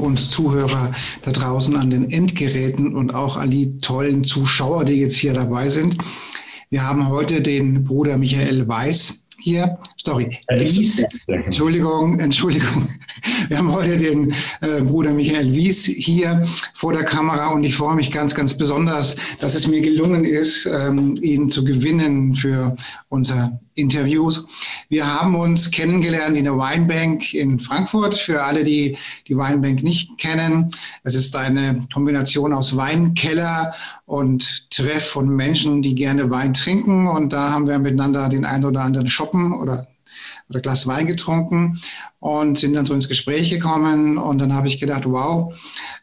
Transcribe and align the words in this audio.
Und 0.00 0.18
Zuhörer 0.18 0.92
da 1.22 1.30
draußen 1.30 1.76
an 1.76 1.90
den 1.90 2.10
Endgeräten 2.10 2.94
und 2.94 3.14
auch 3.14 3.36
all 3.36 3.48
die 3.48 3.78
tollen 3.78 4.24
Zuschauer, 4.24 4.84
die 4.84 4.94
jetzt 4.94 5.16
hier 5.16 5.34
dabei 5.34 5.68
sind. 5.68 5.98
Wir 6.70 6.86
haben 6.86 7.08
heute 7.08 7.42
den 7.42 7.84
Bruder 7.84 8.16
Michael 8.16 8.66
Weiß 8.66 9.20
hier, 9.40 9.78
sorry, 9.96 10.38
Wies, 10.50 11.02
Entschuldigung, 11.26 12.18
Entschuldigung. 12.20 12.88
Wir 13.48 13.58
haben 13.58 13.72
heute 13.72 13.96
den 13.96 14.32
äh, 14.60 14.82
Bruder 14.82 15.12
Michael 15.12 15.54
Wies 15.54 15.86
hier 15.86 16.46
vor 16.74 16.92
der 16.92 17.04
Kamera 17.04 17.48
und 17.48 17.64
ich 17.64 17.74
freue 17.74 17.96
mich 17.96 18.10
ganz, 18.10 18.34
ganz 18.34 18.56
besonders, 18.56 19.16
dass 19.40 19.54
es 19.54 19.66
mir 19.66 19.80
gelungen 19.80 20.24
ist, 20.24 20.66
ähm, 20.66 21.16
ihn 21.22 21.50
zu 21.50 21.64
gewinnen 21.64 22.34
für 22.34 22.76
unser 23.08 23.58
Interviews. 23.80 24.44
Wir 24.88 25.06
haben 25.06 25.34
uns 25.34 25.70
kennengelernt 25.70 26.36
in 26.36 26.44
der 26.44 26.56
Weinbank 26.56 27.34
in 27.34 27.58
Frankfurt. 27.58 28.14
Für 28.14 28.44
alle, 28.44 28.64
die 28.64 28.96
die 29.28 29.36
Weinbank 29.36 29.82
nicht 29.82 30.18
kennen, 30.18 30.70
es 31.02 31.14
ist 31.14 31.34
eine 31.36 31.86
Kombination 31.92 32.52
aus 32.52 32.76
Weinkeller 32.76 33.74
und 34.06 34.70
Treff 34.70 35.06
von 35.06 35.28
Menschen, 35.28 35.82
die 35.82 35.94
gerne 35.94 36.30
Wein 36.30 36.54
trinken. 36.54 37.06
Und 37.06 37.32
da 37.32 37.50
haben 37.50 37.66
wir 37.66 37.78
miteinander 37.78 38.28
den 38.28 38.44
einen 38.44 38.64
oder 38.64 38.82
anderen 38.82 39.08
shoppen 39.08 39.52
oder 39.52 39.89
oder 40.50 40.60
Glas 40.60 40.86
Wein 40.86 41.06
getrunken 41.06 41.80
und 42.18 42.58
sind 42.58 42.74
dann 42.74 42.84
so 42.84 42.92
ins 42.92 43.08
Gespräch 43.08 43.48
gekommen. 43.50 44.18
Und 44.18 44.38
dann 44.38 44.54
habe 44.54 44.66
ich 44.66 44.78
gedacht, 44.78 45.04
wow, 45.06 45.54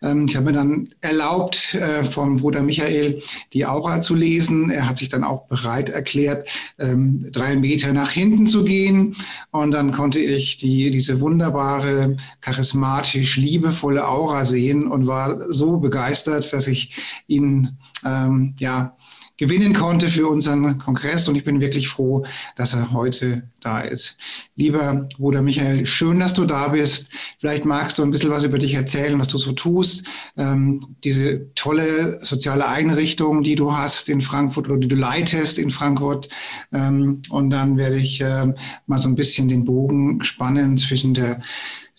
ähm, 0.01 0.25
ich 0.27 0.35
habe 0.35 0.47
mir 0.47 0.53
dann 0.53 0.89
erlaubt, 1.01 1.75
äh, 1.75 2.03
vom 2.03 2.37
Bruder 2.37 2.63
Michael 2.63 3.21
die 3.53 3.65
Aura 3.65 4.01
zu 4.01 4.15
lesen. 4.15 4.71
Er 4.71 4.89
hat 4.89 4.97
sich 4.97 5.09
dann 5.09 5.23
auch 5.23 5.47
bereit 5.47 5.89
erklärt, 5.89 6.49
ähm, 6.79 7.29
drei 7.31 7.55
Meter 7.55 7.93
nach 7.93 8.09
hinten 8.09 8.47
zu 8.47 8.63
gehen. 8.63 9.15
Und 9.51 9.71
dann 9.71 9.91
konnte 9.91 10.19
ich 10.19 10.57
die, 10.57 10.89
diese 10.89 11.19
wunderbare, 11.19 12.15
charismatisch, 12.41 13.37
liebevolle 13.37 14.07
Aura 14.07 14.45
sehen 14.45 14.87
und 14.87 15.07
war 15.07 15.53
so 15.53 15.77
begeistert, 15.77 16.51
dass 16.51 16.67
ich 16.67 16.95
ihn, 17.27 17.77
ähm, 18.05 18.55
ja, 18.59 18.95
gewinnen 19.37 19.73
konnte 19.73 20.09
für 20.09 20.27
unseren 20.27 20.79
Kongress. 20.79 21.27
Und 21.27 21.35
ich 21.35 21.43
bin 21.43 21.61
wirklich 21.61 21.87
froh, 21.87 22.25
dass 22.55 22.73
er 22.73 22.91
heute 22.91 23.43
da 23.61 23.81
ist. 23.81 24.17
Lieber 24.55 25.07
Bruder 25.17 25.41
Michael, 25.41 25.85
schön, 25.85 26.19
dass 26.19 26.33
du 26.33 26.45
da 26.45 26.69
bist. 26.69 27.09
Vielleicht 27.39 27.65
magst 27.65 27.97
du 27.97 28.03
ein 28.03 28.11
bisschen 28.11 28.31
was 28.31 28.43
über 28.43 28.57
dich 28.57 28.73
erzählen, 28.73 29.19
was 29.19 29.27
du 29.27 29.37
so 29.37 29.51
tust. 29.51 30.05
Ähm, 30.37 30.95
diese 31.03 31.53
tolle 31.53 32.23
soziale 32.23 32.67
Einrichtung, 32.67 33.43
die 33.43 33.55
du 33.55 33.75
hast 33.75 34.09
in 34.09 34.21
Frankfurt 34.21 34.69
oder 34.69 34.79
die 34.79 34.87
du 34.87 34.95
leitest 34.95 35.59
in 35.59 35.69
Frankfurt. 35.69 36.29
Ähm, 36.71 37.21
und 37.29 37.49
dann 37.49 37.77
werde 37.77 37.97
ich 37.97 38.21
äh, 38.21 38.53
mal 38.85 38.99
so 38.99 39.07
ein 39.07 39.15
bisschen 39.15 39.47
den 39.47 39.65
Bogen 39.65 40.23
spannen 40.23 40.77
zwischen 40.77 41.13
der 41.13 41.41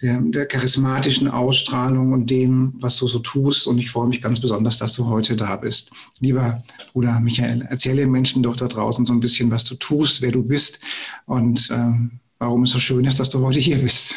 der, 0.01 0.21
der 0.21 0.47
charismatischen 0.47 1.29
Ausstrahlung 1.29 2.13
und 2.13 2.31
dem, 2.31 2.75
was 2.81 2.99
du 2.99 3.09
so 3.09 3.19
tust. 3.19 3.67
Und 3.67 3.79
ich 3.79 3.91
freue 3.91 4.09
mich 4.09 4.23
ganz 4.23 4.41
besonders, 4.41 4.79
dass 4.79 4.95
du 4.95 5.07
heute 5.07 5.37
da 5.37 5.57
bist. 5.57 5.91
Lieber 6.21 6.63
Bruder 6.93 7.19
Michael, 7.21 7.63
erzähle 7.63 8.03
den 8.03 8.11
Menschen 8.11 8.43
doch 8.43 8.57
da 8.57 8.69
draußen 8.69 9.07
so 9.07 9.13
ein 9.13 9.21
bisschen, 9.21 9.51
was 9.51 9.65
du 9.65 9.75
tust, 9.75 10.23
wer 10.23 10.33
du 10.33 10.43
bist 10.43 10.79
und 11.27 11.69
ähm, 11.73 12.21
warum 12.39 12.63
es 12.63 12.71
so 12.71 12.79
schön 12.79 13.05
ist, 13.05 13.19
dass 13.19 13.31
du 13.31 13.41
heute 13.41 13.59
hier 13.59 13.79
bist. 13.79 14.15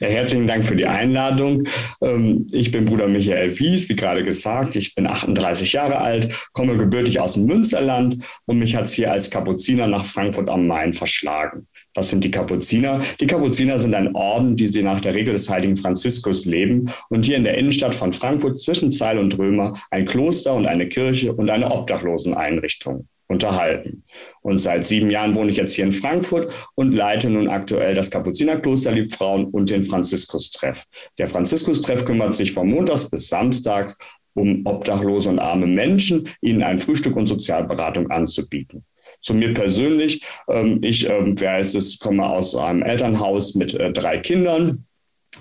Ja, 0.00 0.08
herzlichen 0.08 0.46
Dank 0.46 0.66
für 0.66 0.76
die 0.76 0.86
Einladung. 0.86 1.64
Ähm, 2.00 2.46
ich 2.52 2.70
bin 2.72 2.86
Bruder 2.86 3.06
Michael 3.06 3.58
Wies, 3.58 3.86
wie 3.90 3.96
gerade 3.96 4.24
gesagt. 4.24 4.74
Ich 4.74 4.94
bin 4.94 5.06
38 5.06 5.74
Jahre 5.74 5.98
alt, 5.98 6.48
komme 6.54 6.78
gebürtig 6.78 7.20
aus 7.20 7.34
dem 7.34 7.44
Münsterland 7.44 8.24
und 8.46 8.58
mich 8.58 8.74
hat 8.74 8.86
es 8.86 8.94
hier 8.94 9.12
als 9.12 9.30
Kapuziner 9.30 9.86
nach 9.86 10.06
Frankfurt 10.06 10.48
am 10.48 10.66
Main 10.66 10.94
verschlagen. 10.94 11.66
Was 11.92 12.08
sind 12.08 12.24
die 12.24 12.30
Kapuziner? 12.30 13.02
Die 13.20 13.26
Kapuziner 13.26 13.78
sind 13.78 13.94
ein 13.94 14.14
Orden, 14.14 14.56
die 14.56 14.68
sie 14.68 14.82
nach 14.82 15.02
der 15.02 15.14
Regel 15.14 15.34
des 15.34 15.50
heiligen 15.50 15.76
Franziskus 15.76 16.46
leben 16.46 16.90
und 17.10 17.26
hier 17.26 17.36
in 17.36 17.44
der 17.44 17.58
Innenstadt 17.58 17.94
von 17.94 18.14
Frankfurt 18.14 18.58
zwischen 18.58 18.90
Zeil 18.92 19.18
und 19.18 19.38
Römer 19.38 19.78
ein 19.90 20.06
Kloster 20.06 20.54
und 20.54 20.64
eine 20.64 20.88
Kirche 20.88 21.34
und 21.34 21.50
eine 21.50 21.70
Obdachloseneinrichtung 21.70 23.06
unterhalten. 23.30 24.02
Und 24.42 24.58
seit 24.58 24.84
sieben 24.84 25.10
Jahren 25.10 25.34
wohne 25.34 25.50
ich 25.50 25.56
jetzt 25.56 25.74
hier 25.74 25.84
in 25.84 25.92
Frankfurt 25.92 26.52
und 26.74 26.92
leite 26.92 27.30
nun 27.30 27.48
aktuell 27.48 27.94
das 27.94 28.10
Kapuzinerkloster 28.10 28.92
Liebfrauen 28.92 29.46
und 29.46 29.70
den 29.70 29.84
Franziskus-Treff. 29.84 30.84
Der 31.18 31.28
Franziskus-Treff 31.28 32.04
kümmert 32.04 32.34
sich 32.34 32.52
von 32.52 32.68
Montags 32.68 33.08
bis 33.08 33.28
Samstags 33.28 33.96
um 34.34 34.64
obdachlose 34.64 35.28
und 35.28 35.38
arme 35.38 35.66
Menschen, 35.66 36.28
ihnen 36.40 36.62
ein 36.62 36.78
Frühstück 36.78 37.16
und 37.16 37.26
Sozialberatung 37.26 38.10
anzubieten. 38.10 38.84
Zu 39.22 39.34
mir 39.34 39.54
persönlich, 39.54 40.22
ähm, 40.48 40.78
ich, 40.82 41.08
ähm, 41.08 41.38
wer 41.38 41.58
es, 41.58 41.98
komme 41.98 42.26
aus 42.26 42.56
einem 42.56 42.82
Elternhaus 42.82 43.54
mit 43.54 43.74
äh, 43.74 43.92
drei 43.92 44.18
Kindern 44.18 44.86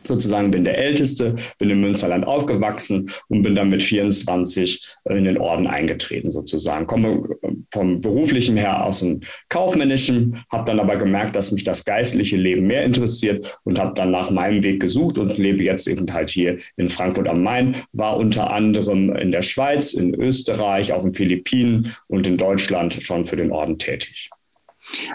sozusagen 0.04 0.52
bin 0.52 0.64
der 0.64 0.78
Älteste, 0.78 1.36
bin 1.58 1.70
im 1.70 1.82
Münsterland 1.82 2.26
aufgewachsen 2.26 3.10
und 3.28 3.42
bin 3.42 3.56
dann 3.56 3.70
mit 3.70 3.84
24 3.84 4.96
in 5.10 5.24
den 5.24 5.38
Orden 5.38 5.68
eingetreten 5.68 6.30
sozusagen. 6.30 6.88
Komme 6.88 7.24
vom 7.72 8.02
beruflichen 8.02 8.58
her 8.58 8.84
aus 8.86 9.00
dem 9.00 9.22
kaufmännischen, 9.50 10.44
habe 10.52 10.66
dann 10.66 10.80
aber 10.80 10.98
gemerkt, 10.98 11.36
dass 11.36 11.52
mich 11.52 11.64
das 11.64 11.86
geistliche 11.86 12.38
Leben 12.38 12.68
mehr 12.68 12.84
interessiert 12.84 13.60
und 13.64 13.80
habe 13.80 13.94
dann 13.96 14.12
nach 14.12 14.30
meinem 14.30 14.64
Weg 14.64 14.80
gesucht 14.80 15.18
und 15.18 15.38
lebe 15.38 15.64
jetzt 15.64 15.88
eben 15.88 16.12
halt 16.12 16.30
hier 16.30 16.58
in 16.78 16.90
Frankfurt 16.90 17.28
am 17.28 17.44
Main, 17.44 17.76
war 17.94 18.18
unter 18.18 18.52
anderem 18.52 19.16
in 19.16 19.32
der 19.32 19.42
Schweiz, 19.42 19.94
in 19.94 20.14
Österreich, 20.14 20.94
auf 20.94 21.04
den 21.04 21.14
Philippinen 21.14 21.96
und 22.08 22.28
in 22.28 22.38
Deutschland 22.38 23.00
schon 23.02 23.26
für 23.26 23.36
den 23.36 23.52
Orden 23.52 23.78
tätig. 23.78 24.30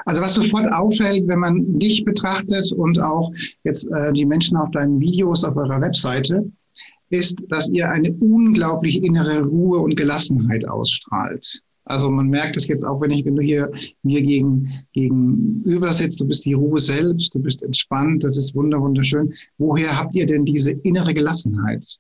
Also 0.05 0.21
was 0.23 0.35
sofort 0.35 0.71
auffällt, 0.73 1.27
wenn 1.27 1.41
man 1.41 1.79
dich 1.79 2.05
betrachtet 2.05 2.73
und 2.73 3.01
auch 3.01 3.33
jetzt 3.65 3.89
äh, 3.91 4.13
die 4.13 4.25
Menschen 4.25 4.57
auf 4.57 4.71
deinen 4.71 5.01
Videos 5.01 5.45
auf 5.45 5.57
eurer 5.57 5.81
Webseite, 5.81 6.51
ist, 7.11 7.39
dass 7.49 7.69
ihr 7.69 7.91
eine 7.91 8.13
unglaubliche 8.13 9.01
innere 9.01 9.43
Ruhe 9.43 9.79
und 9.79 9.97
Gelassenheit 9.97 10.67
ausstrahlt. 10.67 11.63
Also 11.85 12.11
man 12.11 12.29
merkt 12.29 12.57
es 12.57 12.67
jetzt 12.67 12.85
auch, 12.85 13.01
wenn 13.01 13.11
ich, 13.11 13.25
wenn 13.25 13.37
du 13.37 13.43
hier 13.43 13.71
mir 14.03 14.23
gegen, 14.23 14.85
gegenüber 14.93 15.93
sitzt, 15.93 16.21
du 16.21 16.27
bist 16.27 16.47
die 16.47 16.55
Ruhe 16.55 16.81
selbst, 16.81 17.35
du 17.35 17.41
bist 17.41 17.63
entspannt, 17.63 18.25
das 18.25 18.39
ist 18.39 18.55
wunderschön. 18.55 19.33
Woher 19.59 19.99
habt 19.99 20.15
ihr 20.15 20.27
denn 20.27 20.45
diese 20.45 20.73
innere 20.73 21.13
Gelassenheit? 21.13 21.99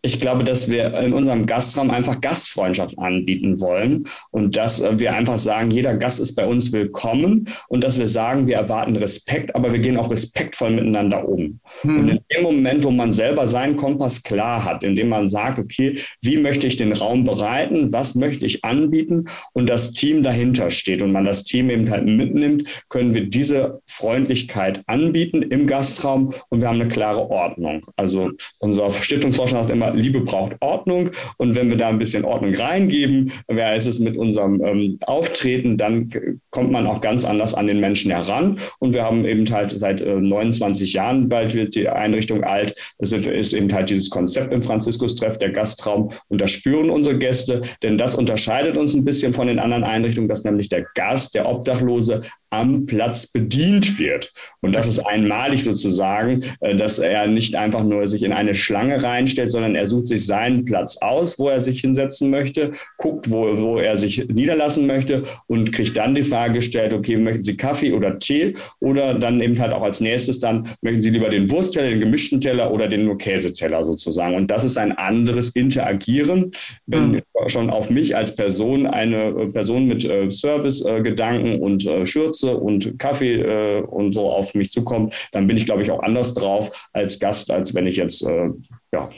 Ich 0.00 0.20
glaube, 0.20 0.44
dass 0.44 0.70
wir 0.70 0.94
in 1.00 1.12
unserem 1.12 1.46
Gastraum 1.46 1.90
einfach 1.90 2.20
Gastfreundschaft 2.20 2.98
anbieten 2.98 3.60
wollen 3.60 4.06
und 4.30 4.56
dass 4.56 4.80
äh, 4.80 4.98
wir 4.98 5.12
einfach 5.12 5.38
sagen, 5.38 5.72
jeder 5.72 5.94
Gast 5.96 6.20
ist 6.20 6.36
bei 6.36 6.46
uns 6.46 6.72
willkommen 6.72 7.48
und 7.68 7.82
dass 7.82 7.98
wir 7.98 8.06
sagen, 8.06 8.46
wir 8.46 8.56
erwarten 8.56 8.94
Respekt, 8.94 9.56
aber 9.56 9.72
wir 9.72 9.80
gehen 9.80 9.96
auch 9.96 10.10
respektvoll 10.10 10.70
miteinander 10.70 11.28
um. 11.28 11.60
Mhm. 11.82 11.98
Und 11.98 12.08
in 12.10 12.20
dem 12.32 12.42
Moment, 12.42 12.84
wo 12.84 12.90
man 12.92 13.12
selber 13.12 13.48
seinen 13.48 13.76
Kompass 13.76 14.22
klar 14.22 14.64
hat, 14.64 14.84
indem 14.84 15.08
man 15.08 15.26
sagt, 15.26 15.58
okay, 15.58 15.98
wie 16.22 16.36
möchte 16.36 16.68
ich 16.68 16.76
den 16.76 16.92
Raum 16.92 17.24
bereiten, 17.24 17.92
was 17.92 18.14
möchte 18.14 18.46
ich 18.46 18.64
anbieten 18.64 19.24
und 19.52 19.68
das 19.68 19.92
Team 19.92 20.22
dahinter 20.22 20.70
steht 20.70 21.02
und 21.02 21.10
man 21.10 21.24
das 21.24 21.42
Team 21.42 21.70
eben 21.70 21.90
halt 21.90 22.06
mitnimmt, 22.06 22.84
können 22.88 23.14
wir 23.14 23.26
diese 23.26 23.80
Freundlichkeit 23.86 24.82
anbieten 24.86 25.42
im 25.42 25.66
Gastraum 25.66 26.32
und 26.50 26.60
wir 26.60 26.68
haben 26.68 26.80
eine 26.80 26.88
klare 26.88 27.28
Ordnung. 27.30 27.84
Also 27.96 28.30
unser 28.60 28.92
Stiftungsvorstand 28.92 29.64
sagt 29.64 29.74
immer, 29.74 29.87
Liebe 29.94 30.20
braucht 30.20 30.56
Ordnung. 30.60 31.10
Und 31.36 31.54
wenn 31.54 31.68
wir 31.68 31.76
da 31.76 31.88
ein 31.88 31.98
bisschen 31.98 32.24
Ordnung 32.24 32.54
reingeben, 32.54 33.32
wer 33.46 33.74
ist 33.74 33.86
es 33.86 33.98
mit 34.00 34.16
unserem 34.16 34.62
ähm, 34.64 34.98
Auftreten, 35.06 35.76
dann 35.76 36.10
kommt 36.50 36.70
man 36.70 36.86
auch 36.86 37.00
ganz 37.00 37.24
anders 37.24 37.54
an 37.54 37.66
den 37.66 37.80
Menschen 37.80 38.10
heran. 38.10 38.58
Und 38.78 38.94
wir 38.94 39.02
haben 39.02 39.24
eben 39.24 39.50
halt 39.50 39.70
seit 39.70 40.00
äh, 40.00 40.14
29 40.14 40.92
Jahren, 40.92 41.28
bald 41.28 41.54
wird 41.54 41.74
die 41.74 41.88
Einrichtung 41.88 42.44
alt, 42.44 42.74
das 42.98 43.12
ist 43.12 43.52
eben 43.52 43.72
halt 43.72 43.90
dieses 43.90 44.10
Konzept 44.10 44.52
im 44.52 44.62
Franziskus-Treff, 44.62 45.38
der 45.38 45.50
Gastraum. 45.50 46.10
Und 46.28 46.40
das 46.40 46.50
spüren 46.50 46.90
unsere 46.90 47.18
Gäste, 47.18 47.62
denn 47.82 47.98
das 47.98 48.14
unterscheidet 48.14 48.76
uns 48.76 48.94
ein 48.94 49.04
bisschen 49.04 49.34
von 49.34 49.46
den 49.46 49.58
anderen 49.58 49.84
Einrichtungen, 49.84 50.28
dass 50.28 50.44
nämlich 50.44 50.68
der 50.68 50.86
Gast, 50.94 51.34
der 51.34 51.48
Obdachlose, 51.48 52.22
am 52.50 52.86
Platz 52.86 53.26
bedient 53.26 53.98
wird. 53.98 54.32
Und 54.60 54.72
das 54.72 54.86
ist 54.86 55.00
einmalig 55.00 55.62
sozusagen, 55.64 56.44
äh, 56.60 56.76
dass 56.76 56.98
er 56.98 57.26
nicht 57.26 57.56
einfach 57.56 57.84
nur 57.84 58.06
sich 58.06 58.22
in 58.22 58.32
eine 58.32 58.54
Schlange 58.54 59.02
reinstellt, 59.02 59.50
sondern 59.50 59.74
Er 59.78 59.86
sucht 59.86 60.08
sich 60.08 60.26
seinen 60.26 60.64
Platz 60.64 60.96
aus, 61.00 61.38
wo 61.38 61.48
er 61.48 61.62
sich 61.62 61.80
hinsetzen 61.80 62.30
möchte, 62.30 62.72
guckt, 62.96 63.30
wo, 63.30 63.56
wo 63.58 63.78
er 63.78 63.96
sich 63.96 64.26
niederlassen 64.28 64.86
möchte 64.86 65.24
und 65.46 65.72
kriegt 65.72 65.96
dann 65.96 66.14
die 66.14 66.24
Frage 66.24 66.54
gestellt, 66.54 66.92
okay, 66.92 67.16
möchten 67.16 67.42
Sie 67.42 67.56
Kaffee 67.56 67.92
oder 67.92 68.18
Tee 68.18 68.54
oder 68.80 69.14
dann 69.14 69.40
eben 69.40 69.58
halt 69.58 69.72
auch 69.72 69.82
als 69.82 70.00
nächstes 70.00 70.38
dann, 70.38 70.68
möchten 70.82 71.02
Sie 71.02 71.10
lieber 71.10 71.28
den 71.28 71.50
Wurstteller, 71.50 71.90
den 71.90 72.00
gemischten 72.00 72.40
Teller 72.40 72.72
oder 72.72 72.88
den 72.88 73.04
nur 73.04 73.18
Käseteller 73.18 73.84
sozusagen. 73.84 74.34
Und 74.34 74.50
das 74.50 74.64
ist 74.64 74.76
ein 74.78 74.92
anderes 74.92 75.50
Interagieren, 75.50 76.50
wenn 76.86 77.12
mhm. 77.12 77.22
Schon 77.46 77.70
auf 77.70 77.90
mich 77.90 78.16
als 78.16 78.34
Person 78.34 78.86
eine 78.86 79.48
Person 79.52 79.86
mit 79.86 80.04
äh, 80.04 80.30
Service-Gedanken 80.30 81.60
und 81.60 81.86
äh, 81.86 82.04
Schürze 82.04 82.56
und 82.56 82.98
Kaffee 82.98 83.40
äh, 83.40 83.82
und 83.82 84.12
so 84.12 84.30
auf 84.30 84.54
mich 84.54 84.70
zukommt, 84.70 85.14
dann 85.32 85.46
bin 85.46 85.56
ich, 85.56 85.66
glaube 85.66 85.82
ich, 85.82 85.90
auch 85.90 86.02
anders 86.02 86.34
drauf 86.34 86.88
als 86.92 87.18
Gast, 87.18 87.50
als 87.50 87.74
wenn 87.74 87.86
ich 87.86 87.96
jetzt 87.96 88.22
äh, 88.26 88.50
ja, 88.92 89.10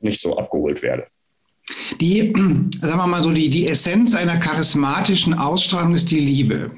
nicht 0.00 0.20
so 0.20 0.36
abgeholt 0.36 0.82
werde. 0.82 1.06
Die, 2.00 2.32
sagen 2.80 2.98
wir 2.98 3.06
mal 3.06 3.22
so, 3.22 3.30
die, 3.30 3.48
die 3.48 3.68
Essenz 3.68 4.14
einer 4.14 4.36
charismatischen 4.36 5.34
Ausstrahlung 5.34 5.94
ist 5.94 6.10
die 6.10 6.20
Liebe. 6.20 6.70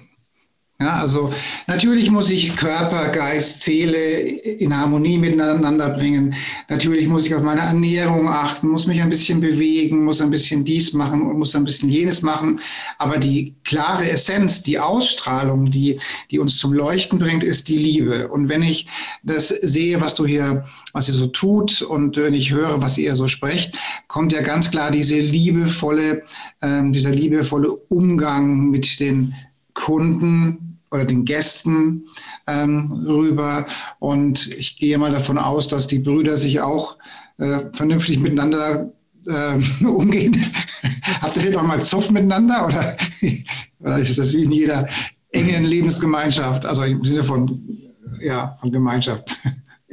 Ja, 0.78 1.00
also 1.00 1.32
natürlich 1.66 2.10
muss 2.10 2.28
ich 2.28 2.54
Körper, 2.54 3.08
Geist, 3.08 3.62
Seele 3.62 4.18
in 4.18 4.76
Harmonie 4.76 5.16
miteinander 5.16 5.88
bringen. 5.88 6.34
Natürlich 6.68 7.08
muss 7.08 7.24
ich 7.24 7.34
auf 7.34 7.42
meine 7.42 7.62
Ernährung 7.62 8.28
achten, 8.28 8.68
muss 8.68 8.86
mich 8.86 9.00
ein 9.00 9.08
bisschen 9.08 9.40
bewegen, 9.40 10.04
muss 10.04 10.20
ein 10.20 10.28
bisschen 10.28 10.66
dies 10.66 10.92
machen 10.92 11.22
und 11.22 11.38
muss 11.38 11.56
ein 11.56 11.64
bisschen 11.64 11.88
jenes 11.88 12.20
machen. 12.20 12.60
Aber 12.98 13.16
die 13.16 13.54
klare 13.64 14.10
Essenz, 14.10 14.62
die 14.62 14.78
Ausstrahlung, 14.78 15.70
die, 15.70 15.98
die 16.30 16.38
uns 16.38 16.58
zum 16.58 16.74
Leuchten 16.74 17.18
bringt, 17.18 17.42
ist 17.42 17.68
die 17.68 17.78
Liebe. 17.78 18.28
Und 18.28 18.50
wenn 18.50 18.62
ich 18.62 18.86
das 19.22 19.48
sehe, 19.48 20.02
was 20.02 20.14
du 20.14 20.26
hier, 20.26 20.66
was 20.92 21.08
ihr 21.08 21.14
so 21.14 21.28
tut 21.28 21.80
und 21.80 22.18
wenn 22.18 22.34
ich 22.34 22.52
höre, 22.52 22.82
was 22.82 22.98
ihr 22.98 23.16
so 23.16 23.28
sprecht, 23.28 23.78
kommt 24.08 24.30
ja 24.34 24.42
ganz 24.42 24.70
klar 24.70 24.90
diese 24.90 25.18
liebevolle, 25.18 26.24
ähm, 26.60 26.92
dieser 26.92 27.12
liebevolle 27.12 27.72
Umgang 27.72 28.68
mit 28.68 29.00
den 29.00 29.34
Kunden 29.86 30.80
oder 30.90 31.04
den 31.04 31.24
Gästen 31.24 32.08
ähm, 32.48 32.90
rüber. 33.06 33.66
Und 34.00 34.48
ich 34.48 34.78
gehe 34.78 34.98
mal 34.98 35.12
davon 35.12 35.38
aus, 35.38 35.68
dass 35.68 35.86
die 35.86 36.00
Brüder 36.00 36.36
sich 36.36 36.60
auch 36.60 36.96
äh, 37.38 37.60
vernünftig 37.72 38.18
miteinander 38.18 38.92
äh, 39.28 39.84
umgehen. 39.84 40.44
Habt 41.22 41.36
ihr 41.36 41.52
noch 41.52 41.62
mal 41.62 41.80
Zoff 41.84 42.10
miteinander 42.10 42.66
oder, 42.66 42.96
oder 43.78 43.98
ist 44.00 44.18
das 44.18 44.34
wie 44.34 44.42
in 44.42 44.50
jeder 44.50 44.88
engen 45.30 45.64
Lebensgemeinschaft, 45.64 46.66
also 46.66 46.82
im 46.82 47.04
Sinne 47.04 47.22
von, 47.22 47.60
ja, 48.20 48.56
von 48.60 48.72
Gemeinschaft? 48.72 49.38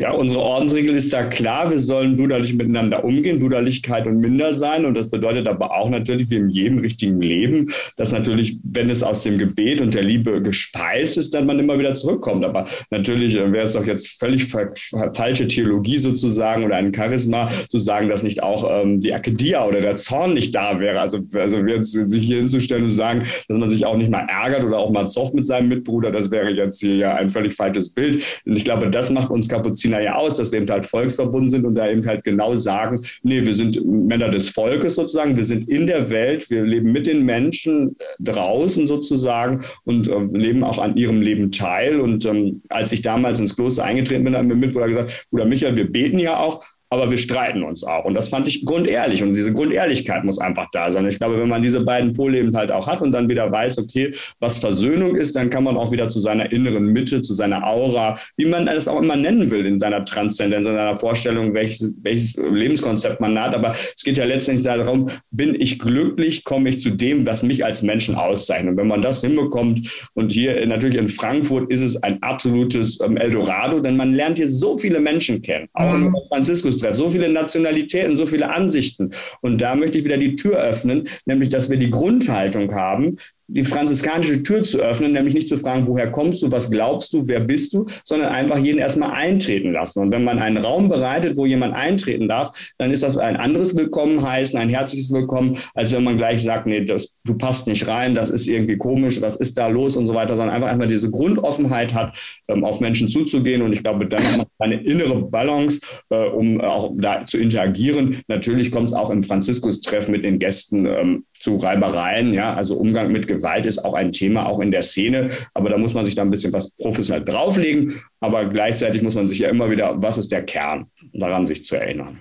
Ja, 0.03 0.11
unsere 0.11 0.41
Ordensregel 0.41 0.95
ist 0.95 1.13
da 1.13 1.23
klar, 1.23 1.69
wir 1.69 1.79
sollen 1.79 2.17
brüderlich 2.17 2.53
miteinander 2.53 3.05
umgehen, 3.05 3.39
Brüderlichkeit 3.39 4.05
und 4.05 4.19
Minder 4.19 4.53
sein. 4.53 4.83
Und 4.83 4.95
das 4.95 5.09
bedeutet 5.09 5.47
aber 5.47 5.77
auch 5.77 5.89
natürlich, 5.89 6.29
wie 6.29 6.35
in 6.35 6.49
jedem 6.49 6.79
richtigen 6.79 7.21
Leben, 7.21 7.71
dass 7.95 8.11
natürlich, 8.11 8.57
wenn 8.65 8.89
es 8.89 9.01
aus 9.01 9.23
dem 9.23 9.37
Gebet 9.37 9.79
und 9.79 9.93
der 9.93 10.03
Liebe 10.03 10.41
gespeist 10.41 11.15
ist, 11.17 11.33
dann 11.33 11.45
man 11.45 11.57
immer 11.57 11.79
wieder 11.79 11.93
zurückkommt. 11.93 12.43
Aber 12.43 12.65
natürlich 12.89 13.37
äh, 13.37 13.49
wäre 13.53 13.63
es 13.63 13.71
doch 13.71 13.85
jetzt 13.85 14.19
völlig 14.19 14.47
falsche 14.47 15.47
Theologie 15.47 15.97
sozusagen 15.97 16.65
oder 16.65 16.75
ein 16.75 16.93
Charisma 16.93 17.47
zu 17.69 17.79
sagen, 17.79 18.09
dass 18.09 18.23
nicht 18.23 18.43
auch 18.43 18.69
ähm, 18.69 18.99
die 18.99 19.13
Akedia 19.13 19.65
oder 19.65 19.79
der 19.79 19.95
Zorn 19.95 20.33
nicht 20.33 20.53
da 20.53 20.81
wäre. 20.81 20.99
Also, 20.99 21.19
also 21.33 21.59
jetzt 21.59 21.91
sich 21.93 22.25
hier 22.25 22.39
hinzustellen 22.39 22.83
und 22.83 22.91
sagen, 22.91 23.23
dass 23.47 23.57
man 23.57 23.69
sich 23.69 23.85
auch 23.85 23.95
nicht 23.95 24.09
mal 24.09 24.27
ärgert 24.27 24.65
oder 24.65 24.79
auch 24.79 24.91
mal 24.91 25.07
zofft 25.07 25.33
mit 25.33 25.45
seinem 25.45 25.69
Mitbruder, 25.69 26.11
das 26.11 26.29
wäre 26.29 26.51
jetzt 26.51 26.81
hier 26.81 26.97
ja 26.97 27.15
ein 27.15 27.29
völlig 27.29 27.55
falsches 27.55 27.93
Bild. 27.93 28.21
Und 28.45 28.57
ich 28.57 28.65
glaube, 28.65 28.89
das 28.89 29.09
macht 29.09 29.29
uns 29.29 29.47
kaputt 29.47 29.77
Kapuziner 29.93 30.01
ja 30.01 30.15
aus, 30.15 30.33
dass 30.35 30.51
wir 30.51 30.59
eben 30.59 30.69
halt 30.69 30.85
volksverbunden 30.85 31.49
sind 31.49 31.65
und 31.65 31.75
da 31.75 31.89
eben 31.89 32.05
halt 32.05 32.23
genau 32.23 32.55
sagen, 32.55 32.99
nee, 33.23 33.45
wir 33.45 33.55
sind 33.55 33.83
Männer 33.85 34.29
des 34.29 34.49
Volkes 34.49 34.95
sozusagen, 34.95 35.37
wir 35.37 35.45
sind 35.45 35.69
in 35.69 35.87
der 35.87 36.09
Welt, 36.09 36.49
wir 36.49 36.63
leben 36.63 36.91
mit 36.91 37.07
den 37.07 37.23
Menschen 37.23 37.95
draußen 38.19 38.85
sozusagen 38.85 39.63
und 39.85 40.07
äh, 40.07 40.19
leben 40.33 40.63
auch 40.63 40.79
an 40.79 40.97
ihrem 40.97 41.21
Leben 41.21 41.51
teil. 41.51 41.99
Und 41.99 42.25
ähm, 42.25 42.61
als 42.69 42.91
ich 42.91 43.01
damals 43.01 43.39
ins 43.39 43.55
Kloster 43.55 43.83
eingetreten 43.83 44.23
bin, 44.23 44.35
hat 44.35 44.45
mir 44.45 44.55
Mitbruder 44.55 44.87
gesagt, 44.87 45.27
Bruder 45.29 45.45
Michael, 45.45 45.75
wir 45.75 45.91
beten 45.91 46.19
ja 46.19 46.39
auch, 46.39 46.63
aber 46.93 47.09
wir 47.09 47.17
streiten 47.17 47.63
uns 47.63 47.83
auch. 47.83 48.05
Und 48.05 48.13
das 48.13 48.29
fand 48.29 48.47
ich 48.47 48.65
grundehrlich. 48.65 49.23
Und 49.23 49.35
diese 49.35 49.51
Grundehrlichkeit 49.51 50.23
muss 50.23 50.39
einfach 50.39 50.67
da 50.71 50.91
sein. 50.91 51.07
Ich 51.07 51.17
glaube, 51.17 51.39
wenn 51.39 51.49
man 51.49 51.61
diese 51.61 51.81
beiden 51.81 52.13
Pole 52.13 52.37
eben 52.37 52.55
halt 52.55 52.71
auch 52.71 52.87
hat 52.87 53.01
und 53.01 53.11
dann 53.11 53.29
wieder 53.29 53.51
weiß, 53.51 53.79
okay, 53.79 54.13
was 54.39 54.59
Versöhnung 54.59 55.15
ist, 55.15 55.35
dann 55.35 55.49
kann 55.49 55.63
man 55.63 55.77
auch 55.77 55.91
wieder 55.91 56.07
zu 56.09 56.19
seiner 56.19 56.51
inneren 56.51 56.87
Mitte, 56.87 57.21
zu 57.21 57.33
seiner 57.33 57.65
Aura, 57.65 58.15
wie 58.37 58.45
man 58.45 58.67
es 58.67 58.87
auch 58.87 59.01
immer 59.01 59.15
nennen 59.15 59.49
will, 59.49 59.65
in 59.65 59.79
seiner 59.79 60.05
Transzendenz, 60.05 60.67
in 60.67 60.73
seiner 60.75 60.97
Vorstellung, 60.97 61.53
welches, 61.53 61.93
welches 62.01 62.35
Lebenskonzept 62.35 63.19
man 63.19 63.39
hat. 63.39 63.55
Aber 63.55 63.71
es 63.71 64.03
geht 64.03 64.17
ja 64.17 64.25
letztendlich 64.25 64.65
darum, 64.65 65.09
bin 65.31 65.59
ich 65.59 65.79
glücklich, 65.79 66.43
komme 66.43 66.69
ich 66.69 66.79
zu 66.79 66.91
dem, 66.91 67.25
was 67.25 67.43
mich 67.43 67.65
als 67.65 67.81
Menschen 67.81 68.15
auszeichnet. 68.15 68.71
Und 68.71 68.77
wenn 68.77 68.87
man 68.87 69.01
das 69.01 69.21
hinbekommt, 69.21 69.89
und 70.13 70.31
hier 70.31 70.65
natürlich 70.65 70.97
in 70.97 71.07
Frankfurt 71.07 71.71
ist 71.71 71.81
es 71.81 72.01
ein 72.03 72.21
absolutes 72.21 72.99
ähm, 73.01 73.17
Eldorado, 73.17 73.79
denn 73.79 73.97
man 73.97 74.13
lernt 74.13 74.37
hier 74.37 74.47
so 74.47 74.75
viele 74.77 74.99
Menschen 74.99 75.41
kennen, 75.41 75.67
auch 75.73 75.91
mhm. 75.91 76.07
in 76.07 76.13
Franziskus 76.29 76.77
Treff, 76.83 76.95
so 76.95 77.09
viele 77.09 77.29
Nationalitäten, 77.29 78.15
so 78.15 78.25
viele 78.25 78.49
Ansichten. 78.49 79.11
Und 79.41 79.61
da 79.61 79.75
möchte 79.75 79.97
ich 79.97 80.05
wieder 80.05 80.17
die 80.17 80.35
Tür 80.35 80.57
öffnen, 80.57 81.07
nämlich 81.25 81.49
dass 81.49 81.69
wir 81.69 81.77
die 81.77 81.89
Grundhaltung 81.89 82.73
haben, 82.73 83.15
die 83.47 83.63
franziskanische 83.63 84.41
Tür 84.43 84.63
zu 84.63 84.79
öffnen, 84.79 85.11
nämlich 85.11 85.33
nicht 85.33 85.47
zu 85.47 85.57
fragen, 85.57 85.87
woher 85.87 86.11
kommst 86.11 86.41
du, 86.41 86.51
was 86.51 86.71
glaubst 86.71 87.13
du, 87.13 87.27
wer 87.27 87.39
bist 87.39 87.73
du, 87.73 87.85
sondern 88.03 88.29
einfach 88.29 88.57
jeden 88.57 88.79
erstmal 88.79 89.11
eintreten 89.11 89.73
lassen. 89.73 89.99
Und 89.99 90.11
wenn 90.11 90.23
man 90.23 90.39
einen 90.39 90.57
Raum 90.57 90.89
bereitet, 90.89 91.37
wo 91.37 91.45
jemand 91.45 91.73
eintreten 91.73 92.27
darf, 92.27 92.73
dann 92.77 92.91
ist 92.91 93.03
das 93.03 93.17
ein 93.17 93.35
anderes 93.35 93.75
Willkommen 93.75 94.21
heißen, 94.21 94.57
ein 94.59 94.69
herzliches 94.69 95.11
Willkommen, 95.11 95.57
als 95.73 95.93
wenn 95.93 96.03
man 96.03 96.17
gleich 96.17 96.41
sagt, 96.41 96.67
nee, 96.67 96.85
das, 96.85 97.15
du 97.25 97.35
passt 97.35 97.67
nicht 97.67 97.87
rein, 97.87 98.15
das 98.15 98.29
ist 98.29 98.47
irgendwie 98.47 98.77
komisch, 98.77 99.21
was 99.21 99.35
ist 99.35 99.57
da 99.57 99.67
los 99.67 99.97
und 99.97 100.05
so 100.05 100.13
weiter, 100.13 100.35
sondern 100.35 100.55
einfach 100.55 100.69
einmal 100.69 100.87
diese 100.87 101.09
Grundoffenheit 101.09 101.93
hat, 101.93 102.17
ähm, 102.47 102.63
auf 102.63 102.79
Menschen 102.79 103.07
zuzugehen. 103.07 103.61
Und 103.61 103.73
ich 103.73 103.83
glaube, 103.83 104.07
dann 104.07 104.23
hat 104.23 104.47
man 104.57 104.71
eine 104.71 104.83
innere 104.83 105.21
Balance, 105.21 105.81
äh, 106.09 106.27
um 106.27 106.61
auch 106.61 106.91
da 106.95 107.25
zu 107.25 107.37
interagieren. 107.37 108.21
Natürlich 108.27 108.71
kommt 108.71 108.89
es 108.89 108.93
auch 108.93 109.09
im 109.09 109.23
Franziskus-Treff 109.23 110.07
mit 110.07 110.23
den 110.23 110.39
Gästen 110.39 110.85
ähm, 110.85 111.25
zu 111.43 111.57
Reibereien, 111.57 112.33
ja, 112.33 112.53
also 112.53 112.77
Umgang 112.77 113.11
mit 113.11 113.27
Gewalt 113.27 113.65
ist 113.65 113.83
auch 113.83 113.95
ein 113.95 114.13
Thema, 114.13 114.45
auch 114.45 114.61
in 114.61 114.71
der 114.71 114.81
Szene. 114.81 115.27
Aber 115.53 115.69
da 115.69 115.77
muss 115.77 115.93
man 115.93 116.05
sich 116.05 116.15
da 116.15 116.21
ein 116.21 116.29
bisschen 116.29 116.53
was 116.53 116.73
professionell 116.77 117.25
drauflegen. 117.25 117.95
Aber 118.21 118.45
gleichzeitig 118.45 119.01
muss 119.01 119.15
man 119.15 119.27
sich 119.27 119.39
ja 119.39 119.49
immer 119.49 119.69
wieder, 119.69 120.01
was 120.01 120.17
ist 120.17 120.31
der 120.31 120.43
Kern, 120.43 120.85
daran 121.11 121.45
sich 121.45 121.65
zu 121.65 121.75
erinnern. 121.75 122.19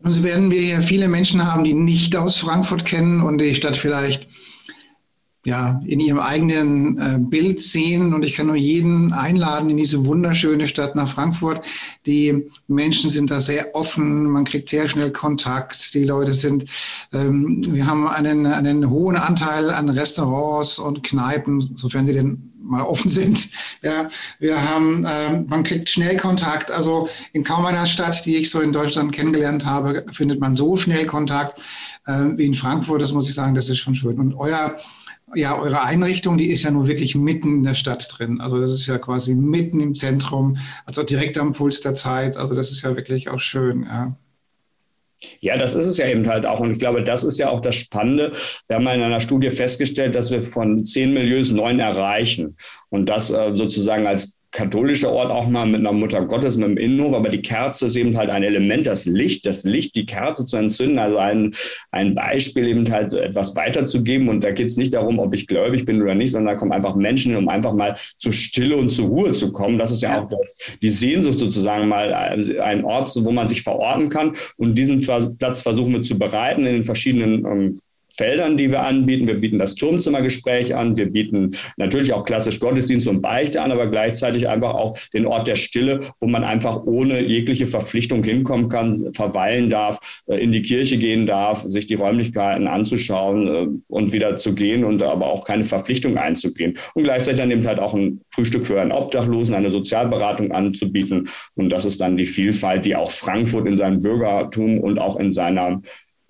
Und 0.00 0.12
so 0.12 0.24
werden 0.24 0.50
wir 0.50 0.62
ja 0.62 0.80
viele 0.80 1.06
Menschen 1.06 1.46
haben, 1.46 1.62
die 1.62 1.74
nicht 1.74 2.16
aus 2.16 2.38
Frankfurt 2.38 2.84
kennen 2.84 3.20
und 3.20 3.38
die 3.38 3.54
Stadt 3.54 3.76
vielleicht 3.76 4.26
ja, 5.44 5.80
in 5.86 6.00
ihrem 6.00 6.18
eigenen 6.18 6.98
äh, 6.98 7.18
Bild 7.18 7.60
sehen. 7.60 8.12
Und 8.12 8.26
ich 8.26 8.34
kann 8.34 8.46
nur 8.46 8.56
jeden 8.56 9.12
einladen 9.12 9.70
in 9.70 9.78
diese 9.78 10.04
wunderschöne 10.04 10.68
Stadt 10.68 10.94
nach 10.94 11.08
Frankfurt. 11.08 11.64
Die 12.06 12.46
Menschen 12.68 13.08
sind 13.08 13.30
da 13.30 13.40
sehr 13.40 13.74
offen, 13.74 14.24
man 14.24 14.44
kriegt 14.44 14.68
sehr 14.68 14.88
schnell 14.88 15.12
Kontakt. 15.12 15.94
Die 15.94 16.04
Leute 16.04 16.34
sind, 16.34 16.66
ähm, 17.12 17.62
wir 17.72 17.86
haben 17.86 18.06
einen, 18.06 18.46
einen 18.46 18.90
hohen 18.90 19.16
Anteil 19.16 19.70
an 19.70 19.88
Restaurants 19.88 20.78
und 20.78 21.02
Kneipen, 21.02 21.60
sofern 21.60 22.06
sie 22.06 22.12
denn 22.12 22.52
mal 22.62 22.82
offen 22.82 23.08
sind. 23.08 23.48
Ja, 23.82 24.10
wir 24.38 24.68
haben, 24.68 25.06
ähm, 25.08 25.46
man 25.48 25.62
kriegt 25.62 25.88
schnell 25.88 26.18
Kontakt. 26.18 26.70
Also 26.70 27.08
in 27.32 27.44
kaum 27.44 27.64
einer 27.64 27.86
Stadt, 27.86 28.26
die 28.26 28.36
ich 28.36 28.50
so 28.50 28.60
in 28.60 28.74
Deutschland 28.74 29.12
kennengelernt 29.12 29.64
habe, 29.64 30.04
findet 30.12 30.38
man 30.38 30.54
so 30.54 30.76
schnell 30.76 31.06
Kontakt 31.06 31.58
äh, 32.04 32.26
wie 32.36 32.44
in 32.44 32.52
Frankfurt. 32.52 33.00
Das 33.00 33.12
muss 33.12 33.26
ich 33.26 33.34
sagen, 33.34 33.54
das 33.54 33.70
ist 33.70 33.78
schon 33.78 33.94
schön. 33.94 34.18
Und 34.18 34.34
euer 34.34 34.76
ja, 35.34 35.58
eure 35.58 35.82
Einrichtung, 35.82 36.36
die 36.38 36.50
ist 36.50 36.62
ja 36.62 36.70
nur 36.70 36.86
wirklich 36.86 37.14
mitten 37.14 37.58
in 37.58 37.62
der 37.62 37.74
Stadt 37.74 38.08
drin. 38.10 38.40
Also 38.40 38.60
das 38.60 38.70
ist 38.70 38.86
ja 38.86 38.98
quasi 38.98 39.34
mitten 39.34 39.80
im 39.80 39.94
Zentrum, 39.94 40.56
also 40.84 41.02
direkt 41.02 41.38
am 41.38 41.52
Puls 41.52 41.80
der 41.80 41.94
Zeit. 41.94 42.36
Also 42.36 42.54
das 42.54 42.70
ist 42.70 42.82
ja 42.82 42.96
wirklich 42.96 43.28
auch 43.28 43.40
schön, 43.40 43.84
ja. 43.84 44.16
Ja, 45.40 45.58
das 45.58 45.74
ist 45.74 45.84
es 45.84 45.98
ja 45.98 46.06
eben 46.06 46.26
halt 46.26 46.46
auch. 46.46 46.60
Und 46.60 46.72
ich 46.72 46.78
glaube, 46.78 47.04
das 47.04 47.24
ist 47.24 47.38
ja 47.38 47.50
auch 47.50 47.60
das 47.60 47.74
Spannende. 47.74 48.32
Wir 48.68 48.76
haben 48.76 48.86
in 48.86 49.02
einer 49.02 49.20
Studie 49.20 49.50
festgestellt, 49.50 50.14
dass 50.14 50.30
wir 50.30 50.40
von 50.40 50.86
zehn 50.86 51.12
Milieus 51.12 51.50
neun 51.50 51.78
erreichen. 51.78 52.56
Und 52.88 53.06
das 53.10 53.30
äh, 53.30 53.54
sozusagen 53.54 54.06
als 54.06 54.38
katholischer 54.52 55.10
Ort 55.12 55.30
auch 55.30 55.48
mal 55.48 55.66
mit 55.66 55.80
einer 55.80 55.92
Mutter 55.92 56.24
Gottes, 56.24 56.56
mit 56.56 56.68
dem 56.68 56.76
Innenhof, 56.76 57.14
aber 57.14 57.28
die 57.28 57.42
Kerze 57.42 57.86
ist 57.86 57.96
eben 57.96 58.16
halt 58.16 58.30
ein 58.30 58.42
Element, 58.42 58.86
das 58.86 59.04
Licht, 59.06 59.46
das 59.46 59.64
Licht, 59.64 59.94
die 59.94 60.06
Kerze 60.06 60.44
zu 60.44 60.56
entzünden, 60.56 60.98
also 60.98 61.18
ein, 61.18 61.54
ein 61.92 62.14
Beispiel 62.14 62.68
eben 62.68 62.90
halt 62.90 63.12
etwas 63.14 63.54
weiterzugeben. 63.54 64.28
Und 64.28 64.42
da 64.42 64.50
geht 64.50 64.66
es 64.66 64.76
nicht 64.76 64.94
darum, 64.94 65.18
ob 65.18 65.34
ich 65.34 65.46
gläubig 65.46 65.84
bin 65.84 66.02
oder 66.02 66.14
nicht, 66.14 66.32
sondern 66.32 66.54
da 66.54 66.58
kommen 66.58 66.72
einfach 66.72 66.96
Menschen, 66.96 67.36
um 67.36 67.48
einfach 67.48 67.72
mal 67.72 67.94
zur 68.16 68.32
Stille 68.32 68.76
und 68.76 68.90
zur 68.90 69.08
Ruhe 69.08 69.32
zu 69.32 69.52
kommen. 69.52 69.78
Das 69.78 69.90
ist 69.90 70.02
ja, 70.02 70.14
ja. 70.14 70.22
auch 70.22 70.28
das, 70.28 70.56
die 70.82 70.90
Sehnsucht 70.90 71.38
sozusagen 71.38 71.88
mal, 71.88 72.12
ein 72.12 72.84
Ort, 72.84 73.10
wo 73.16 73.30
man 73.30 73.48
sich 73.48 73.62
verorten 73.62 74.08
kann. 74.08 74.32
Und 74.56 74.76
diesen 74.76 75.00
Platz 75.38 75.62
versuchen 75.62 75.92
wir 75.92 76.02
zu 76.02 76.18
bereiten 76.18 76.66
in 76.66 76.74
den 76.74 76.84
verschiedenen 76.84 77.44
ähm, 77.44 77.80
Feldern, 78.16 78.56
die 78.56 78.70
wir 78.70 78.82
anbieten. 78.82 79.26
Wir 79.26 79.34
bieten 79.34 79.58
das 79.58 79.74
Turmzimmergespräch 79.74 80.74
an. 80.74 80.96
Wir 80.96 81.10
bieten 81.10 81.50
natürlich 81.76 82.12
auch 82.12 82.24
klassisch 82.24 82.60
Gottesdienst 82.60 83.08
und 83.08 83.20
Beichte 83.20 83.62
an, 83.62 83.72
aber 83.72 83.86
gleichzeitig 83.88 84.48
einfach 84.48 84.74
auch 84.74 84.98
den 85.12 85.26
Ort 85.26 85.48
der 85.48 85.56
Stille, 85.56 86.00
wo 86.20 86.26
man 86.26 86.44
einfach 86.44 86.84
ohne 86.84 87.20
jegliche 87.22 87.66
Verpflichtung 87.66 88.22
hinkommen 88.22 88.68
kann, 88.68 89.12
verweilen 89.14 89.68
darf, 89.68 89.98
äh, 90.26 90.36
in 90.36 90.52
die 90.52 90.62
Kirche 90.62 90.98
gehen 90.98 91.26
darf, 91.26 91.62
sich 91.68 91.86
die 91.86 91.94
Räumlichkeiten 91.94 92.66
anzuschauen 92.66 93.48
äh, 93.48 93.66
und 93.88 94.12
wieder 94.12 94.36
zu 94.36 94.54
gehen 94.54 94.84
und 94.84 95.02
aber 95.02 95.26
auch 95.28 95.44
keine 95.44 95.64
Verpflichtung 95.64 96.18
einzugehen. 96.18 96.74
Und 96.94 97.04
gleichzeitig 97.04 97.40
dann 97.40 97.50
eben 97.50 97.66
halt 97.66 97.78
auch 97.78 97.94
ein 97.94 98.20
Frühstück 98.30 98.66
für 98.66 98.80
einen 98.80 98.92
Obdachlosen, 98.92 99.54
eine 99.54 99.70
Sozialberatung 99.70 100.52
anzubieten. 100.52 101.28
Und 101.54 101.70
das 101.70 101.84
ist 101.84 102.00
dann 102.00 102.16
die 102.16 102.26
Vielfalt, 102.26 102.84
die 102.84 102.96
auch 102.96 103.10
Frankfurt 103.10 103.66
in 103.66 103.76
seinem 103.76 104.00
Bürgertum 104.00 104.80
und 104.80 104.98
auch 104.98 105.18
in 105.18 105.32
seiner 105.32 105.80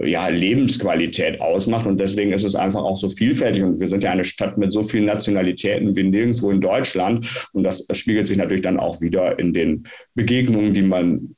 ja, 0.05 0.29
Lebensqualität 0.29 1.41
ausmacht. 1.41 1.87
Und 1.87 2.01
deswegen 2.01 2.33
ist 2.33 2.45
es 2.45 2.55
einfach 2.55 2.83
auch 2.83 2.97
so 2.97 3.09
vielfältig. 3.09 3.63
Und 3.63 3.81
wir 3.81 3.89
sind 3.89 4.03
ja 4.03 4.11
eine 4.11 4.25
Stadt 4.25 4.59
mit 4.59 4.73
so 4.73 4.83
vielen 4.83 5.07
Nationalitäten 5.07 5.95
wie 5.97 6.03
nirgendwo 6.03 6.51
in 6.51 6.61
Deutschland. 6.61 7.49
Und 7.53 7.65
das, 7.65 7.87
spiegelt 7.93 8.27
sich 8.27 8.37
natürlich 8.37 8.63
dann 8.63 8.79
auch 8.79 9.01
wieder 9.01 9.39
in 9.39 9.53
den 9.53 9.85
Begegnungen, 10.15 10.73
die 10.73 10.83
man 10.83 11.37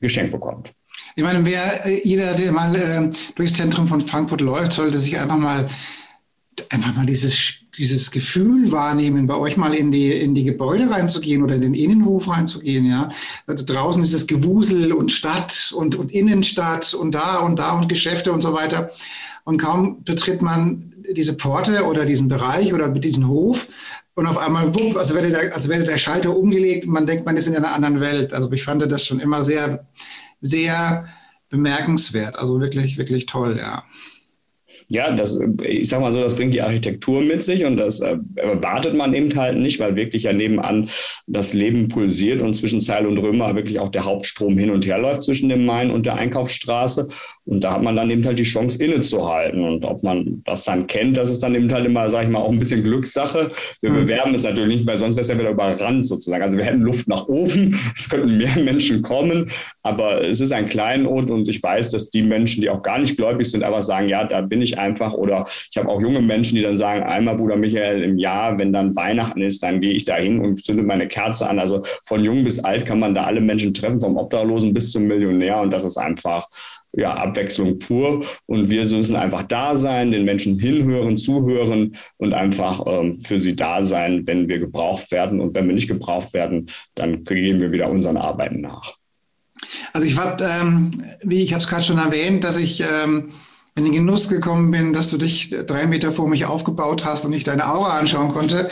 geschenkt 0.00 0.32
bekommt. 0.32 0.72
Ich 1.16 1.24
meine, 1.24 1.44
wer, 1.44 1.86
äh, 1.86 2.00
jeder, 2.04 2.34
der 2.34 2.52
mal 2.52 2.74
äh, 2.76 3.10
durchs 3.34 3.54
Zentrum 3.54 3.86
von 3.86 4.00
Frankfurt 4.00 4.40
läuft, 4.40 4.72
sollte 4.72 4.98
sich 4.98 5.18
einfach 5.18 5.38
mal 5.38 5.68
einfach 6.70 6.94
mal 6.94 7.06
dieses, 7.06 7.60
dieses 7.78 8.10
Gefühl 8.10 8.70
wahrnehmen, 8.72 9.26
bei 9.26 9.36
euch 9.36 9.56
mal 9.56 9.72
in 9.72 9.90
die, 9.90 10.12
in 10.12 10.34
die 10.34 10.44
Gebäude 10.44 10.90
reinzugehen 10.90 11.42
oder 11.42 11.54
in 11.54 11.60
den 11.60 11.74
Innenhof 11.74 12.28
reinzugehen, 12.28 12.84
ja. 12.86 13.08
Also 13.46 13.64
draußen 13.64 14.02
ist 14.02 14.12
es 14.12 14.26
Gewusel 14.26 14.92
und 14.92 15.12
Stadt 15.12 15.72
und, 15.74 15.96
und 15.96 16.12
Innenstadt 16.12 16.92
und 16.94 17.14
da 17.14 17.38
und 17.38 17.58
da 17.58 17.72
und 17.72 17.88
Geschäfte 17.88 18.32
und 18.32 18.42
so 18.42 18.52
weiter. 18.52 18.90
Und 19.44 19.58
kaum 19.58 20.04
betritt 20.04 20.42
man 20.42 20.92
diese 21.10 21.34
Pforte 21.34 21.84
oder 21.84 22.04
diesen 22.04 22.28
Bereich 22.28 22.74
oder 22.74 22.88
diesen 22.88 23.28
Hof 23.28 23.68
und 24.14 24.26
auf 24.26 24.36
einmal, 24.36 24.74
wupp, 24.74 24.96
als 24.96 25.14
wäre 25.14 25.30
der, 25.30 25.54
als 25.54 25.68
wäre 25.68 25.84
der 25.84 25.96
Schalter 25.96 26.36
umgelegt 26.36 26.86
und 26.86 26.92
man 26.92 27.06
denkt, 27.06 27.24
man 27.24 27.36
ist 27.36 27.46
in 27.46 27.56
einer 27.56 27.72
anderen 27.72 28.00
Welt. 28.00 28.32
Also 28.32 28.50
ich 28.52 28.64
fand 28.64 28.82
das 28.82 29.06
schon 29.06 29.20
immer 29.20 29.44
sehr, 29.44 29.86
sehr 30.40 31.06
bemerkenswert. 31.48 32.36
Also 32.36 32.60
wirklich, 32.60 32.98
wirklich 32.98 33.26
toll, 33.26 33.56
ja 33.58 33.84
ja, 34.90 35.10
das, 35.12 35.38
ich 35.62 35.88
sag 35.88 36.00
mal 36.00 36.12
so, 36.12 36.20
das 36.20 36.34
bringt 36.34 36.54
die 36.54 36.62
Architektur 36.62 37.20
mit 37.20 37.42
sich 37.42 37.64
und 37.64 37.76
das 37.76 38.00
äh, 38.00 38.16
erwartet 38.36 38.94
man 38.94 39.12
eben 39.14 39.34
halt 39.36 39.58
nicht, 39.58 39.80
weil 39.80 39.96
wirklich 39.96 40.22
ja 40.22 40.32
nebenan 40.32 40.88
das 41.26 41.52
Leben 41.52 41.88
pulsiert 41.88 42.40
und 42.40 42.54
zwischen 42.54 42.80
Zeil 42.80 43.06
und 43.06 43.18
Römer 43.18 43.54
wirklich 43.54 43.78
auch 43.80 43.90
der 43.90 44.06
Hauptstrom 44.06 44.56
hin 44.56 44.70
und 44.70 44.86
her 44.86 44.98
läuft 44.98 45.24
zwischen 45.24 45.50
dem 45.50 45.66
Main 45.66 45.90
und 45.90 46.06
der 46.06 46.14
Einkaufsstraße. 46.14 47.08
Und 47.44 47.64
da 47.64 47.72
hat 47.72 47.82
man 47.82 47.96
dann 47.96 48.10
eben 48.10 48.24
halt 48.24 48.38
die 48.38 48.44
Chance 48.44 48.82
innezuhalten. 48.82 49.62
Und 49.62 49.84
ob 49.84 50.02
man 50.02 50.42
das 50.44 50.64
dann 50.64 50.86
kennt, 50.86 51.16
das 51.16 51.30
ist 51.30 51.42
dann 51.42 51.54
eben 51.54 51.70
halt 51.72 51.86
immer, 51.86 52.08
sag 52.08 52.24
ich 52.24 52.28
mal, 52.30 52.40
auch 52.40 52.50
ein 52.50 52.58
bisschen 52.58 52.82
Glückssache. 52.82 53.50
Wir 53.80 53.90
mhm. 53.90 53.94
bewerben 53.94 54.34
es 54.34 54.44
natürlich 54.44 54.76
nicht, 54.76 54.86
weil 54.86 54.98
sonst 54.98 55.16
wäre 55.16 55.22
es 55.22 55.28
ja 55.28 55.38
wieder 55.38 55.50
überrannt 55.50 56.06
sozusagen. 56.06 56.42
Also 56.42 56.56
wir 56.56 56.64
hätten 56.64 56.80
Luft 56.80 57.08
nach 57.08 57.26
oben, 57.26 57.78
es 57.96 58.08
könnten 58.08 58.38
mehr 58.38 58.56
Menschen 58.58 59.02
kommen, 59.02 59.50
aber 59.82 60.24
es 60.24 60.40
ist 60.40 60.52
ein 60.52 60.68
Kleinod 60.68 61.30
und 61.30 61.48
ich 61.48 61.62
weiß, 61.62 61.90
dass 61.90 62.10
die 62.10 62.22
Menschen, 62.22 62.60
die 62.62 62.70
auch 62.70 62.82
gar 62.82 62.98
nicht 62.98 63.16
gläubig 63.16 63.50
sind, 63.50 63.62
einfach 63.62 63.82
sagen, 63.82 64.08
ja, 64.08 64.24
da 64.24 64.40
bin 64.42 64.62
ich 64.62 64.77
einfach. 64.78 65.14
Oder 65.14 65.46
ich 65.70 65.76
habe 65.76 65.88
auch 65.88 66.00
junge 66.00 66.20
Menschen, 66.20 66.56
die 66.56 66.62
dann 66.62 66.76
sagen, 66.76 67.02
einmal 67.02 67.36
Bruder 67.36 67.56
Michael 67.56 68.02
im 68.02 68.18
Jahr, 68.18 68.58
wenn 68.58 68.72
dann 68.72 68.96
Weihnachten 68.96 69.42
ist, 69.42 69.62
dann 69.62 69.80
gehe 69.80 69.92
ich 69.92 70.04
da 70.04 70.16
hin 70.16 70.40
und 70.40 70.62
zünde 70.64 70.82
meine 70.82 71.08
Kerze 71.08 71.48
an. 71.48 71.58
Also 71.58 71.82
von 72.04 72.24
jung 72.24 72.44
bis 72.44 72.62
alt 72.64 72.86
kann 72.86 72.98
man 72.98 73.14
da 73.14 73.24
alle 73.24 73.40
Menschen 73.40 73.74
treffen, 73.74 74.00
vom 74.00 74.16
Obdachlosen 74.16 74.72
bis 74.72 74.90
zum 74.90 75.06
Millionär 75.06 75.60
und 75.60 75.72
das 75.72 75.84
ist 75.84 75.96
einfach 75.96 76.48
ja, 76.92 77.14
Abwechslung 77.14 77.78
pur. 77.78 78.24
Und 78.46 78.70
wir 78.70 78.80
müssen 78.80 79.16
einfach 79.16 79.42
da 79.44 79.76
sein, 79.76 80.12
den 80.12 80.24
Menschen 80.24 80.58
hinhören, 80.58 81.16
zuhören 81.16 81.96
und 82.16 82.32
einfach 82.32 82.82
ähm, 82.86 83.20
für 83.20 83.38
sie 83.38 83.56
da 83.56 83.82
sein, 83.82 84.26
wenn 84.26 84.48
wir 84.48 84.58
gebraucht 84.58 85.10
werden. 85.12 85.40
Und 85.40 85.54
wenn 85.54 85.66
wir 85.66 85.74
nicht 85.74 85.88
gebraucht 85.88 86.32
werden, 86.32 86.70
dann 86.94 87.24
gehen 87.24 87.60
wir 87.60 87.72
wieder 87.72 87.90
unseren 87.90 88.16
Arbeiten 88.16 88.60
nach. 88.60 88.94
Also 89.92 90.06
ich 90.06 90.16
war, 90.16 90.40
ähm, 90.40 90.90
wie 91.22 91.42
ich 91.42 91.52
habe 91.52 91.60
es 91.60 91.68
gerade 91.68 91.82
schon 91.82 91.98
erwähnt, 91.98 92.44
dass 92.44 92.56
ich 92.56 92.80
ähm, 92.80 93.30
in 93.78 93.84
den 93.84 93.94
Genuss 93.94 94.28
gekommen 94.28 94.70
bin, 94.72 94.92
dass 94.92 95.10
du 95.10 95.18
dich 95.18 95.54
drei 95.66 95.86
Meter 95.86 96.10
vor 96.10 96.28
mich 96.28 96.44
aufgebaut 96.44 97.04
hast 97.04 97.24
und 97.24 97.32
ich 97.32 97.44
deine 97.44 97.72
Aura 97.72 97.96
anschauen 97.96 98.32
konnte, 98.32 98.70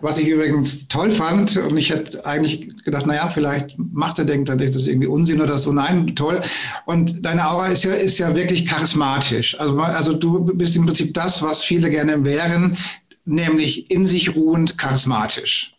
was 0.00 0.18
ich 0.18 0.28
übrigens 0.28 0.88
toll 0.88 1.12
fand. 1.12 1.56
Und 1.56 1.76
ich 1.76 1.90
hätte 1.90 2.26
eigentlich 2.26 2.84
gedacht, 2.84 3.06
naja, 3.06 3.28
vielleicht 3.28 3.76
macht 3.78 4.18
er 4.18 4.24
denkt, 4.24 4.48
dann 4.48 4.58
ist 4.58 4.74
das 4.74 4.86
irgendwie 4.86 5.06
Unsinn 5.06 5.40
oder 5.40 5.58
so. 5.58 5.72
Nein, 5.72 6.16
toll. 6.16 6.40
Und 6.86 7.24
deine 7.24 7.48
Aura 7.48 7.68
ist 7.68 7.84
ja, 7.84 7.92
ist 7.92 8.18
ja 8.18 8.34
wirklich 8.34 8.66
charismatisch. 8.66 9.58
Also, 9.60 9.78
also 9.78 10.12
du 10.12 10.44
bist 10.54 10.74
im 10.74 10.84
Prinzip 10.86 11.14
das, 11.14 11.40
was 11.40 11.62
viele 11.62 11.88
gerne 11.88 12.24
wären, 12.24 12.76
nämlich 13.24 13.90
in 13.92 14.06
sich 14.06 14.34
ruhend 14.34 14.76
charismatisch. 14.76 15.74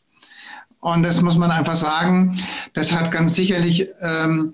Und 0.79 1.03
das 1.03 1.21
muss 1.21 1.37
man 1.37 1.51
einfach 1.51 1.75
sagen, 1.75 2.37
das 2.73 2.93
hat 2.93 3.11
ganz 3.11 3.35
sicherlich 3.35 3.89
ähm, 4.01 4.53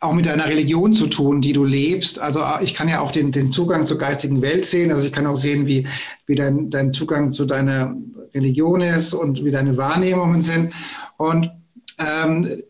auch 0.00 0.12
mit 0.12 0.26
deiner 0.26 0.46
Religion 0.46 0.94
zu 0.94 1.06
tun, 1.06 1.40
die 1.40 1.52
du 1.52 1.64
lebst. 1.64 2.18
Also 2.18 2.40
äh, 2.40 2.62
ich 2.62 2.74
kann 2.74 2.88
ja 2.88 3.00
auch 3.00 3.12
den, 3.12 3.32
den 3.32 3.52
Zugang 3.52 3.86
zur 3.86 3.98
geistigen 3.98 4.42
Welt 4.42 4.66
sehen. 4.66 4.92
Also 4.92 5.06
ich 5.06 5.12
kann 5.12 5.26
auch 5.26 5.36
sehen, 5.36 5.66
wie, 5.66 5.86
wie 6.26 6.34
dein, 6.34 6.70
dein 6.70 6.92
Zugang 6.92 7.30
zu 7.30 7.46
deiner 7.46 7.94
Religion 8.34 8.80
ist 8.80 9.14
und 9.14 9.44
wie 9.44 9.50
deine 9.50 9.76
Wahrnehmungen 9.76 10.42
sind. 10.42 10.72
Und 11.16 11.50
ähm, 11.98 12.62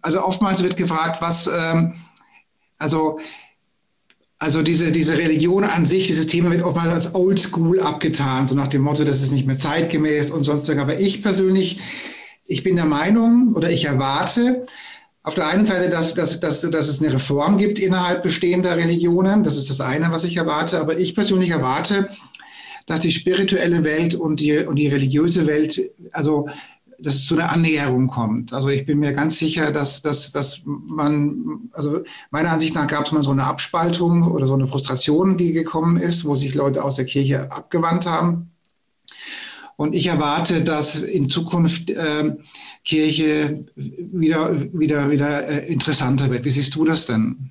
also 0.00 0.22
oftmals 0.22 0.62
wird 0.62 0.76
gefragt, 0.76 1.20
was, 1.20 1.46
ähm, 1.46 1.94
also, 2.78 3.18
also 4.38 4.62
diese, 4.62 4.92
diese 4.92 5.16
Religion 5.16 5.64
an 5.64 5.84
sich, 5.84 6.06
dieses 6.06 6.26
Thema 6.26 6.50
wird 6.50 6.62
oftmals 6.62 6.92
als 6.92 7.14
Oldschool 7.14 7.80
abgetan, 7.80 8.46
so 8.46 8.54
nach 8.54 8.68
dem 8.68 8.82
Motto, 8.82 9.04
das 9.04 9.22
ist 9.22 9.32
nicht 9.32 9.46
mehr 9.46 9.58
zeitgemäß 9.58 10.30
und 10.30 10.44
sonst 10.44 10.68
was. 10.68 10.78
Aber 10.78 11.00
ich 11.00 11.22
persönlich, 11.22 11.80
ich 12.46 12.62
bin 12.62 12.76
der 12.76 12.84
Meinung 12.84 13.54
oder 13.54 13.70
ich 13.70 13.86
erwarte, 13.86 14.66
auf 15.24 15.34
der 15.34 15.46
einen 15.46 15.64
Seite, 15.64 15.88
dass, 15.90 16.14
dass, 16.14 16.38
dass, 16.38 16.60
dass 16.60 16.88
es 16.88 17.02
eine 17.02 17.14
Reform 17.14 17.56
gibt 17.56 17.78
innerhalb 17.78 18.22
bestehender 18.22 18.76
Religionen. 18.76 19.42
Das 19.42 19.56
ist 19.56 19.70
das 19.70 19.80
eine, 19.80 20.12
was 20.12 20.22
ich 20.22 20.36
erwarte. 20.36 20.78
Aber 20.78 20.98
ich 20.98 21.14
persönlich 21.14 21.48
erwarte, 21.48 22.10
dass 22.86 23.00
die 23.00 23.10
spirituelle 23.10 23.82
Welt 23.84 24.14
und 24.14 24.38
die, 24.38 24.58
und 24.58 24.76
die 24.76 24.88
religiöse 24.88 25.46
Welt, 25.46 25.80
also 26.12 26.46
dass 26.98 27.14
es 27.14 27.26
zu 27.26 27.34
einer 27.34 27.50
Annäherung 27.50 28.06
kommt. 28.06 28.52
Also 28.52 28.68
ich 28.68 28.84
bin 28.84 28.98
mir 28.98 29.14
ganz 29.14 29.38
sicher, 29.38 29.72
dass, 29.72 30.02
dass, 30.02 30.30
dass 30.30 30.60
man, 30.64 31.70
also 31.72 32.02
meiner 32.30 32.50
Ansicht 32.50 32.74
nach 32.74 32.86
gab 32.86 33.06
es 33.06 33.12
mal 33.12 33.22
so 33.22 33.30
eine 33.30 33.44
Abspaltung 33.44 34.30
oder 34.30 34.46
so 34.46 34.54
eine 34.54 34.68
Frustration, 34.68 35.38
die 35.38 35.52
gekommen 35.52 35.96
ist, 35.96 36.26
wo 36.26 36.34
sich 36.34 36.54
Leute 36.54 36.84
aus 36.84 36.96
der 36.96 37.06
Kirche 37.06 37.50
abgewandt 37.50 38.06
haben. 38.06 38.53
Und 39.76 39.94
ich 39.94 40.06
erwarte, 40.06 40.62
dass 40.62 40.96
in 40.98 41.28
Zukunft 41.28 41.90
äh, 41.90 42.32
Kirche 42.84 43.64
wieder, 43.76 44.52
wieder, 44.72 45.10
wieder 45.10 45.48
äh, 45.48 45.66
interessanter 45.66 46.30
wird. 46.30 46.44
Wie 46.44 46.50
siehst 46.50 46.74
du 46.74 46.84
das 46.84 47.06
denn? 47.06 47.50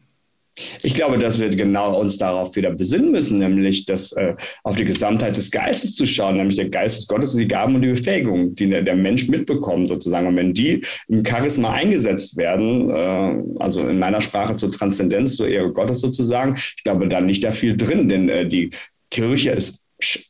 Ich 0.83 0.93
glaube, 0.93 1.17
dass 1.17 1.39
wir 1.39 1.49
genau 1.49 1.99
uns 1.99 2.19
darauf 2.19 2.55
wieder 2.55 2.69
besinnen 2.69 3.11
müssen, 3.11 3.39
nämlich 3.39 3.85
das, 3.85 4.11
äh, 4.11 4.35
auf 4.63 4.75
die 4.75 4.85
Gesamtheit 4.85 5.35
des 5.35 5.49
Geistes 5.49 5.95
zu 5.95 6.05
schauen, 6.05 6.37
nämlich 6.37 6.57
der 6.57 6.69
Geist 6.69 6.97
des 6.97 7.07
Gottes 7.07 7.33
und 7.33 7.39
die 7.39 7.47
Gaben 7.47 7.73
und 7.73 7.81
die 7.81 7.89
Befähigung, 7.89 8.53
die 8.53 8.69
der, 8.69 8.83
der 8.83 8.95
Mensch 8.95 9.27
mitbekommt 9.27 9.87
sozusagen. 9.87 10.27
Und 10.27 10.37
wenn 10.37 10.53
die 10.53 10.81
im 11.07 11.25
Charisma 11.25 11.71
eingesetzt 11.71 12.37
werden, 12.37 12.89
äh, 12.91 13.61
also 13.63 13.87
in 13.87 13.97
meiner 13.97 14.21
Sprache 14.21 14.55
zur 14.55 14.71
Transzendenz, 14.71 15.37
zur 15.37 15.47
Ehre 15.47 15.73
Gottes 15.73 16.01
sozusagen, 16.01 16.53
ich 16.55 16.83
glaube, 16.83 17.07
da 17.07 17.17
liegt 17.17 17.43
da 17.43 17.51
viel 17.51 17.75
drin, 17.75 18.07
denn 18.07 18.29
äh, 18.29 18.47
die 18.47 18.69
Kirche 19.09 19.51
ist 19.51 19.82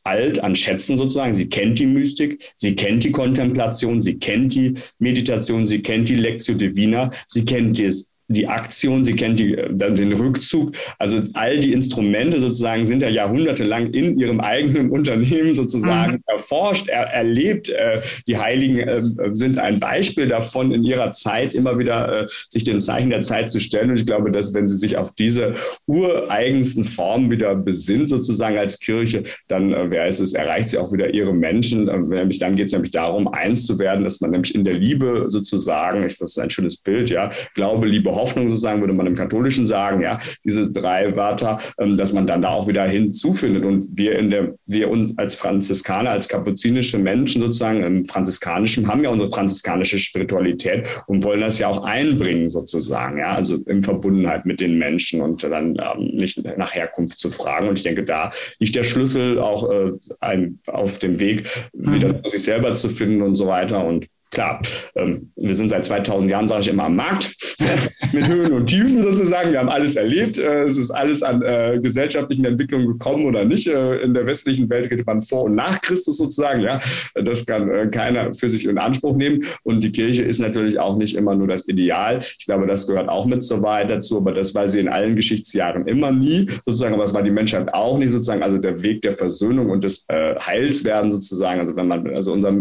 alt 0.04 0.42
an 0.42 0.54
Schätzen 0.54 0.96
sozusagen. 0.96 1.34
Sie 1.34 1.48
kennt 1.48 1.78
die 1.78 1.86
Mystik, 1.86 2.42
sie 2.56 2.74
kennt 2.74 3.04
die 3.04 3.12
Kontemplation, 3.12 4.00
sie 4.00 4.18
kennt 4.18 4.54
die 4.54 4.74
Meditation, 4.98 5.66
sie 5.66 5.82
kennt 5.82 6.08
die 6.08 6.16
Lectio 6.16 6.54
Divina, 6.54 7.10
sie 7.28 7.44
kennt 7.44 7.78
das 7.78 8.08
die 8.28 8.48
Aktion, 8.48 9.04
sie 9.04 9.14
kennt 9.14 9.38
die, 9.38 9.56
den 9.70 10.12
Rückzug. 10.12 10.72
Also 10.98 11.20
all 11.34 11.58
die 11.58 11.72
Instrumente 11.72 12.40
sozusagen 12.40 12.86
sind 12.86 13.02
ja 13.02 13.08
jahrhundertelang 13.08 13.92
in 13.92 14.18
ihrem 14.18 14.40
eigenen 14.40 14.90
Unternehmen 14.90 15.54
sozusagen 15.54 16.14
mhm. 16.14 16.22
erforscht, 16.26 16.88
er, 16.88 17.04
erlebt. 17.04 17.68
Äh, 17.68 18.00
die 18.26 18.38
Heiligen 18.38 18.78
äh, 18.78 19.02
sind 19.34 19.58
ein 19.58 19.80
Beispiel 19.80 20.28
davon, 20.28 20.72
in 20.72 20.84
ihrer 20.84 21.10
Zeit 21.10 21.54
immer 21.54 21.78
wieder 21.78 22.22
äh, 22.22 22.26
sich 22.48 22.64
den 22.64 22.80
Zeichen 22.80 23.10
der 23.10 23.20
Zeit 23.20 23.50
zu 23.50 23.60
stellen. 23.60 23.90
Und 23.90 24.00
ich 24.00 24.06
glaube, 24.06 24.30
dass 24.30 24.54
wenn 24.54 24.68
sie 24.68 24.78
sich 24.78 24.96
auf 24.96 25.12
diese 25.14 25.54
ureigensten 25.86 26.84
Formen 26.84 27.30
wieder 27.30 27.54
besinnt, 27.54 28.08
sozusagen 28.08 28.58
als 28.58 28.78
Kirche, 28.78 29.24
dann 29.48 29.72
äh, 29.72 29.90
wer 29.90 30.08
ist 30.08 30.20
es, 30.20 30.32
erreicht 30.32 30.70
sie 30.70 30.78
auch 30.78 30.92
wieder 30.92 31.12
ihre 31.12 31.34
Menschen. 31.34 31.88
Äh, 31.88 31.98
nämlich 31.98 32.38
dann 32.38 32.56
geht 32.56 32.66
es 32.66 32.72
nämlich 32.72 32.92
darum, 32.92 33.28
eins 33.28 33.66
zu 33.66 33.78
werden, 33.78 34.04
dass 34.04 34.20
man 34.20 34.30
nämlich 34.30 34.54
in 34.54 34.64
der 34.64 34.74
Liebe 34.74 35.26
sozusagen, 35.28 36.04
ich, 36.04 36.16
das 36.16 36.30
ist 36.30 36.38
ein 36.38 36.50
schönes 36.50 36.76
Bild, 36.76 37.10
ja, 37.10 37.30
Glaube, 37.54 37.86
Liebe, 37.86 38.13
Hoffnung 38.14 38.48
sozusagen, 38.48 38.80
würde 38.80 38.94
man 38.94 39.06
im 39.06 39.14
Katholischen 39.14 39.66
sagen, 39.66 40.00
ja, 40.00 40.18
diese 40.44 40.70
drei 40.70 41.16
Wörter, 41.16 41.58
ähm, 41.78 41.96
dass 41.96 42.12
man 42.12 42.26
dann 42.26 42.42
da 42.42 42.50
auch 42.50 42.68
wieder 42.68 42.84
hinzufindet. 42.84 43.64
Und 43.64 43.82
wir 43.94 44.18
in 44.18 44.30
der, 44.30 44.54
wir 44.66 44.90
uns 44.90 45.16
als 45.18 45.34
Franziskaner, 45.34 46.10
als 46.10 46.28
kapuzinische 46.28 46.98
Menschen 46.98 47.40
sozusagen 47.42 47.82
im 47.82 48.04
Franziskanischen 48.04 48.88
haben 48.88 49.02
ja 49.02 49.10
unsere 49.10 49.30
franziskanische 49.30 49.98
Spiritualität 49.98 50.88
und 51.06 51.24
wollen 51.24 51.40
das 51.40 51.58
ja 51.58 51.68
auch 51.68 51.84
einbringen 51.84 52.48
sozusagen, 52.48 53.18
ja, 53.18 53.34
also 53.34 53.56
in 53.66 53.82
Verbundenheit 53.82 54.46
mit 54.46 54.60
den 54.60 54.78
Menschen 54.78 55.20
und 55.20 55.42
dann 55.42 55.76
ähm, 55.76 56.16
nicht 56.16 56.42
nach 56.56 56.74
Herkunft 56.74 57.18
zu 57.18 57.30
fragen. 57.30 57.68
Und 57.68 57.78
ich 57.78 57.84
denke, 57.84 58.04
da 58.04 58.30
liegt 58.58 58.76
der 58.76 58.84
Schlüssel 58.84 59.38
auch 59.38 59.70
äh, 59.70 59.92
ein, 60.20 60.58
auf 60.66 60.98
dem 60.98 61.20
Weg, 61.20 61.44
wieder 61.72 62.14
mhm. 62.14 62.24
sich 62.24 62.42
selber 62.42 62.72
zu 62.74 62.88
finden 62.88 63.22
und 63.22 63.34
so 63.34 63.46
weiter. 63.46 63.84
Und 63.84 64.06
klar, 64.34 64.60
ähm, 64.96 65.30
wir 65.36 65.54
sind 65.54 65.70
seit 65.70 65.84
2000 65.84 66.30
Jahren, 66.30 66.48
sage 66.48 66.62
ich 66.62 66.68
immer, 66.68 66.84
am 66.84 66.96
Markt 66.96 67.34
mit 68.12 68.26
Höhen 68.26 68.52
und 68.52 68.66
Tiefen 68.66 69.02
sozusagen. 69.02 69.52
Wir 69.52 69.60
haben 69.60 69.68
alles 69.68 69.96
erlebt. 69.96 70.36
Äh, 70.36 70.64
es 70.64 70.76
ist 70.76 70.90
alles 70.90 71.22
an 71.22 71.42
äh, 71.42 71.78
gesellschaftlichen 71.82 72.44
Entwicklungen 72.44 72.86
gekommen 72.86 73.26
oder 73.26 73.44
nicht. 73.44 73.66
Äh, 73.66 74.02
in 74.02 74.12
der 74.12 74.26
westlichen 74.26 74.68
Welt 74.68 74.90
redet 74.90 75.06
man 75.06 75.22
vor 75.22 75.44
und 75.44 75.54
nach 75.54 75.80
Christus 75.80 76.18
sozusagen. 76.18 76.60
Ja, 76.60 76.80
das 77.14 77.46
kann 77.46 77.70
äh, 77.70 77.88
keiner 77.88 78.34
für 78.34 78.50
sich 78.50 78.66
in 78.66 78.78
Anspruch 78.78 79.16
nehmen. 79.16 79.44
Und 79.62 79.82
die 79.82 79.92
Kirche 79.92 80.22
ist 80.22 80.40
natürlich 80.40 80.78
auch 80.78 80.96
nicht 80.96 81.16
immer 81.16 81.34
nur 81.34 81.46
das 81.46 81.66
Ideal. 81.68 82.18
Ich 82.38 82.46
glaube, 82.46 82.66
das 82.66 82.86
gehört 82.86 83.08
auch 83.08 83.26
mit 83.26 83.42
zur 83.42 83.62
Wahrheit 83.62 83.90
dazu. 83.90 84.18
Aber 84.18 84.32
das 84.32 84.54
war 84.54 84.68
sie 84.68 84.80
in 84.80 84.88
allen 84.88 85.16
Geschichtsjahren 85.16 85.86
immer 85.86 86.12
nie 86.12 86.48
sozusagen. 86.62 86.94
Aber 86.94 87.04
es 87.04 87.14
war 87.14 87.22
die 87.22 87.30
Menschheit 87.30 87.72
auch 87.72 87.98
nie 87.98 88.08
sozusagen. 88.08 88.42
Also 88.42 88.58
der 88.58 88.82
Weg 88.82 89.02
der 89.02 89.12
Versöhnung 89.12 89.70
und 89.70 89.84
des 89.84 90.04
äh, 90.08 90.34
Heilswerden 90.38 91.10
sozusagen. 91.10 91.60
Also 91.60 91.76
wenn 91.76 91.88
man, 91.88 92.14
also 92.14 92.32
unser 92.32 92.54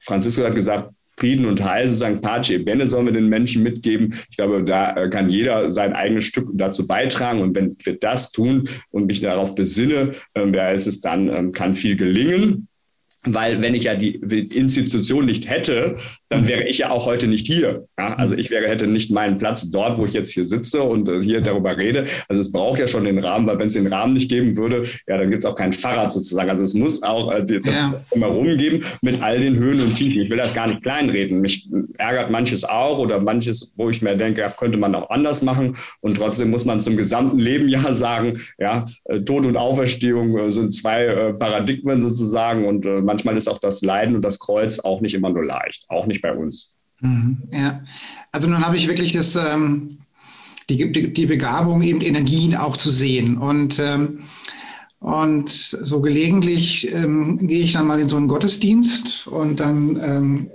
Franziskus 0.00 0.44
hat 0.44 0.54
gesagt, 0.54 0.90
Frieden 1.16 1.46
und 1.46 1.62
Heil, 1.64 1.88
sozusagen 1.88 2.20
Pace 2.20 2.50
e 2.50 2.58
Bene 2.58 2.86
sollen 2.86 3.06
wir 3.06 3.12
den 3.12 3.28
Menschen 3.28 3.62
mitgeben. 3.62 4.14
Ich 4.30 4.36
glaube, 4.36 4.64
da 4.64 4.96
äh, 4.96 5.08
kann 5.08 5.28
jeder 5.28 5.70
sein 5.70 5.92
eigenes 5.92 6.24
Stück 6.24 6.48
dazu 6.54 6.86
beitragen. 6.86 7.40
Und 7.40 7.54
wenn 7.54 7.76
wir 7.84 7.98
das 7.98 8.32
tun 8.32 8.68
und 8.90 9.06
mich 9.06 9.20
darauf 9.20 9.54
besinne, 9.54 10.12
ähm, 10.34 10.52
wer 10.52 10.72
ist 10.72 10.86
es 10.86 11.00
dann, 11.00 11.28
ähm, 11.28 11.52
kann 11.52 11.74
viel 11.74 11.96
gelingen. 11.96 12.68
Weil 13.26 13.62
wenn 13.62 13.74
ich 13.74 13.84
ja 13.84 13.94
die 13.94 14.16
Institution 14.16 15.26
nicht 15.26 15.48
hätte, 15.48 15.96
dann 16.28 16.46
wäre 16.46 16.64
ich 16.64 16.78
ja 16.78 16.90
auch 16.90 17.06
heute 17.06 17.26
nicht 17.26 17.46
hier. 17.46 17.86
Ja? 17.98 18.14
Also 18.14 18.34
ich 18.34 18.50
wäre, 18.50 18.68
hätte 18.68 18.86
nicht 18.86 19.10
meinen 19.10 19.38
Platz 19.38 19.70
dort, 19.70 19.98
wo 19.98 20.04
ich 20.04 20.12
jetzt 20.12 20.32
hier 20.32 20.44
sitze 20.44 20.82
und 20.82 21.08
äh, 21.08 21.20
hier 21.22 21.40
darüber 21.40 21.76
rede. 21.76 22.04
Also 22.28 22.40
es 22.40 22.52
braucht 22.52 22.78
ja 22.78 22.86
schon 22.86 23.04
den 23.04 23.18
Rahmen, 23.18 23.46
weil 23.46 23.58
wenn 23.58 23.68
es 23.68 23.74
den 23.74 23.86
Rahmen 23.86 24.12
nicht 24.12 24.28
geben 24.28 24.56
würde, 24.56 24.82
ja, 25.06 25.16
dann 25.16 25.30
gibt 25.30 25.40
es 25.40 25.46
auch 25.46 25.54
kein 25.54 25.72
Fahrrad 25.72 26.12
sozusagen. 26.12 26.50
Also 26.50 26.64
es 26.64 26.74
muss 26.74 27.02
auch 27.02 27.32
äh, 27.32 27.44
das 27.60 27.74
ja. 27.74 28.02
drumherum 28.10 28.56
geben 28.56 28.84
mit 29.00 29.22
all 29.22 29.40
den 29.40 29.56
Höhen 29.56 29.80
und 29.80 29.94
Tiefen. 29.94 30.20
Ich 30.20 30.30
will 30.30 30.38
das 30.38 30.54
gar 30.54 30.66
nicht 30.66 30.82
kleinreden. 30.82 31.40
Mich 31.40 31.68
ärgert 31.98 32.30
manches 32.30 32.64
auch 32.64 32.98
oder 32.98 33.20
manches, 33.20 33.72
wo 33.76 33.90
ich 33.90 34.02
mir 34.02 34.16
denke, 34.16 34.40
ja, 34.40 34.50
könnte 34.50 34.78
man 34.78 34.94
auch 34.94 35.10
anders 35.10 35.42
machen. 35.42 35.76
Und 36.00 36.16
trotzdem 36.16 36.50
muss 36.50 36.64
man 36.64 36.80
zum 36.80 36.96
gesamten 36.96 37.38
Leben 37.38 37.68
ja 37.68 37.92
sagen, 37.92 38.40
ja, 38.58 38.86
äh, 39.04 39.20
Tod 39.20 39.46
und 39.46 39.56
Auferstehung 39.56 40.36
äh, 40.36 40.50
sind 40.50 40.72
zwei 40.72 41.04
äh, 41.04 41.32
Paradigmen 41.32 42.00
sozusagen 42.00 42.66
und 42.66 42.84
äh, 42.84 43.00
manchmal 43.14 43.36
ist 43.36 43.48
auch 43.48 43.58
das 43.58 43.82
Leiden 43.82 44.16
und 44.16 44.22
das 44.22 44.38
Kreuz 44.40 44.80
auch 44.80 45.00
nicht 45.00 45.14
immer 45.14 45.30
nur 45.30 45.44
leicht, 45.44 45.84
auch 45.88 46.06
nicht 46.06 46.20
bei 46.20 46.34
uns. 46.34 46.72
Mhm, 47.00 47.44
ja, 47.52 47.82
also 48.32 48.48
nun 48.48 48.64
habe 48.64 48.76
ich 48.76 48.88
wirklich 48.88 49.12
das, 49.12 49.36
ähm, 49.36 49.98
die, 50.68 50.90
die, 50.90 51.12
die, 51.12 51.26
Begabung, 51.26 51.82
eben 51.82 52.00
Energien 52.00 52.56
auch 52.56 52.76
zu 52.76 52.90
sehen. 52.90 53.38
Und, 53.38 53.78
ähm, 53.78 54.24
und 54.98 55.48
so 55.48 56.00
gelegentlich 56.00 56.92
ähm, 56.92 57.46
gehe 57.46 57.60
ich 57.60 57.72
dann 57.72 57.86
mal 57.86 58.00
in 58.00 58.08
so 58.08 58.16
einen 58.16 58.28
Gottesdienst 58.28 59.26
und 59.26 59.60
dann 59.60 59.98
ähm, 60.02 60.50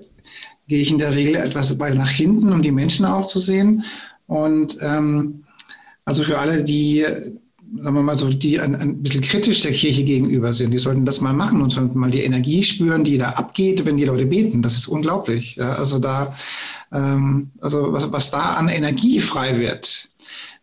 gehe 0.68 0.82
ich 0.82 0.92
in 0.92 0.98
der 0.98 1.16
Regel 1.16 1.36
etwas 1.36 1.80
weiter 1.80 1.96
nach 1.96 2.10
hinten, 2.10 2.52
um 2.52 2.62
die 2.62 2.72
Menschen 2.72 3.06
auch 3.06 3.28
zu 3.28 3.40
sehen. 3.40 3.84
Und 4.28 4.78
ähm, 4.82 5.46
also 6.06 6.24
für 6.24 6.40
alle, 6.40 6.64
die 6.64 7.06
sagen 7.78 7.96
wir 7.96 8.04
mal 8.04 8.18
so, 8.18 8.30
die 8.30 8.60
ein, 8.60 8.76
ein 8.76 9.02
bisschen 9.02 9.22
kritisch 9.22 9.62
der 9.62 9.72
Kirche 9.72 10.04
gegenüber 10.04 10.54
sind, 10.54 10.72
die 10.72 10.80
sollten 10.80 11.06
das 11.06 11.22
mal 11.22 11.34
machen 11.34 11.62
und 11.62 11.72
sollten 11.72 12.00
mal 12.00 12.12
die 12.12 12.24
Energie 12.24 12.64
spüren, 12.64 13.04
die 13.04 13.18
da 13.18 13.32
abgeht, 13.32 13.86
wenn 13.86 13.98
die 13.98 14.06
Leute 14.06 14.26
beten. 14.26 14.62
Das 14.62 14.78
ist 14.78 14.88
unglaublich. 14.88 15.56
Ja, 15.56 15.74
also 15.74 16.00
da, 16.00 16.36
ähm, 16.92 17.52
also 17.60 17.94
was, 17.94 18.12
was 18.12 18.32
da 18.32 18.56
an 18.56 18.70
Energie 18.70 19.20
frei 19.20 19.60
wird, 19.60 20.10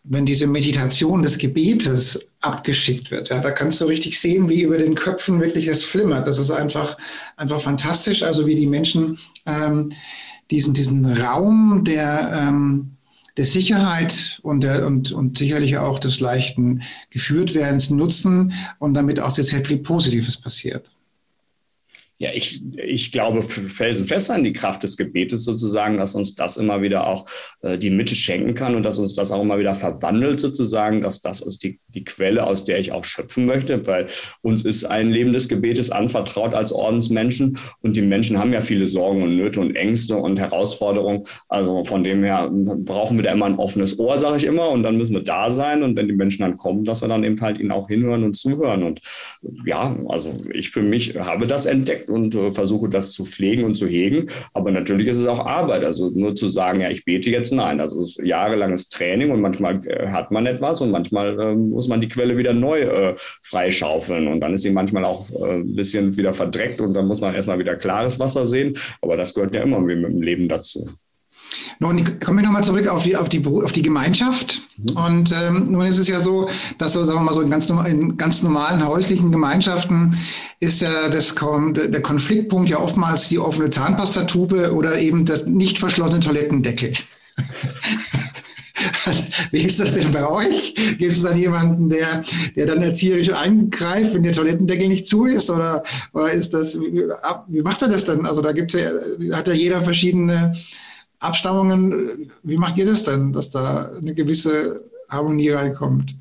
wenn 0.04 0.26
diese 0.26 0.46
Meditation 0.46 1.22
des 1.22 1.38
Gebetes 1.38 2.26
abgeschickt 2.40 3.10
wird. 3.10 3.28
Ja, 3.28 3.40
da 3.40 3.50
kannst 3.50 3.80
du 3.80 3.86
richtig 3.86 4.20
sehen, 4.20 4.48
wie 4.48 4.62
über 4.62 4.78
den 4.78 4.94
Köpfen 4.94 5.40
wirklich 5.40 5.66
es 5.66 5.84
flimmert. 5.84 6.26
Das 6.26 6.38
ist 6.38 6.50
einfach, 6.50 6.96
einfach 7.36 7.60
fantastisch. 7.60 8.22
Also 8.22 8.46
wie 8.46 8.54
die 8.54 8.68
Menschen 8.68 9.18
ähm, 9.46 9.90
diesen, 10.50 10.74
diesen 10.74 11.04
Raum 11.04 11.82
der, 11.84 12.46
ähm, 12.48 12.95
der 13.36 13.46
Sicherheit 13.46 14.40
und, 14.42 14.62
der, 14.62 14.86
und, 14.86 15.12
und 15.12 15.38
sicherlich 15.38 15.76
auch 15.78 15.98
des 15.98 16.20
leichten 16.20 16.82
Geführtwerdens 17.10 17.90
nutzen 17.90 18.52
und 18.78 18.94
damit 18.94 19.20
auch 19.20 19.30
sehr, 19.30 19.44
sehr 19.44 19.64
viel 19.64 19.78
Positives 19.78 20.36
passiert. 20.36 20.90
Ja, 22.18 22.30
ich, 22.32 22.62
ich 22.78 23.12
glaube 23.12 23.42
felsenfest 23.42 24.30
an 24.30 24.42
die 24.42 24.54
Kraft 24.54 24.82
des 24.82 24.96
Gebetes 24.96 25.44
sozusagen, 25.44 25.98
dass 25.98 26.14
uns 26.14 26.34
das 26.34 26.56
immer 26.56 26.80
wieder 26.80 27.06
auch 27.06 27.28
äh, 27.60 27.76
die 27.76 27.90
Mitte 27.90 28.14
schenken 28.14 28.54
kann 28.54 28.74
und 28.74 28.84
dass 28.84 28.98
uns 28.98 29.14
das 29.14 29.32
auch 29.32 29.42
immer 29.42 29.58
wieder 29.58 29.74
verwandelt 29.74 30.40
sozusagen, 30.40 31.02
dass 31.02 31.20
das 31.20 31.42
ist 31.42 31.62
die, 31.62 31.78
die 31.88 32.04
Quelle, 32.04 32.46
aus 32.46 32.64
der 32.64 32.78
ich 32.78 32.92
auch 32.92 33.04
schöpfen 33.04 33.44
möchte, 33.44 33.86
weil 33.86 34.06
uns 34.40 34.64
ist 34.64 34.84
ein 34.84 35.10
Leben 35.10 35.34
des 35.34 35.46
Gebetes 35.50 35.90
anvertraut 35.90 36.54
als 36.54 36.72
Ordensmenschen 36.72 37.58
und 37.82 37.96
die 37.96 38.02
Menschen 38.02 38.38
haben 38.38 38.54
ja 38.54 38.62
viele 38.62 38.86
Sorgen 38.86 39.22
und 39.22 39.36
Nöte 39.36 39.60
und 39.60 39.76
Ängste 39.76 40.16
und 40.16 40.38
Herausforderungen. 40.38 41.24
Also 41.48 41.84
von 41.84 42.02
dem 42.02 42.24
her 42.24 42.50
brauchen 42.50 43.18
wir 43.18 43.24
da 43.24 43.32
immer 43.32 43.46
ein 43.46 43.58
offenes 43.58 43.98
Ohr, 43.98 44.18
sage 44.18 44.38
ich 44.38 44.44
immer, 44.44 44.70
und 44.70 44.84
dann 44.84 44.96
müssen 44.96 45.12
wir 45.12 45.22
da 45.22 45.50
sein 45.50 45.82
und 45.82 45.96
wenn 45.96 46.08
die 46.08 46.14
Menschen 46.14 46.40
dann 46.40 46.56
kommen, 46.56 46.84
dass 46.84 47.02
wir 47.02 47.08
dann 47.08 47.24
eben 47.24 47.38
halt 47.42 47.58
ihnen 47.58 47.72
auch 47.72 47.88
hinhören 47.88 48.24
und 48.24 48.36
zuhören 48.36 48.84
und 48.84 49.02
ja, 49.66 49.94
also 50.08 50.32
ich 50.54 50.70
für 50.70 50.82
mich 50.82 51.14
habe 51.14 51.46
das 51.46 51.66
entdeckt 51.66 52.05
und 52.10 52.34
äh, 52.34 52.50
versuche 52.50 52.88
das 52.88 53.12
zu 53.12 53.24
pflegen 53.24 53.64
und 53.64 53.76
zu 53.76 53.86
hegen. 53.86 54.26
Aber 54.52 54.70
natürlich 54.70 55.08
ist 55.08 55.18
es 55.18 55.26
auch 55.26 55.44
Arbeit. 55.44 55.84
Also 55.84 56.10
nur 56.10 56.34
zu 56.34 56.46
sagen, 56.46 56.80
ja, 56.80 56.90
ich 56.90 57.04
bete 57.04 57.30
jetzt, 57.30 57.52
nein. 57.52 57.78
Das 57.78 57.92
ist 57.92 58.18
jahrelanges 58.22 58.88
Training 58.88 59.30
und 59.30 59.40
manchmal 59.40 59.86
äh, 59.86 60.08
hat 60.08 60.30
man 60.30 60.46
etwas 60.46 60.80
und 60.80 60.90
manchmal 60.90 61.38
äh, 61.38 61.54
muss 61.54 61.88
man 61.88 62.00
die 62.00 62.08
Quelle 62.08 62.36
wieder 62.36 62.52
neu 62.52 62.80
äh, 62.80 63.14
freischaufeln. 63.42 64.28
Und 64.28 64.40
dann 64.40 64.54
ist 64.54 64.62
sie 64.62 64.70
manchmal 64.70 65.04
auch 65.04 65.30
äh, 65.30 65.60
ein 65.60 65.74
bisschen 65.74 66.16
wieder 66.16 66.34
verdreckt 66.34 66.80
und 66.80 66.94
dann 66.94 67.06
muss 67.06 67.20
man 67.20 67.34
erstmal 67.34 67.58
wieder 67.58 67.76
klares 67.76 68.18
Wasser 68.18 68.44
sehen. 68.44 68.74
Aber 69.02 69.16
das 69.16 69.34
gehört 69.34 69.54
ja 69.54 69.62
immer 69.62 69.80
mit 69.80 70.02
dem 70.02 70.22
Leben 70.22 70.48
dazu. 70.48 70.88
Nun 71.78 72.18
komme 72.20 72.40
ich 72.40 72.46
nochmal 72.46 72.64
zurück 72.64 72.88
auf 72.88 73.02
die, 73.02 73.16
auf 73.16 73.28
die, 73.28 73.44
auf 73.44 73.72
die 73.72 73.82
Gemeinschaft. 73.82 74.62
Mhm. 74.76 74.96
Und 74.96 75.32
ähm, 75.32 75.70
nun 75.70 75.86
ist 75.86 75.98
es 75.98 76.08
ja 76.08 76.20
so, 76.20 76.48
dass 76.78 76.94
so, 76.94 77.04
sagen 77.04 77.18
wir 77.18 77.24
mal 77.24 77.34
so 77.34 77.40
in 77.40 77.50
ganz, 77.50 77.68
in 77.68 78.16
ganz 78.16 78.42
normalen 78.42 78.86
häuslichen 78.86 79.30
Gemeinschaften 79.30 80.16
ist 80.60 80.80
ja 80.80 81.08
das, 81.08 81.34
der 81.34 82.02
Konfliktpunkt 82.02 82.70
ja 82.70 82.78
oftmals 82.78 83.28
die 83.28 83.38
offene 83.38 83.70
Zahnpastatube 83.70 84.72
oder 84.72 84.98
eben 84.98 85.24
das 85.24 85.46
nicht 85.46 85.78
verschlossene 85.78 86.20
Toilettendeckel. 86.20 86.94
Wie 89.50 89.62
ist 89.62 89.80
das 89.80 89.94
denn 89.94 90.12
bei 90.12 90.28
euch? 90.28 90.74
Gibt 90.98 91.12
es 91.12 91.22
dann 91.22 91.38
jemanden, 91.38 91.88
der, 91.88 92.22
der 92.54 92.66
dann 92.66 92.82
erzieherisch 92.82 93.32
eingreift, 93.32 94.14
wenn 94.14 94.22
der 94.22 94.32
Toilettendeckel 94.32 94.88
nicht 94.88 95.08
zu 95.08 95.24
ist? 95.24 95.50
Oder, 95.50 95.82
oder 96.12 96.32
ist 96.32 96.54
das, 96.54 96.78
wie, 96.78 97.04
wie 97.48 97.62
macht 97.62 97.82
er 97.82 97.88
das 97.88 98.04
dann? 98.04 98.26
Also 98.26 98.42
da 98.42 98.52
gibt's 98.52 98.74
ja, 98.74 98.90
hat 99.32 99.48
ja 99.48 99.54
jeder 99.54 99.82
verschiedene 99.82 100.54
Abstammungen, 101.18 102.30
wie 102.42 102.56
macht 102.56 102.76
ihr 102.76 102.86
das 102.86 103.04
denn, 103.04 103.32
dass 103.32 103.50
da 103.50 103.88
eine 103.96 104.14
gewisse 104.14 104.84
Harmonie 105.08 105.50
reinkommt? 105.50 106.16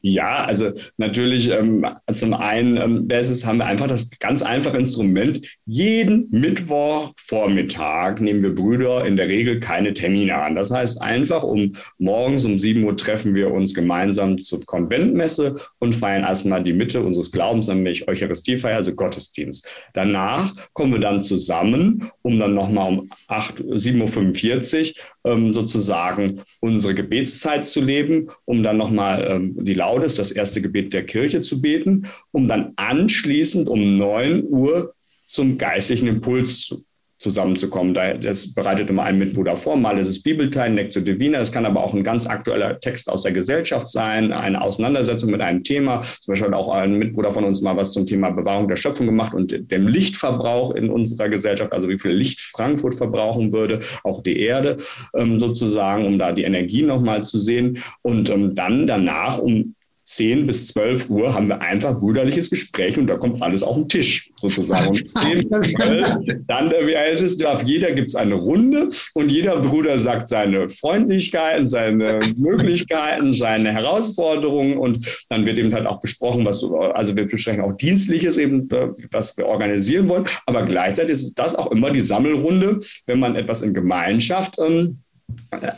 Ja, 0.00 0.44
also 0.44 0.70
natürlich 0.96 1.50
ähm, 1.50 1.84
zum 2.12 2.32
einen 2.32 2.76
ähm, 2.76 3.08
ist, 3.10 3.44
haben 3.44 3.58
wir 3.58 3.66
einfach 3.66 3.88
das 3.88 4.10
ganz 4.20 4.42
einfache 4.42 4.76
Instrument. 4.76 5.40
Jeden 5.66 6.28
Mittwochvormittag 6.30 8.20
nehmen 8.20 8.42
wir 8.42 8.54
Brüder 8.54 9.04
in 9.04 9.16
der 9.16 9.26
Regel 9.28 9.58
keine 9.58 9.94
Termine 9.94 10.36
an. 10.36 10.54
Das 10.54 10.70
heißt 10.70 11.02
einfach, 11.02 11.42
um 11.42 11.72
morgens 11.98 12.44
um 12.44 12.60
7 12.60 12.84
Uhr 12.84 12.96
treffen 12.96 13.34
wir 13.34 13.50
uns 13.50 13.74
gemeinsam 13.74 14.38
zur 14.38 14.64
Konventmesse 14.64 15.56
und 15.80 15.96
feiern 15.96 16.22
erstmal 16.22 16.62
die 16.62 16.72
Mitte 16.72 17.02
unseres 17.02 17.32
Glaubens, 17.32 17.66
nämlich 17.66 18.06
Eucharistiefeier, 18.06 18.76
also 18.76 18.94
Gottesdienst. 18.94 19.68
Danach 19.94 20.52
kommen 20.74 20.92
wir 20.92 21.00
dann 21.00 21.22
zusammen, 21.22 22.08
um 22.22 22.38
dann 22.38 22.54
nochmal 22.54 22.88
um 22.88 23.10
7.45 23.28 24.90
Uhr 24.90 25.04
ähm, 25.28 25.52
sozusagen 25.52 26.42
unsere 26.60 26.94
Gebetszeit 26.94 27.64
zu 27.64 27.80
leben, 27.80 28.28
um 28.44 28.62
dann 28.62 28.76
nochmal 28.76 29.26
ähm, 29.28 29.56
die 29.64 29.74
Laudes, 29.74 30.14
das 30.14 30.30
erste 30.30 30.62
Gebet 30.62 30.92
der 30.92 31.04
Kirche 31.04 31.40
zu 31.40 31.60
beten, 31.60 32.06
um 32.32 32.48
dann 32.48 32.72
anschließend 32.76 33.68
um 33.68 33.96
9 33.96 34.44
Uhr 34.44 34.94
zum 35.24 35.58
geistlichen 35.58 36.08
Impuls 36.08 36.62
zu 36.62 36.84
zusammenzukommen. 37.18 37.94
Das 37.94 38.52
bereitet 38.52 38.90
immer 38.90 39.02
ein 39.02 39.18
Mitbruder 39.18 39.56
vor. 39.56 39.76
Mal 39.76 39.98
ist 39.98 40.08
es 40.08 40.22
Bibelteil, 40.22 40.72
Lectio 40.74 41.02
Divina. 41.02 41.40
Es 41.40 41.52
kann 41.52 41.66
aber 41.66 41.82
auch 41.82 41.94
ein 41.94 42.04
ganz 42.04 42.26
aktueller 42.26 42.78
Text 42.78 43.10
aus 43.10 43.22
der 43.22 43.32
Gesellschaft 43.32 43.88
sein, 43.88 44.32
eine 44.32 44.60
Auseinandersetzung 44.60 45.30
mit 45.30 45.40
einem 45.40 45.64
Thema. 45.64 46.00
Zum 46.00 46.32
Beispiel 46.32 46.48
hat 46.48 46.54
auch 46.54 46.72
ein 46.72 46.94
Mitbruder 46.94 47.32
von 47.32 47.44
uns 47.44 47.60
mal 47.60 47.76
was 47.76 47.92
zum 47.92 48.06
Thema 48.06 48.30
Bewahrung 48.30 48.68
der 48.68 48.76
Schöpfung 48.76 49.06
gemacht 49.06 49.34
und 49.34 49.70
dem 49.70 49.88
Lichtverbrauch 49.88 50.74
in 50.74 50.90
unserer 50.90 51.28
Gesellschaft, 51.28 51.72
also 51.72 51.88
wie 51.88 51.98
viel 51.98 52.12
Licht 52.12 52.40
Frankfurt 52.40 52.94
verbrauchen 52.94 53.52
würde, 53.52 53.80
auch 54.04 54.22
die 54.22 54.40
Erde 54.40 54.76
ähm, 55.16 55.40
sozusagen, 55.40 56.06
um 56.06 56.18
da 56.18 56.32
die 56.32 56.44
Energie 56.44 56.82
nochmal 56.82 57.24
zu 57.24 57.38
sehen. 57.38 57.78
Und 58.02 58.30
ähm, 58.30 58.54
dann 58.54 58.86
danach, 58.86 59.38
um 59.38 59.74
10 60.08 60.46
bis 60.46 60.68
12 60.68 61.10
Uhr 61.10 61.34
haben 61.34 61.48
wir 61.48 61.60
einfach 61.60 62.00
brüderliches 62.00 62.48
Gespräch 62.48 62.96
und 62.96 63.08
da 63.08 63.18
kommt 63.18 63.42
alles 63.42 63.62
auf 63.62 63.76
den 63.76 63.88
Tisch 63.88 64.30
sozusagen. 64.40 64.88
Und 64.88 65.08
10 65.22 65.48
bis 65.50 65.72
12, 65.74 66.44
dann, 66.46 66.70
wie 66.70 66.96
heißt 66.96 67.22
es, 67.22 67.36
darf 67.36 67.62
jeder, 67.64 67.92
gibt 67.92 68.08
es 68.08 68.14
eine 68.14 68.34
Runde 68.34 68.88
und 69.12 69.30
jeder 69.30 69.60
Bruder 69.60 69.98
sagt 69.98 70.30
seine 70.30 70.70
Freundlichkeiten, 70.70 71.66
seine 71.66 72.20
Möglichkeiten, 72.38 73.34
seine 73.34 73.70
Herausforderungen 73.72 74.78
und 74.78 75.06
dann 75.28 75.44
wird 75.44 75.58
eben 75.58 75.74
halt 75.74 75.86
auch 75.86 76.00
besprochen, 76.00 76.46
was, 76.46 76.64
also 76.94 77.14
wir 77.14 77.26
besprechen 77.26 77.60
auch 77.60 77.76
Dienstliches 77.76 78.38
eben, 78.38 78.66
was 79.10 79.36
wir 79.36 79.44
organisieren 79.44 80.08
wollen, 80.08 80.24
aber 80.46 80.64
gleichzeitig 80.64 81.12
ist 81.12 81.34
das 81.34 81.54
auch 81.54 81.70
immer 81.70 81.90
die 81.90 82.00
Sammelrunde, 82.00 82.80
wenn 83.04 83.18
man 83.18 83.36
etwas 83.36 83.60
in 83.60 83.74
Gemeinschaft 83.74 84.56
ähm, 84.58 85.00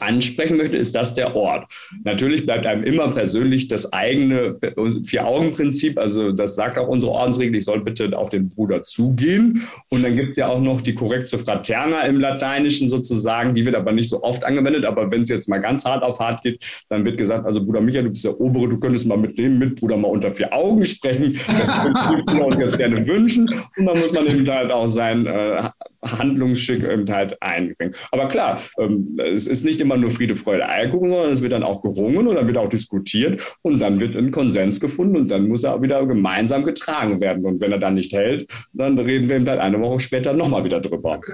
ansprechen 0.01 0.57
möchte, 0.57 0.77
ist 0.77 0.95
das 0.95 1.15
der 1.15 1.37
Ort. 1.37 1.71
Natürlich 2.05 2.45
bleibt 2.45 2.67
einem 2.67 2.85
immer 2.85 3.09
persönlich 3.09 3.69
das 3.69 3.93
eigene 3.93 4.57
Vier-Augen-Prinzip, 5.05 5.99
also 5.99 6.33
das 6.33 6.55
sagt 6.55 6.79
auch 6.79 6.89
unsere 6.89 7.13
Ordensregel, 7.13 7.57
ich 7.57 7.65
soll 7.65 7.81
bitte 7.81 8.17
auf 8.17 8.31
den 8.31 8.49
Bruder 8.49 8.83
zugehen. 8.83 9.63
Und 9.89 10.03
dann 10.03 10.17
gibt 10.17 10.33
es 10.33 10.37
ja 10.39 10.49
auch 10.49 10.61
noch 10.61 10.81
die 10.81 10.95
Correctio 10.95 11.39
Fraterna 11.39 12.03
im 12.03 12.21
Lateinischen 12.21 12.89
sozusagen, 12.89 13.55
die 13.55 13.65
wird 13.65 13.77
aber 13.77 13.93
nicht 13.93 14.09
so 14.09 14.23
oft 14.23 14.45
angewendet, 14.45 14.85
aber 14.85 15.11
wenn 15.11 15.23
es 15.23 15.29
jetzt 15.29 15.49
mal 15.49 15.59
ganz 15.59 15.85
hart 15.85 16.03
auf 16.03 16.19
hart 16.19 16.43
geht, 16.43 16.65
dann 16.89 17.05
wird 17.05 17.17
gesagt, 17.17 17.47
also 17.47 17.65
Bruder 17.65 17.81
Michael, 17.81 18.05
du 18.05 18.11
bist 18.11 18.25
der 18.25 18.41
Obere, 18.41 18.69
du 18.69 18.79
könntest 18.79 19.07
mal 19.07 19.19
mit 19.19 19.39
dem 19.39 19.59
Mitbruder 19.59 19.97
mal 19.97 20.09
unter 20.09 20.31
vier 20.33 20.53
Augen 20.53 20.85
sprechen, 20.85 21.39
das 21.47 21.69
würden 21.69 22.39
wir 22.39 22.47
uns 22.47 22.61
jetzt 22.61 22.79
gerne 22.79 23.07
wünschen. 23.07 23.49
Und 23.77 23.87
dann 23.87 23.99
muss 23.99 24.13
man 24.13 24.27
eben 24.27 24.49
halt 24.51 24.71
auch 24.71 24.89
sein 24.89 25.27
äh, 25.27 25.69
Handlungsschick 26.03 26.85
eben 26.85 27.11
halt 27.11 27.41
einbringen. 27.43 27.95
Aber 28.11 28.29
klar, 28.29 28.61
ähm, 28.79 29.19
es 29.33 29.47
ist 29.47 29.65
nicht 29.65 29.81
immer 29.81 29.97
nur 29.97 30.11
Friede, 30.11 30.37
Freude, 30.37 30.69
Eierkuchen, 30.69 31.11
sondern 31.11 31.31
es 31.31 31.43
wird 31.43 31.53
dann 31.53 31.63
auch 31.63 31.83
gerungen 31.83 32.27
und 32.27 32.35
dann 32.35 32.47
wird 32.47 32.57
auch 32.57 32.69
diskutiert 32.69 33.43
und 33.63 33.81
dann 33.81 34.01
wird 34.01 34.17
ein 34.17 34.31
Konsens 34.31 34.81
gefunden 34.81 35.17
und 35.17 35.29
dann 35.29 35.49
muss 35.49 35.65
er 35.65 35.81
wieder 35.83 36.05
gemeinsam 36.07 36.65
getragen 36.65 37.21
werden. 37.21 37.45
Und 37.45 37.61
wenn 37.61 37.73
er 37.73 37.79
dann 37.79 37.95
nicht 37.95 38.13
hält, 38.13 38.47
dann 38.73 38.99
reden 38.99 39.29
wir 39.29 39.37
eben 39.37 39.45
dann 39.45 39.59
eine 39.59 39.81
Woche 39.81 40.01
später 40.01 40.33
nochmal 40.33 40.65
wieder 40.65 40.81
drüber. 40.81 41.21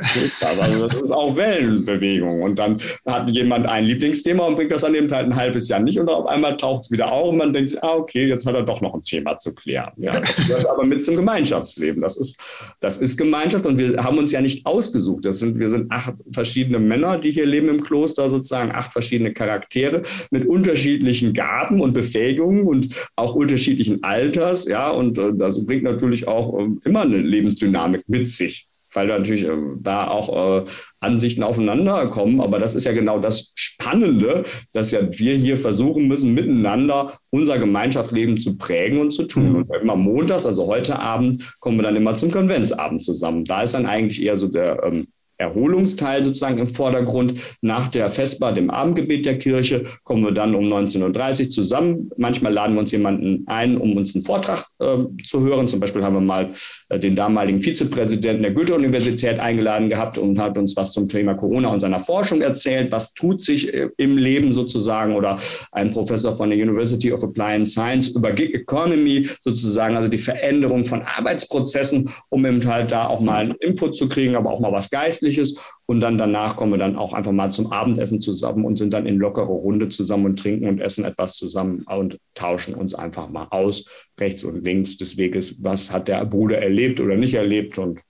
Also 0.47 0.87
das 0.87 1.03
ist 1.03 1.11
auch 1.11 1.37
Wellenbewegung. 1.37 2.43
Und 2.43 2.59
dann 2.59 2.81
hat 3.05 3.31
jemand 3.31 3.67
ein 3.67 3.85
Lieblingsthema 3.85 4.47
und 4.47 4.55
bringt 4.55 4.73
das 4.73 4.83
dann 4.83 4.95
eben 4.95 5.11
halt 5.11 5.27
ein 5.27 5.37
halbes 5.37 5.69
Jahr 5.69 5.81
nicht 5.81 5.99
und 5.99 6.09
auf 6.09 6.27
einmal 6.27 6.57
taucht 6.57 6.85
es 6.85 6.91
wieder 6.91 7.13
auf 7.13 7.31
und 7.31 7.39
man 7.39 7.53
denkt 7.53 7.71
sich, 7.71 7.83
ah, 7.83 7.95
okay, 7.95 8.27
jetzt 8.27 8.47
hat 8.47 8.55
er 8.55 8.63
doch 8.63 8.81
noch 8.81 8.95
ein 8.95 9.03
Thema 9.03 9.37
zu 9.37 9.55
klären. 9.55 9.93
Ja, 9.97 10.19
das 10.19 10.37
gehört 10.37 10.69
aber 10.69 10.85
mit 10.85 11.03
zum 11.03 11.17
Gemeinschaftsleben. 11.17 12.03
Das 12.03 12.17
ist, 12.17 12.39
das 12.81 12.99
ist 12.99 13.17
Gemeinschaft 13.17 13.67
und 13.67 13.79
wir 13.79 14.03
haben 14.03 14.19
uns 14.19 14.33
ja 14.33 14.41
nicht 14.41 14.56
ausgesucht. 14.65 15.25
Das 15.25 15.39
sind, 15.41 15.59
wir 15.59 15.69
sind 15.69 15.91
acht 15.91 16.15
verschiedene 16.33 16.79
Männer, 16.79 17.19
die 17.19 17.31
hier 17.31 17.47
leben 17.47 17.69
im 17.69 17.83
Kloster, 17.83 18.29
sozusagen 18.31 18.71
acht 18.73 18.93
verschiedene 18.93 19.33
Charaktere 19.33 20.03
mit 20.31 20.47
unterschiedlichen 20.47 21.33
Gaben 21.33 21.81
und 21.81 21.93
Befähigungen 21.93 22.67
und 22.67 22.89
auch 23.17 23.35
unterschiedlichen 23.35 24.03
Alters. 24.03 24.67
Ja, 24.67 24.91
und 24.91 25.19
äh, 25.19 25.33
das 25.35 25.67
bringt 25.67 25.83
natürlich 25.83 26.29
auch 26.29 26.59
äh, 26.59 26.69
immer 26.85 27.03
eine 27.03 27.19
Lebensdynamik 27.19 28.09
mit 28.09 28.29
sich 28.29 28.69
weil 28.97 29.07
natürlich 29.07 29.45
äh, 29.45 29.51
da 29.81 30.09
auch 30.09 30.63
äh, 30.63 30.65
Ansichten 31.01 31.43
aufeinander 31.43 32.09
kommen. 32.09 32.41
Aber 32.41 32.59
das 32.59 32.75
ist 32.75 32.85
ja 32.85 32.93
genau 32.93 33.21
das 33.21 33.53
Spannende, 33.55 34.45
dass 34.73 34.91
ja 34.91 35.01
wir 35.19 35.37
hier 35.37 35.59
versuchen 35.59 36.09
müssen, 36.09 36.35
miteinander 36.35 37.13
unser 37.31 37.59
Gemeinschaftsleben 37.59 38.39
zu 38.39 38.57
prägen 38.59 38.99
und 38.99 39.11
zu 39.13 39.25
tun. 39.25 39.51
Mhm. 39.51 39.57
Und 39.57 39.71
immer 39.81 39.97
montags, 39.97 40.47
also 40.47 40.67
heute 40.67 40.99
Abend, 40.99 41.57
kommen 41.61 41.79
wir 41.79 41.83
dann 41.83 41.97
immer 41.97 42.15
zum 42.15 42.31
Konventsabend 42.31 43.05
zusammen. 43.05 43.45
Da 43.45 43.63
ist 43.63 43.75
dann 43.75 43.87
eigentlich 43.87 44.23
eher 44.23 44.37
so 44.37 44.49
der 44.49 44.83
ähm, 44.83 45.07
Erholungsteil 45.39 46.25
sozusagen 46.25 46.59
im 46.59 46.69
Vordergrund. 46.69 47.35
Nach 47.61 47.89
der 47.89 48.11
Vesper, 48.11 48.53
dem 48.53 48.71
Abendgebet 48.71 49.27
der 49.27 49.39
Kirche, 49.39 49.85
kommen 50.03 50.25
wir 50.25 50.33
dann 50.33 50.55
um 50.55 50.67
19.30 50.67 51.45
Uhr 51.45 51.49
zusammen. 51.51 52.11
Manchmal 52.17 52.53
laden 52.53 52.75
wir 52.75 52.81
uns 52.81 52.93
jemanden 52.93 53.45
ein, 53.47 53.77
um 53.77 53.97
uns 53.97 54.15
einen 54.15 54.25
Vortrag 54.25 54.67
äh, 54.79 54.97
zu 55.25 55.41
hören. 55.41 55.69
Zum 55.69 55.81
Beispiel 55.81 56.03
haben 56.03 56.15
wir 56.15 56.21
mal 56.21 56.51
äh, 56.89 56.99
den 56.99 57.17
damaligen 57.17 57.61
Vizepräsidenten 57.63 58.43
der 58.43 58.53
Goethe-Universität 58.53 59.39
eingeladen 59.39 59.89
gehabt 59.89 60.19
und 60.19 60.39
hat 60.39 60.57
uns 60.57 60.77
was 60.77 60.93
zum 60.93 61.09
Thema 61.09 61.35
Corona 61.35 61.69
und 61.69 61.81
seiner 61.81 62.01
Forschung 62.01 62.41
erzählt. 62.41 62.91
Was 62.91 63.13
tut 63.13 63.41
sich 63.41 63.73
äh, 63.73 63.91
im 63.99 64.17
Leben 64.17 64.53
sozusagen? 64.53 65.15
Oder 65.15 65.39
ein 65.73 65.93
Professor 65.93 66.35
von 66.35 66.51
der 66.51 66.59
University 66.59 67.13
of 67.13 67.23
Applied 67.23 67.67
Science 67.67 68.09
über 68.09 68.33
Gig 68.33 68.55
Economy 68.55 69.29
sozusagen, 69.41 69.97
also 69.97 70.09
die 70.09 70.19
Veränderung 70.19 70.85
von 70.85 71.03
Arbeitsprozessen, 71.03 72.11
um 72.31 72.45
eben 72.47 72.65
halt 72.67 72.91
da 72.93 73.07
auch 73.07 73.21
mal 73.21 73.45
einen 73.45 73.55
Input 73.61 73.95
zu 73.95 74.09
kriegen, 74.09 74.35
aber 74.35 74.51
auch 74.51 74.61
mal 74.61 74.73
was 74.73 74.91
Geistliches 74.91 75.26
Geistliches. 75.27 75.57
Und 75.87 76.01
dann 76.01 76.19
danach 76.19 76.57
kommen 76.57 76.73
wir 76.73 76.79
dann 76.79 76.97
auch 76.97 77.13
einfach 77.13 77.33
mal 77.33 77.51
zum 77.51 77.73
Abendessen 77.73 78.21
zusammen 78.21 78.65
und 78.65 78.77
sind 78.77 78.93
dann 78.93 79.07
in 79.07 79.19
lockerer 79.19 79.47
Runde 79.47 79.89
zusammen 79.89 80.27
und 80.27 80.39
trinken 80.39 80.69
und 80.69 80.81
essen 80.81 81.05
etwas 81.05 81.37
zusammen 81.37 81.83
und 81.83 82.19
tauschen 82.35 82.75
uns 82.75 82.95
einfach 82.95 83.29
mal 83.29 83.47
aus, 83.51 83.85
rechts 84.19 84.45
und 84.45 84.65
links 84.65 84.97
des 84.97 85.17
Weges. 85.17 85.63
Was 85.63 85.93
hat 85.93 86.09
der 86.09 86.25
Bruder 86.25 86.59
erlebt 86.59 87.01
oder 87.01 87.17
nicht 87.17 87.35
erlebt? 87.35 87.79
Und 87.79 88.01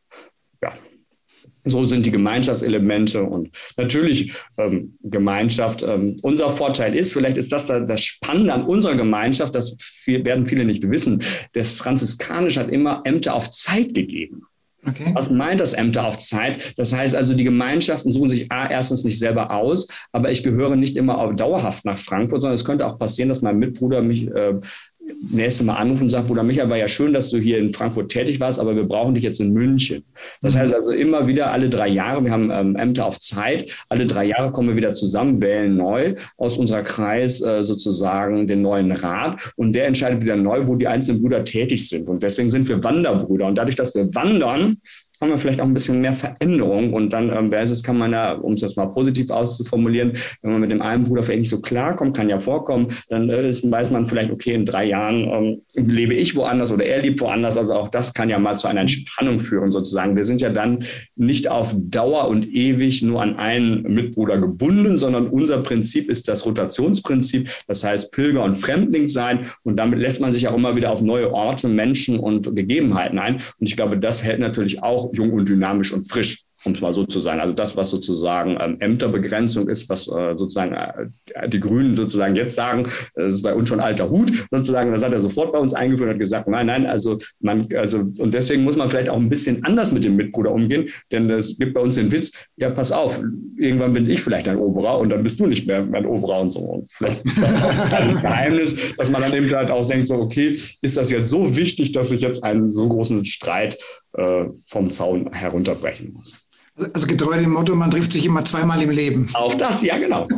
ja, 0.62 0.72
so 1.64 1.85
sind 1.85 2.07
die 2.07 2.11
Gemeinschaftselemente 2.11 3.22
und 3.22 3.50
natürlich 3.76 4.33
ähm, 4.57 4.94
Gemeinschaft. 5.02 5.83
Ähm, 5.83 6.16
unser 6.22 6.50
Vorteil 6.50 6.94
ist, 6.94 7.12
vielleicht 7.12 7.37
ist 7.37 7.52
das 7.52 7.66
da, 7.66 7.81
das 7.81 8.02
Spannende 8.02 8.55
an 8.55 8.64
unserer 8.64 8.94
Gemeinschaft, 8.94 9.55
das 9.55 9.76
viel, 9.79 10.24
werden 10.24 10.46
viele 10.46 10.64
nicht 10.64 10.88
wissen. 10.88 11.22
Das 11.52 11.72
Franziskanisch 11.72 12.57
hat 12.57 12.70
immer 12.70 13.02
Ämter 13.05 13.35
auf 13.35 13.50
Zeit 13.50 13.92
gegeben. 13.94 14.46
Okay. 14.88 15.11
Was 15.14 15.31
meint 15.31 15.61
das 15.61 15.72
Ämter 15.72 16.07
auf 16.07 16.18
Zeit? 16.18 16.75
Das 16.77 16.92
heißt 16.92 17.14
also, 17.14 17.35
die 17.35 17.44
Gemeinschaften 17.44 18.12
suchen 18.12 18.29
sich 18.29 18.51
A, 18.53 18.68
erstens 18.68 19.05
nicht 19.05 19.18
selber 19.18 19.51
aus, 19.51 19.88
aber 20.12 20.31
ich 20.31 20.42
gehöre 20.42 20.77
nicht 20.77 20.96
immer 20.96 21.33
dauerhaft 21.35 21.85
nach 21.85 21.99
Frankfurt, 21.99 22.40
sondern 22.40 22.55
es 22.55 22.64
könnte 22.64 22.87
auch 22.87 22.99
passieren, 22.99 23.29
dass 23.29 23.42
mein 23.42 23.59
Mitbruder 23.59 24.03
mich 24.03 24.29
äh, 24.29 24.55
nächste 25.31 25.64
Mal 25.64 25.75
anrufen 25.75 26.05
und 26.05 26.11
sagt, 26.11 26.27
Bruder 26.27 26.42
Michael, 26.42 26.69
war 26.71 26.77
ja 26.77 26.88
schön, 26.88 27.12
dass 27.12 27.31
du 27.31 27.38
hier 27.38 27.59
in 27.59 27.73
Frankfurt 27.73 28.11
tätig 28.11 28.40
warst, 28.40 28.59
aber 28.59 28.75
wir 28.75 28.85
brauchen 28.85 29.14
dich 29.14 29.25
jetzt 29.25 29.40
in 29.40 29.53
München. 29.53 30.05
Das 30.42 30.55
mhm. 30.55 30.61
heißt 30.61 30.75
also 30.75 30.92
immer 30.92 31.27
wieder 31.27 31.53
alle 31.53 31.69
drei 31.69 31.88
Jahre, 31.88 32.25
wir 32.25 32.31
haben 32.31 32.51
ähm, 32.51 32.77
Ämter 32.77 33.07
auf 33.07 33.19
Zeit, 33.21 33.71
alle 33.88 34.07
drei 34.07 34.25
Jahre 34.25 34.53
kommen 34.53 34.69
wir 34.69 34.77
wieder 34.77 34.92
zusammen, 34.92 35.40
wählen 35.40 35.77
neu 35.77 36.14
aus 36.37 36.57
unserer 36.57 36.83
Kreis 36.83 37.40
äh, 37.40 37.64
sozusagen 37.64 38.47
den 38.47 38.62
neuen 38.62 38.92
Rat 38.92 39.53
und 39.57 39.73
der 39.73 39.87
entscheidet 39.87 40.23
wieder 40.23 40.37
neu, 40.37 40.66
wo 40.66 40.77
die 40.77 40.87
einzelnen 40.87 41.23
Brüder 41.23 41.45
tätig 41.45 41.88
sind. 41.88 42.09
Und 42.09 42.23
deswegen 42.23 42.49
sind 42.49 42.69
wir 42.69 42.83
Wanderbrüder. 42.83 43.47
Und 43.47 43.57
dadurch, 43.57 43.77
dass 43.77 43.95
wir 43.95 44.14
wandern, 44.14 44.79
haben 45.20 45.31
wir 45.31 45.38
vielleicht 45.38 45.61
auch 45.61 45.66
ein 45.66 45.74
bisschen 45.74 46.00
mehr 46.00 46.12
Veränderung. 46.12 46.92
Und 46.92 47.12
dann 47.12 47.31
ähm, 47.31 47.50
versus 47.50 47.83
kann 47.83 47.98
man 47.98 48.12
ja, 48.12 48.33
um 48.33 48.52
es 48.52 48.61
jetzt 48.61 48.76
mal 48.76 48.87
positiv 48.87 49.31
auszuformulieren, 49.31 50.12
wenn 50.42 50.52
man 50.52 50.61
mit 50.61 50.70
dem 50.70 50.83
einen 50.83 51.05
Bruder 51.05 51.22
vielleicht 51.22 51.40
nicht 51.40 51.50
so 51.50 51.61
klarkommt, 51.61 52.16
kann 52.16 52.29
ja 52.29 52.38
vorkommen, 52.38 52.88
dann 53.09 53.29
äh, 53.31 53.48
ist, 53.48 53.70
weiß 53.70 53.90
man 53.90 54.07
vielleicht, 54.07 54.31
okay, 54.31 54.55
in 54.55 54.64
drei 54.64 54.87
Jahren 54.87 55.62
ähm, 55.74 55.88
lebe 55.88 56.14
ich 56.14 56.37
woanders 56.37 56.70
oder 56.72 56.85
er 56.85 57.02
lebt 57.02 57.20
woanders. 57.20 57.57
Also 57.57 57.74
auch 57.74 57.88
das 57.88 58.14
kann 58.14 58.29
ja 58.29 58.38
mal 58.38 58.57
zu 58.57 58.68
einer 58.68 58.83
Entspannung 58.83 59.40
führen 59.40 59.72
sozusagen. 59.72 60.16
Wir 60.16 60.24
sind 60.24 60.40
ja 60.40 60.50
dann 60.50 60.85
nicht 61.14 61.50
auf 61.50 61.74
Dauer 61.76 62.29
und 62.29 62.46
ewig 62.52 63.02
nur 63.02 63.22
an 63.22 63.37
einen 63.37 63.83
Mitbruder 63.83 64.38
gebunden, 64.38 64.96
sondern 64.96 65.29
unser 65.29 65.59
Prinzip 65.59 66.11
ist 66.11 66.29
das 66.29 66.44
Rotationsprinzip. 66.44 67.50
Das 67.66 67.85
heißt 67.85 68.12
Pilger 68.12 68.44
und 68.44 68.57
Fremdling 68.57 69.09
sein. 69.09 69.46
Und 69.62 69.76
damit 69.76 69.98
lässt 69.98 70.20
man 70.20 70.33
sich 70.33 70.48
auch 70.48 70.55
immer 70.55 70.76
wieder 70.76 70.90
auf 70.90 71.02
neue 71.02 71.33
Orte, 71.33 71.68
Menschen 71.68 72.18
und 72.18 72.55
Gegebenheiten 72.55 73.18
ein. 73.18 73.35
Und 73.35 73.68
ich 73.68 73.76
glaube, 73.76 73.98
das 73.98 74.22
hält 74.22 74.40
natürlich 74.40 74.83
auch 74.83 75.06
jung 75.12 75.33
und 75.33 75.49
dynamisch 75.49 75.92
und 75.92 76.11
frisch 76.11 76.47
um 76.66 76.73
es 76.73 76.81
mal 76.81 76.92
so 76.92 77.05
zu 77.05 77.21
sagen. 77.21 77.40
Also 77.40 77.55
das, 77.55 77.77
was 77.77 77.90
sozusagen 77.90 78.59
ähm, 78.61 78.77
Ämterbegrenzung 78.81 79.69
ist, 79.69 79.88
was 79.88 80.09
äh, 80.09 80.35
sozusagen 80.37 80.75
äh, 80.75 81.49
die 81.49 81.61
Grünen 81.61 81.95
sozusagen 81.95 82.35
jetzt 82.35 82.55
sagen, 82.55 82.88
das 83.14 83.35
ist 83.35 83.42
bei 83.42 83.55
uns 83.55 83.69
schon 83.69 83.81
alter 83.81 84.11
Hut 84.11 84.33
sozusagen. 84.51 84.90
Das 84.92 85.03
hat 85.03 85.12
er 85.12 85.21
sofort 85.21 85.53
bei 85.53 85.59
uns 85.59 85.73
eingeführt 85.73 86.12
und 86.12 86.19
gesagt, 86.19 86.49
nein, 86.49 86.66
nein, 86.66 86.87
also 86.87 87.19
man, 87.40 87.69
also 87.77 87.99
und 87.99 88.35
deswegen 88.35 88.64
muss 88.64 88.77
man 88.77 88.88
vielleicht 88.88 89.09
auch 89.09 89.16
ein 89.16 89.29
bisschen 89.29 89.64
anders 89.64 89.92
mit 89.92 90.05
dem 90.05 90.16
Mitbruder 90.16 90.53
umgehen, 90.53 90.88
denn 91.12 91.31
es 91.31 91.57
gibt 91.59 91.75
bei 91.75 91.81
uns 91.81 91.95
den 91.95 92.11
Witz, 92.11 92.33
ja, 92.57 92.71
pass 92.71 92.90
auf, 92.92 93.21
irgendwann 93.57 93.92
bin 93.92 94.11
ich 94.11 94.21
vielleicht 94.21 94.49
ein 94.49 94.59
Oberer 94.59 94.99
und 94.99 95.11
dann 95.11 95.23
bist 95.23 95.38
du 95.38 95.47
nicht 95.47 95.66
mehr 95.66 95.85
mein 95.85 96.05
Oberer 96.05 96.40
und 96.40 96.51
so. 96.51 96.61
Und 96.61 96.92
vielleicht 96.92 97.25
ist 97.25 97.40
das 97.40 97.55
auch 97.62 97.92
ein 97.92 98.21
Geheimnis, 98.21 98.77
dass 98.97 99.11
man 99.11 99.23
dann 99.23 99.33
eben 99.33 99.55
halt 99.55 99.71
auch 99.71 99.87
denkt, 99.87 100.09
so, 100.09 100.16
okay, 100.16 100.59
ist 100.83 100.97
das 100.97 101.11
jetzt 101.11 101.31
so 101.31 101.57
wichtig, 101.57 101.92
dass 101.92 102.11
ich 102.11 102.21
jetzt 102.21 102.42
einen 102.42 102.73
so 102.73 102.88
großen 102.88 103.25
Streit 103.25 103.75
äh, 103.75 104.06
vom 104.66 104.90
Zaun 104.90 105.33
herunterbrechen 105.33 106.12
muss. 106.14 106.38
Also 106.92 107.07
getreu 107.07 107.38
dem 107.38 107.52
Motto, 107.52 107.74
man 107.74 107.90
trifft 107.90 108.12
sich 108.12 108.26
immer 108.26 108.44
zweimal 108.44 108.83
im 108.83 108.90
Leben. 108.90 109.31
Auch 109.33 109.55
das, 109.57 109.81
ja, 109.81 109.96
genau. 109.96 110.29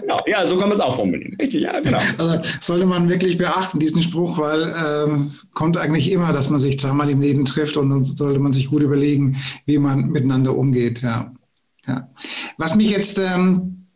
Genau, 0.00 0.22
ja, 0.26 0.46
so 0.46 0.56
kann 0.56 0.68
man 0.68 0.78
es 0.78 0.82
auch 0.82 0.96
formulieren. 0.96 1.36
Richtig, 1.40 1.62
ja, 1.62 1.80
genau. 1.80 1.98
Also 2.16 2.40
sollte 2.60 2.86
man 2.86 3.08
wirklich 3.10 3.36
beachten, 3.36 3.80
diesen 3.80 4.02
Spruch, 4.02 4.38
weil 4.38 4.74
ähm, 4.82 5.32
kommt 5.52 5.76
eigentlich 5.76 6.10
immer, 6.12 6.32
dass 6.32 6.50
man 6.50 6.60
sich 6.60 6.78
zweimal 6.78 7.10
im 7.10 7.20
Leben 7.20 7.44
trifft 7.44 7.76
und 7.76 7.90
dann 7.90 8.04
sollte 8.04 8.38
man 8.38 8.52
sich 8.52 8.68
gut 8.68 8.82
überlegen, 8.82 9.36
wie 9.66 9.78
man 9.78 10.08
miteinander 10.08 10.56
umgeht. 10.56 11.02
Ja. 11.02 11.32
ja. 11.86 12.08
Was 12.58 12.74
mich 12.76 12.90
jetzt 12.90 13.18
ähm, 13.18 13.87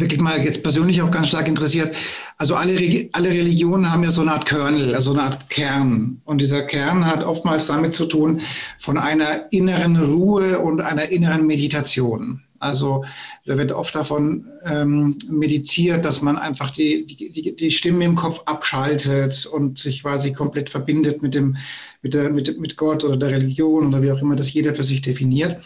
wirklich 0.00 0.20
mal 0.20 0.42
jetzt 0.42 0.62
persönlich 0.62 1.02
auch 1.02 1.10
ganz 1.10 1.28
stark 1.28 1.48
interessiert. 1.48 1.94
Also 2.36 2.54
alle, 2.56 3.08
alle 3.12 3.28
Religionen 3.28 3.92
haben 3.92 4.04
ja 4.04 4.10
so 4.10 4.22
eine 4.22 4.32
Art 4.32 4.46
Kernel, 4.46 4.94
also 4.94 5.12
eine 5.12 5.22
Art 5.22 5.48
Kern. 5.50 6.20
Und 6.24 6.40
dieser 6.40 6.62
Kern 6.62 7.06
hat 7.06 7.24
oftmals 7.24 7.66
damit 7.66 7.94
zu 7.94 8.06
tun 8.06 8.40
von 8.78 8.98
einer 8.98 9.52
inneren 9.52 9.96
Ruhe 9.96 10.58
und 10.58 10.80
einer 10.80 11.08
inneren 11.10 11.46
Meditation. 11.46 12.42
Also 12.64 13.04
da 13.44 13.58
wird 13.58 13.72
oft 13.72 13.94
davon 13.94 14.46
ähm, 14.64 15.18
meditiert, 15.28 16.04
dass 16.04 16.22
man 16.22 16.38
einfach 16.38 16.70
die, 16.70 17.04
die, 17.04 17.54
die 17.54 17.70
Stimme 17.70 18.04
im 18.04 18.14
Kopf 18.14 18.40
abschaltet 18.46 19.44
und 19.44 19.78
sich 19.78 20.02
quasi 20.02 20.32
komplett 20.32 20.70
verbindet 20.70 21.20
mit, 21.20 21.34
dem, 21.34 21.56
mit, 22.00 22.14
der, 22.14 22.30
mit, 22.30 22.58
mit 22.58 22.78
Gott 22.78 23.04
oder 23.04 23.18
der 23.18 23.30
Religion 23.30 23.88
oder 23.88 24.02
wie 24.02 24.10
auch 24.10 24.22
immer 24.22 24.34
das 24.34 24.52
jeder 24.52 24.74
für 24.74 24.84
sich 24.84 25.02
definiert. 25.02 25.58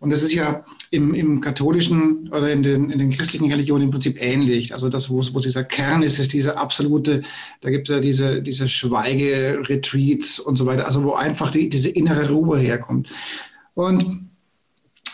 Und 0.00 0.10
das 0.10 0.22
ist 0.22 0.32
ja 0.32 0.64
im, 0.90 1.14
im 1.14 1.42
katholischen 1.42 2.30
oder 2.30 2.50
in 2.50 2.62
den, 2.62 2.90
in 2.90 2.98
den 2.98 3.10
christlichen 3.10 3.50
Religionen 3.50 3.84
im 3.84 3.90
Prinzip 3.90 4.16
ähnlich. 4.18 4.72
Also 4.72 4.88
das, 4.88 5.10
wo, 5.10 5.22
wo 5.32 5.40
dieser 5.40 5.62
Kern 5.62 6.02
ist, 6.02 6.18
ist 6.18 6.32
dieser 6.32 6.58
absolute, 6.58 7.20
da 7.60 7.68
gibt 7.68 7.88
es 7.88 7.94
ja 7.94 8.00
diese, 8.00 8.42
diese 8.42 8.66
Schweige-Retreats 8.66 10.40
und 10.40 10.56
so 10.56 10.64
weiter, 10.64 10.86
also 10.86 11.04
wo 11.04 11.12
einfach 11.12 11.50
die, 11.50 11.68
diese 11.68 11.90
innere 11.90 12.30
Ruhe 12.30 12.58
herkommt. 12.58 13.10
Und 13.74 14.30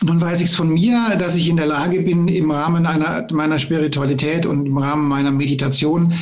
nun 0.01 0.21
weiß 0.21 0.39
ich 0.39 0.47
es 0.47 0.55
von 0.55 0.69
mir, 0.69 1.17
dass 1.19 1.35
ich 1.35 1.49
in 1.49 1.57
der 1.57 1.67
Lage 1.67 2.01
bin, 2.01 2.29
im 2.29 2.49
Rahmen 2.49 2.85
einer, 2.85 3.27
meiner 3.33 3.59
Spiritualität 3.59 4.45
und 4.45 4.65
im 4.65 4.77
Rahmen 4.77 5.07
meiner 5.07 5.31
Meditation 5.31 6.13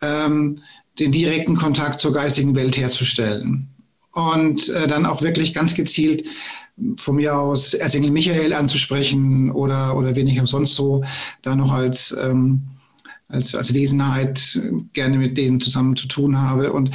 ähm, 0.00 0.60
den 1.00 1.10
direkten 1.10 1.56
Kontakt 1.56 2.00
zur 2.00 2.12
geistigen 2.12 2.54
Welt 2.54 2.76
herzustellen. 2.76 3.68
Und 4.12 4.68
äh, 4.68 4.86
dann 4.86 5.06
auch 5.06 5.22
wirklich 5.22 5.54
ganz 5.54 5.74
gezielt 5.74 6.24
von 6.96 7.16
mir 7.16 7.36
aus 7.36 7.74
Erzengel 7.74 8.10
Michael 8.10 8.52
anzusprechen 8.52 9.50
oder, 9.50 9.96
oder 9.96 10.16
wen 10.16 10.26
ich 10.26 10.40
auch 10.40 10.46
sonst 10.46 10.74
so 10.74 11.02
da 11.42 11.54
noch 11.54 11.72
als, 11.72 12.16
ähm, 12.18 12.62
als, 13.28 13.54
als 13.54 13.72
Wesenheit 13.74 14.60
gerne 14.92 15.18
mit 15.18 15.36
denen 15.38 15.60
zusammen 15.60 15.96
zu 15.96 16.08
tun 16.08 16.40
habe. 16.40 16.72
Und, 16.72 16.90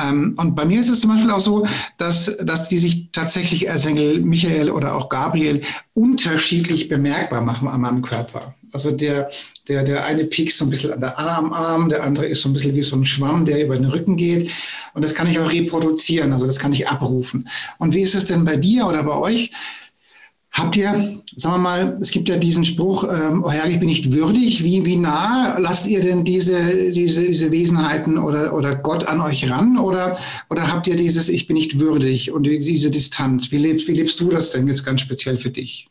ähm, 0.00 0.34
und 0.36 0.54
bei 0.54 0.64
mir 0.64 0.80
ist 0.80 0.88
es 0.88 1.00
zum 1.00 1.10
Beispiel 1.10 1.30
auch 1.30 1.40
so, 1.40 1.66
dass, 1.98 2.36
dass 2.38 2.68
die 2.68 2.78
sich 2.78 3.10
tatsächlich 3.12 3.66
Erzengel 3.66 4.20
Michael 4.20 4.70
oder 4.70 4.94
auch 4.94 5.08
Gabriel 5.08 5.62
unterschiedlich 5.94 6.88
bemerkbar 6.88 7.42
machen 7.42 7.68
an 7.68 7.80
meinem 7.80 8.02
Körper. 8.02 8.54
Also 8.72 8.90
der, 8.90 9.30
der, 9.68 9.84
der 9.84 10.04
eine 10.04 10.24
piekst 10.24 10.58
so 10.58 10.64
ein 10.64 10.70
bisschen 10.70 10.92
an 10.92 11.00
der 11.00 11.18
Arm, 11.18 11.52
Arm, 11.52 11.88
der 11.88 12.02
andere 12.02 12.26
ist 12.26 12.42
so 12.42 12.48
ein 12.48 12.52
bisschen 12.52 12.74
wie 12.74 12.82
so 12.82 12.96
ein 12.96 13.04
Schwamm, 13.04 13.44
der 13.44 13.64
über 13.64 13.76
den 13.76 13.86
Rücken 13.86 14.16
geht. 14.16 14.50
Und 14.94 15.04
das 15.04 15.14
kann 15.14 15.28
ich 15.28 15.38
auch 15.38 15.50
reproduzieren, 15.50 16.32
also 16.32 16.46
das 16.46 16.58
kann 16.58 16.72
ich 16.72 16.88
abrufen. 16.88 17.48
Und 17.78 17.94
wie 17.94 18.02
ist 18.02 18.14
es 18.14 18.24
denn 18.24 18.44
bei 18.44 18.56
dir 18.56 18.86
oder 18.86 19.02
bei 19.02 19.14
euch? 19.14 19.50
Habt 20.52 20.76
ihr, 20.76 21.22
sagen 21.34 21.54
wir 21.54 21.58
mal, 21.58 21.98
es 22.02 22.10
gibt 22.10 22.28
ja 22.28 22.36
diesen 22.36 22.66
Spruch, 22.66 23.04
ähm, 23.04 23.42
oh 23.42 23.50
Herr, 23.50 23.70
ich 23.70 23.78
bin 23.78 23.88
nicht 23.88 24.12
würdig. 24.12 24.62
Wie, 24.62 24.84
wie 24.84 24.96
nah 24.96 25.56
lasst 25.58 25.86
ihr 25.86 26.00
denn 26.00 26.24
diese, 26.24 26.92
diese, 26.92 27.22
diese 27.22 27.50
Wesenheiten 27.50 28.18
oder, 28.18 28.52
oder 28.52 28.76
Gott 28.76 29.08
an 29.08 29.22
euch 29.22 29.50
ran? 29.50 29.78
Oder, 29.78 30.18
oder 30.50 30.70
habt 30.70 30.86
ihr 30.88 30.96
dieses, 30.96 31.30
ich 31.30 31.46
bin 31.46 31.54
nicht 31.54 31.80
würdig 31.80 32.32
und 32.32 32.42
diese 32.42 32.90
Distanz? 32.90 33.50
Wie 33.50 33.56
lebst, 33.56 33.88
wie 33.88 33.94
lebst 33.94 34.20
du 34.20 34.28
das 34.28 34.50
denn 34.50 34.68
jetzt 34.68 34.84
ganz 34.84 35.00
speziell 35.00 35.38
für 35.38 35.50
dich? 35.50 35.88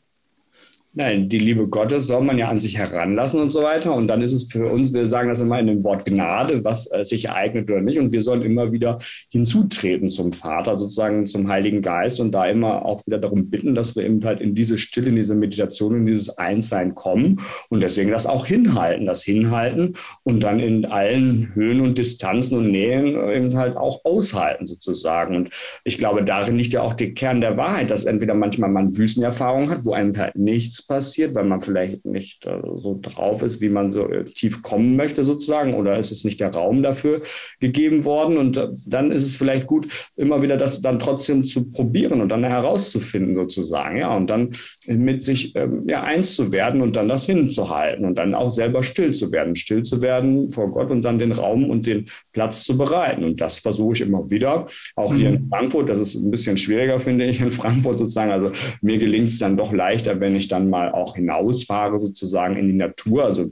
Nein, 0.93 1.29
die 1.29 1.39
Liebe 1.39 1.69
Gottes 1.69 2.07
soll 2.07 2.21
man 2.21 2.37
ja 2.37 2.49
an 2.49 2.59
sich 2.59 2.77
heranlassen 2.77 3.39
und 3.39 3.51
so 3.51 3.63
weiter. 3.63 3.93
Und 3.93 4.09
dann 4.09 4.21
ist 4.21 4.33
es 4.33 4.51
für 4.51 4.65
uns, 4.65 4.93
wir 4.93 5.07
sagen 5.07 5.29
das 5.29 5.39
immer 5.39 5.57
in 5.57 5.67
dem 5.67 5.85
Wort 5.85 6.03
Gnade, 6.03 6.65
was 6.65 6.91
äh, 6.91 7.05
sich 7.05 7.25
ereignet 7.25 7.71
oder 7.71 7.79
nicht. 7.79 7.97
Und 7.97 8.11
wir 8.11 8.21
sollen 8.21 8.41
immer 8.41 8.73
wieder 8.73 8.97
hinzutreten 9.29 10.09
zum 10.09 10.33
Vater, 10.33 10.77
sozusagen 10.77 11.25
zum 11.27 11.47
Heiligen 11.47 11.81
Geist 11.81 12.19
und 12.19 12.31
da 12.31 12.45
immer 12.45 12.83
auch 12.85 13.07
wieder 13.07 13.19
darum 13.19 13.49
bitten, 13.49 13.73
dass 13.73 13.95
wir 13.95 14.03
eben 14.03 14.21
halt 14.25 14.41
in 14.41 14.53
diese 14.53 14.77
Stille, 14.77 15.07
in 15.07 15.15
diese 15.15 15.33
Meditation, 15.33 15.95
in 15.95 16.05
dieses 16.07 16.37
Einssein 16.37 16.93
kommen 16.93 17.39
und 17.69 17.79
deswegen 17.79 18.11
das 18.11 18.25
auch 18.25 18.45
hinhalten, 18.45 19.05
das 19.05 19.23
hinhalten 19.23 19.93
und 20.23 20.43
dann 20.43 20.59
in 20.59 20.83
allen 20.83 21.55
Höhen 21.55 21.79
und 21.79 21.97
Distanzen 21.99 22.57
und 22.57 22.69
Nähen 22.69 23.15
eben 23.29 23.55
halt 23.55 23.77
auch 23.77 24.03
aushalten 24.03 24.67
sozusagen. 24.67 25.37
Und 25.37 25.51
ich 25.85 25.97
glaube, 25.97 26.25
darin 26.25 26.57
liegt 26.57 26.73
ja 26.73 26.81
auch 26.81 26.95
der 26.95 27.13
Kern 27.13 27.39
der 27.39 27.55
Wahrheit, 27.55 27.89
dass 27.89 28.03
entweder 28.03 28.33
manchmal 28.33 28.69
man 28.69 28.97
Wüstenerfahrung 28.97 29.69
hat, 29.69 29.85
wo 29.85 29.93
einem 29.93 30.17
halt 30.17 30.35
nichts 30.35 30.80
passiert, 30.87 31.35
weil 31.35 31.45
man 31.45 31.61
vielleicht 31.61 32.05
nicht 32.05 32.45
äh, 32.45 32.59
so 32.61 32.99
drauf 33.01 33.41
ist, 33.41 33.61
wie 33.61 33.69
man 33.69 33.91
so 33.91 34.07
äh, 34.07 34.25
tief 34.25 34.61
kommen 34.61 34.95
möchte 34.95 35.23
sozusagen 35.23 35.73
oder 35.73 35.97
ist 35.97 36.11
es 36.11 36.23
nicht 36.23 36.39
der 36.39 36.53
Raum 36.53 36.83
dafür 36.83 37.21
gegeben 37.59 38.05
worden? 38.05 38.37
Und 38.37 38.57
äh, 38.57 38.69
dann 38.87 39.11
ist 39.11 39.23
es 39.23 39.35
vielleicht 39.35 39.67
gut, 39.67 39.87
immer 40.15 40.41
wieder 40.41 40.57
das 40.57 40.81
dann 40.81 40.99
trotzdem 40.99 41.43
zu 41.43 41.69
probieren 41.69 42.21
und 42.21 42.29
dann 42.29 42.43
herauszufinden 42.43 43.35
sozusagen, 43.35 43.97
ja, 43.97 44.15
und 44.15 44.29
dann 44.29 44.51
mit 44.87 45.21
sich 45.21 45.55
ähm, 45.55 45.83
ja 45.87 46.03
eins 46.03 46.35
zu 46.35 46.51
werden 46.51 46.81
und 46.81 46.95
dann 46.95 47.07
das 47.07 47.25
hinzuhalten 47.25 48.05
und 48.05 48.15
dann 48.15 48.33
auch 48.33 48.51
selber 48.51 48.83
still 48.83 49.11
zu 49.13 49.31
werden, 49.31 49.55
still 49.55 49.83
zu 49.83 50.01
werden 50.01 50.49
vor 50.49 50.71
Gott 50.71 50.91
und 50.91 51.03
dann 51.03 51.19
den 51.19 51.31
Raum 51.31 51.69
und 51.69 51.85
den 51.85 52.05
Platz 52.33 52.63
zu 52.63 52.77
bereiten. 52.77 53.23
Und 53.23 53.41
das 53.41 53.59
versuche 53.59 53.93
ich 53.93 54.01
immer 54.01 54.29
wieder, 54.29 54.67
auch 54.95 55.13
hier 55.13 55.29
in 55.29 55.43
mhm. 55.43 55.49
Frankfurt, 55.49 55.89
das 55.89 55.99
ist 55.99 56.15
ein 56.15 56.31
bisschen 56.31 56.57
schwieriger, 56.57 56.99
finde 56.99 57.25
ich, 57.25 57.41
in 57.41 57.51
Frankfurt 57.51 57.97
sozusagen, 57.97 58.31
also 58.31 58.51
mir 58.81 58.97
gelingt 58.97 59.29
es 59.29 59.39
dann 59.39 59.57
doch 59.57 59.71
leichter, 59.71 60.19
wenn 60.19 60.35
ich 60.35 60.47
dann 60.47 60.69
mal 60.71 60.91
auch 60.91 61.15
hinausfahre 61.15 61.99
sozusagen 61.99 62.57
in 62.57 62.67
die 62.67 62.73
Natur, 62.73 63.25
also 63.25 63.51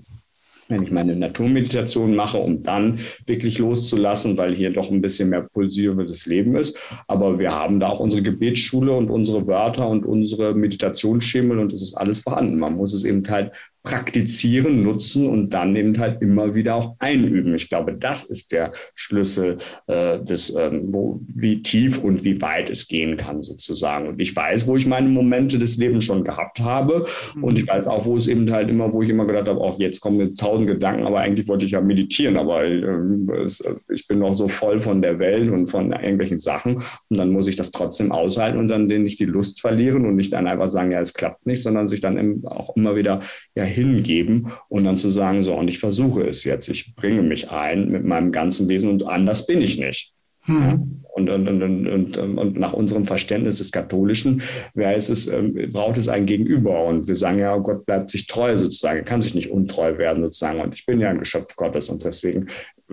wenn 0.70 0.84
ich 0.84 0.92
meine 0.92 1.16
Naturmeditation 1.16 2.16
mache, 2.16 2.38
um 2.38 2.62
dann 2.64 3.00
wirklich 3.26 3.58
loszulassen, 3.58 4.38
weil 4.38 4.56
hier 4.56 4.72
doch 4.72 4.92
ein 4.92 5.02
bisschen 5.02 5.30
mehr 5.30 5.42
pulsierendes 5.42 6.28
Leben 6.28 6.56
ist. 6.56 6.78
Aber 7.08 7.40
wir 7.40 7.52
haben 7.52 7.80
da 7.80 7.90
auch 7.90 8.00
unsere 8.00 8.22
Gebetsschule 8.22 8.94
und 8.94 9.10
unsere 9.10 9.48
Wörter 9.48 9.88
und 9.90 10.06
unsere 10.06 10.54
Meditationsschemel 10.54 11.58
und 11.58 11.74
es 11.74 11.82
ist 11.82 11.96
alles 11.96 12.20
vorhanden. 12.20 12.60
Man 12.60 12.76
muss 12.76 12.94
es 12.94 13.04
eben 13.04 13.28
halt 13.28 13.52
praktizieren, 13.84 14.84
nutzen 14.84 15.28
und 15.28 15.54
dann 15.54 15.76
eben 15.76 15.98
halt 15.98 16.22
immer 16.22 16.54
wieder 16.54 16.76
auch 16.76 16.96
einüben. 17.00 17.56
Ich 17.56 17.70
glaube, 17.70 17.94
das 17.94 18.24
ist 18.24 18.52
der 18.52 18.74
Schlüssel 18.94 19.58
äh, 19.88 20.20
des, 20.22 20.54
ähm, 20.54 20.94
wo, 20.94 21.22
wie 21.34 21.62
tief 21.62 22.04
und 22.04 22.26
wie 22.26 22.42
weit 22.42 22.70
es 22.70 22.88
gehen 22.88 23.16
kann 23.16 23.42
sozusagen. 23.42 24.10
Und 24.10 24.20
ich 24.20 24.36
weiß, 24.36 24.68
wo 24.68 24.76
ich 24.76 24.86
meine 24.86 25.08
Momente 25.08 25.58
des 25.58 25.78
Lebens 25.78 26.04
schon 26.04 26.26
gehabt 26.26 26.60
habe 26.60 27.06
mhm. 27.36 27.44
und 27.46 27.58
ich 27.58 27.68
weiß 27.68 27.88
auch, 27.88 28.06
wo 28.06 28.18
es 28.18 28.28
eben 28.28 28.52
halt 28.52 28.70
immer, 28.70 28.94
wo 28.94 29.02
ich 29.02 29.10
immer 29.10 29.26
gedacht 29.26 29.48
habe, 29.48 29.62
auch 29.62 29.80
jetzt 29.80 30.02
kommen 30.02 30.20
jetzt 30.20 30.40
tausend 30.40 30.68
Gedanken, 30.68 31.08
aber 31.08 31.20
eigentlich 31.20 31.48
wollte 31.48 31.66
ich 31.66 31.72
ja 31.72 31.82
meditieren, 31.82 32.36
aber 32.36 32.66
ähm, 32.66 33.32
es, 33.42 33.64
ich 33.94 34.08
bin 34.08 34.20
noch 34.20 34.34
so 34.34 34.50
voll 34.50 34.80
von 34.80 35.02
der 35.02 35.20
Welt 35.20 35.50
und 35.50 35.68
von 35.68 35.94
irgendwelchen 35.94 36.40
Sachen 36.40 36.76
und 36.76 37.18
dann 37.18 37.32
muss 37.32 37.48
ich 37.48 37.56
das 37.56 37.72
trotzdem 37.72 38.12
aushalten 38.12 38.60
und 38.60 38.68
dann 38.68 38.88
nicht 38.88 39.20
die 39.20 39.26
Lust 39.26 39.62
verlieren 39.62 40.06
und 40.06 40.16
nicht 40.18 40.34
dann 40.34 40.48
einfach 40.48 40.68
sagen, 40.68 40.92
ja, 40.92 41.00
es 41.00 41.14
klappt 41.14 41.46
nicht, 41.46 41.64
sondern 41.64 41.88
sich 41.88 42.02
dann 42.02 42.44
auch 42.46 42.76
immer 42.76 42.96
wieder 42.98 43.22
ja 43.56 43.69
hingeben 43.70 44.52
und 44.68 44.84
dann 44.84 44.98
zu 44.98 45.10
sagen, 45.10 45.44
so, 45.44 45.54
und 45.56 45.68
ich 45.68 45.80
versuche 45.80 46.24
es 46.24 46.44
jetzt, 46.44 46.68
ich 46.70 46.96
bringe 46.96 47.22
mich 47.22 47.50
ein 47.50 47.90
mit 47.90 48.04
meinem 48.04 48.32
ganzen 48.32 48.70
Wesen 48.70 48.90
und 48.90 49.04
anders 49.04 49.48
bin 49.48 49.62
ich 49.62 49.80
nicht. 49.80 50.14
Hm. 50.42 51.04
Und, 51.14 51.30
und, 51.30 51.48
und, 51.48 51.88
und, 51.88 52.18
und, 52.18 52.60
nach 52.60 52.74
unserem 52.74 53.06
Verständnis 53.06 53.58
des 53.58 53.72
Katholischen 53.72 54.42
es, 54.74 55.28
ähm, 55.28 55.54
braucht 55.72 55.98
es 55.98 56.08
ein 56.08 56.26
Gegenüber. 56.26 56.86
Und 56.86 57.08
wir 57.08 57.16
sagen 57.16 57.40
ja, 57.40 57.58
Gott 57.58 57.86
bleibt 57.86 58.10
sich 58.10 58.26
treu 58.26 58.58
sozusagen, 58.58 59.00
er 59.00 59.04
kann 59.04 59.22
sich 59.22 59.36
nicht 59.36 59.52
untreu 59.52 59.98
werden 59.98 60.24
sozusagen. 60.24 60.62
Und 60.62 60.74
ich 60.74 60.86
bin 60.86 61.02
ja 61.02 61.10
ein 61.10 61.20
Geschöpf 61.20 61.56
Gottes 61.56 61.90
und 61.90 62.04
deswegen 62.04 62.48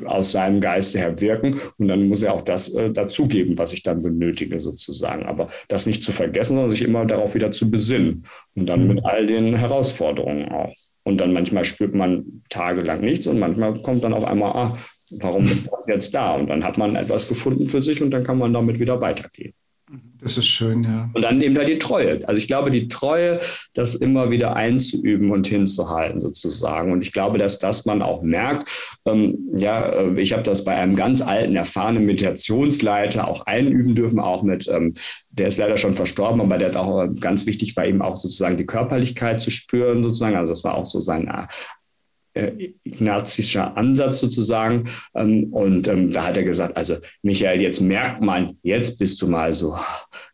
aus 0.05 0.33
seinem 0.33 0.61
Geiste 0.61 0.99
her 0.99 1.21
wirken. 1.21 1.61
Und 1.79 1.89
dann 1.89 2.09
muss 2.09 2.23
er 2.23 2.35
auch 2.35 2.43
das 2.43 2.73
äh, 2.75 2.91
dazugeben, 2.91 3.59
was 3.59 3.73
ich 3.73 3.83
dann 3.83 4.03
benötige 4.03 4.61
sozusagen. 4.61 5.25
Aber 5.27 5.49
das 5.69 5.87
nicht 5.87 6.03
zu 6.03 6.13
vergessen, 6.13 6.55
sondern 6.55 6.71
sich 6.71 6.83
immer 6.83 7.07
darauf 7.07 7.35
wieder 7.35 7.51
zu 7.53 7.71
besinnen. 7.71 8.25
Und 8.55 8.67
dann 8.67 8.87
mit 8.87 9.05
all 9.05 9.27
den 9.27 9.57
Herausforderungen 9.57 10.49
auch. 10.51 10.75
Und 11.05 11.19
dann 11.19 11.33
manchmal 11.33 11.65
spürt 11.65 11.95
man 11.95 12.43
tagelang 12.49 13.01
nichts 13.01 13.29
und 13.29 13.39
manchmal 13.39 13.75
kommt 13.75 14.03
dann 14.03 14.13
auf 14.13 14.25
einmal, 14.25 14.53
ah, 14.53 14.79
warum 15.11 15.47
ist 15.47 15.71
das 15.71 15.87
jetzt 15.87 16.15
da? 16.15 16.35
Und 16.35 16.49
dann 16.49 16.65
hat 16.65 16.79
man 16.79 16.97
etwas 16.97 17.29
gefunden 17.29 17.69
für 17.69 17.81
sich 17.81 18.03
und 18.03 18.11
dann 18.11 18.25
kann 18.25 18.39
man 18.39 18.53
damit 18.53 18.81
wieder 18.81 19.01
weitergehen. 19.01 19.55
Das 20.27 20.37
ist 20.37 20.49
schön, 20.49 20.83
ja. 20.83 21.09
Und 21.15 21.23
dann 21.23 21.41
eben 21.41 21.57
halt 21.57 21.69
die 21.69 21.79
Treue. 21.79 22.27
Also 22.27 22.37
ich 22.37 22.49
glaube, 22.49 22.73
die 22.73 22.89
Treue, 22.89 23.39
das 23.75 23.95
immer 23.95 24.29
wieder 24.33 24.57
einzuüben 24.57 25.31
und 25.31 25.47
hinzuhalten 25.47 26.21
sozusagen. 26.21 26.91
Und 26.91 27.05
ich 27.05 27.13
glaube, 27.13 27.39
dass 27.39 27.61
das 27.61 27.85
man 27.85 28.03
auch 28.03 28.23
merkt. 28.23 28.69
Ähm, 29.05 29.39
ja, 29.55 29.89
äh, 29.89 30.21
ich 30.21 30.33
habe 30.33 30.43
das 30.43 30.65
bei 30.65 30.75
einem 30.75 30.97
ganz 30.97 31.23
alten, 31.23 31.55
erfahrenen 31.55 32.07
Meditationsleiter 32.07 33.29
auch 33.29 33.47
einüben 33.47 33.95
dürfen, 33.95 34.19
auch 34.19 34.43
mit, 34.43 34.67
ähm, 34.67 34.95
der 35.31 35.47
ist 35.47 35.59
leider 35.59 35.77
schon 35.77 35.95
verstorben, 35.95 36.41
aber 36.41 36.59
der 36.59 36.71
hat 36.71 36.77
auch 36.77 37.05
äh, 37.05 37.09
ganz 37.21 37.47
wichtig 37.47 37.77
war 37.77 37.87
eben 37.87 38.03
auch 38.03 38.17
sozusagen 38.17 38.57
die 38.57 38.67
Körperlichkeit 38.67 39.41
zu 39.41 39.53
spüren 39.53 40.03
sozusagen. 40.03 40.35
Also 40.35 40.53
das 40.53 40.65
war 40.65 40.75
auch 40.75 40.87
so 40.87 40.99
sein 40.99 41.29
äh, 42.37 42.73
ignazischer 42.85 43.77
Ansatz 43.77 44.21
sozusagen. 44.21 44.85
Ähm, 45.15 45.53
und 45.53 45.89
ähm, 45.89 46.11
da 46.11 46.27
hat 46.27 46.37
er 46.37 46.45
gesagt, 46.45 46.77
also 46.77 46.97
Michael, 47.23 47.61
jetzt 47.61 47.81
merkt 47.81 48.23
man, 48.23 48.59
jetzt 48.63 48.99
bist 48.99 49.21
du 49.23 49.27
mal 49.27 49.53
so, 49.53 49.77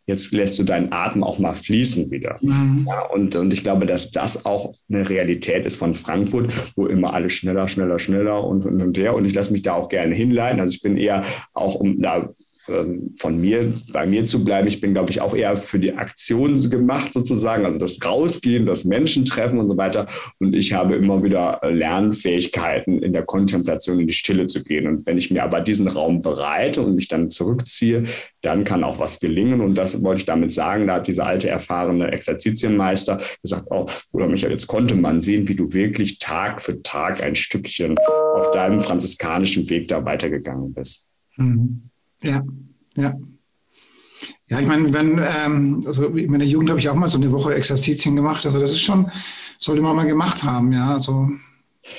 jetzt 0.06 0.32
lässt 0.32 0.58
du 0.58 0.64
deinen 0.64 0.92
Atem 0.92 1.22
auch 1.22 1.38
mal 1.38 1.54
fließen 1.54 2.10
wieder. 2.10 2.38
Mhm. 2.40 2.86
Ja, 2.88 3.02
und, 3.06 3.36
und 3.36 3.52
ich 3.52 3.62
glaube, 3.62 3.86
dass 3.86 4.10
das 4.10 4.44
auch 4.44 4.74
eine 4.90 5.08
Realität 5.08 5.64
ist 5.64 5.76
von 5.76 5.94
Frankfurt, 5.94 6.52
wo 6.76 6.86
immer 6.86 7.14
alles 7.14 7.32
schneller, 7.32 7.68
schneller, 7.68 7.98
schneller 7.98 8.44
und, 8.44 8.66
und, 8.66 8.82
und 8.82 8.96
der. 8.96 9.14
Und 9.14 9.24
ich 9.24 9.34
lasse 9.34 9.52
mich 9.52 9.62
da 9.62 9.74
auch 9.74 9.88
gerne 9.88 10.14
hinleiten. 10.14 10.60
Also 10.60 10.74
ich 10.74 10.82
bin 10.82 10.96
eher 10.96 11.22
auch, 11.52 11.76
um 11.76 12.02
da 12.02 12.30
von 12.64 13.40
mir, 13.40 13.74
bei 13.92 14.06
mir 14.06 14.24
zu 14.24 14.44
bleiben. 14.44 14.68
Ich 14.68 14.80
bin, 14.80 14.92
glaube 14.92 15.10
ich, 15.10 15.20
auch 15.20 15.34
eher 15.34 15.56
für 15.56 15.80
die 15.80 15.94
Aktion 15.94 16.70
gemacht 16.70 17.12
sozusagen, 17.12 17.64
also 17.64 17.78
das 17.78 18.04
Rausgehen, 18.04 18.66
das 18.66 18.84
Menschen 18.84 19.24
treffen 19.24 19.58
und 19.58 19.68
so 19.68 19.76
weiter. 19.76 20.06
Und 20.38 20.54
ich 20.54 20.72
habe 20.72 20.94
immer 20.94 21.24
wieder 21.24 21.60
Lernfähigkeiten 21.62 23.02
in 23.02 23.12
der 23.12 23.24
Kontemplation 23.24 23.98
in 23.98 24.06
die 24.06 24.12
Stille 24.12 24.46
zu 24.46 24.62
gehen. 24.62 24.86
Und 24.86 25.06
wenn 25.06 25.18
ich 25.18 25.30
mir 25.30 25.42
aber 25.42 25.60
diesen 25.60 25.88
Raum 25.88 26.22
bereite 26.22 26.82
und 26.82 26.94
mich 26.94 27.08
dann 27.08 27.30
zurückziehe, 27.30 28.04
dann 28.42 28.62
kann 28.62 28.84
auch 28.84 29.00
was 29.00 29.18
gelingen. 29.18 29.60
Und 29.60 29.74
das 29.74 30.02
wollte 30.02 30.20
ich 30.20 30.26
damit 30.26 30.52
sagen. 30.52 30.86
Da 30.86 30.94
hat 30.94 31.08
dieser 31.08 31.26
alte, 31.26 31.48
erfahrene 31.48 32.12
Exerzitienmeister 32.12 33.20
gesagt, 33.42 33.66
oh, 33.70 33.86
Bruder 34.12 34.28
Michael, 34.28 34.52
jetzt 34.52 34.68
konnte 34.68 34.94
man 34.94 35.20
sehen, 35.20 35.48
wie 35.48 35.56
du 35.56 35.72
wirklich 35.72 36.18
Tag 36.18 36.62
für 36.62 36.80
Tag 36.82 37.22
ein 37.22 37.34
Stückchen 37.34 37.96
auf 38.36 38.52
deinem 38.52 38.78
franziskanischen 38.78 39.68
Weg 39.68 39.88
da 39.88 40.04
weitergegangen 40.04 40.72
bist. 40.72 41.08
Mhm. 41.36 41.91
Ja, 42.22 42.44
ja. 42.96 43.14
Ja, 44.48 44.60
ich 44.60 44.66
meine, 44.66 44.92
wenn, 44.92 45.18
ähm, 45.18 45.82
also 45.86 46.06
in 46.08 46.30
meiner 46.30 46.44
Jugend 46.44 46.68
habe 46.68 46.78
ich 46.78 46.88
auch 46.88 46.94
mal 46.94 47.08
so 47.08 47.18
eine 47.18 47.32
Woche 47.32 47.54
Exerzitien 47.54 48.16
gemacht. 48.16 48.44
Also 48.44 48.60
das 48.60 48.72
ist 48.72 48.82
schon, 48.82 49.10
sollte 49.58 49.80
man 49.80 49.96
mal 49.96 50.06
gemacht 50.06 50.44
haben, 50.44 50.72
ja. 50.72 50.92
Also, 50.92 51.30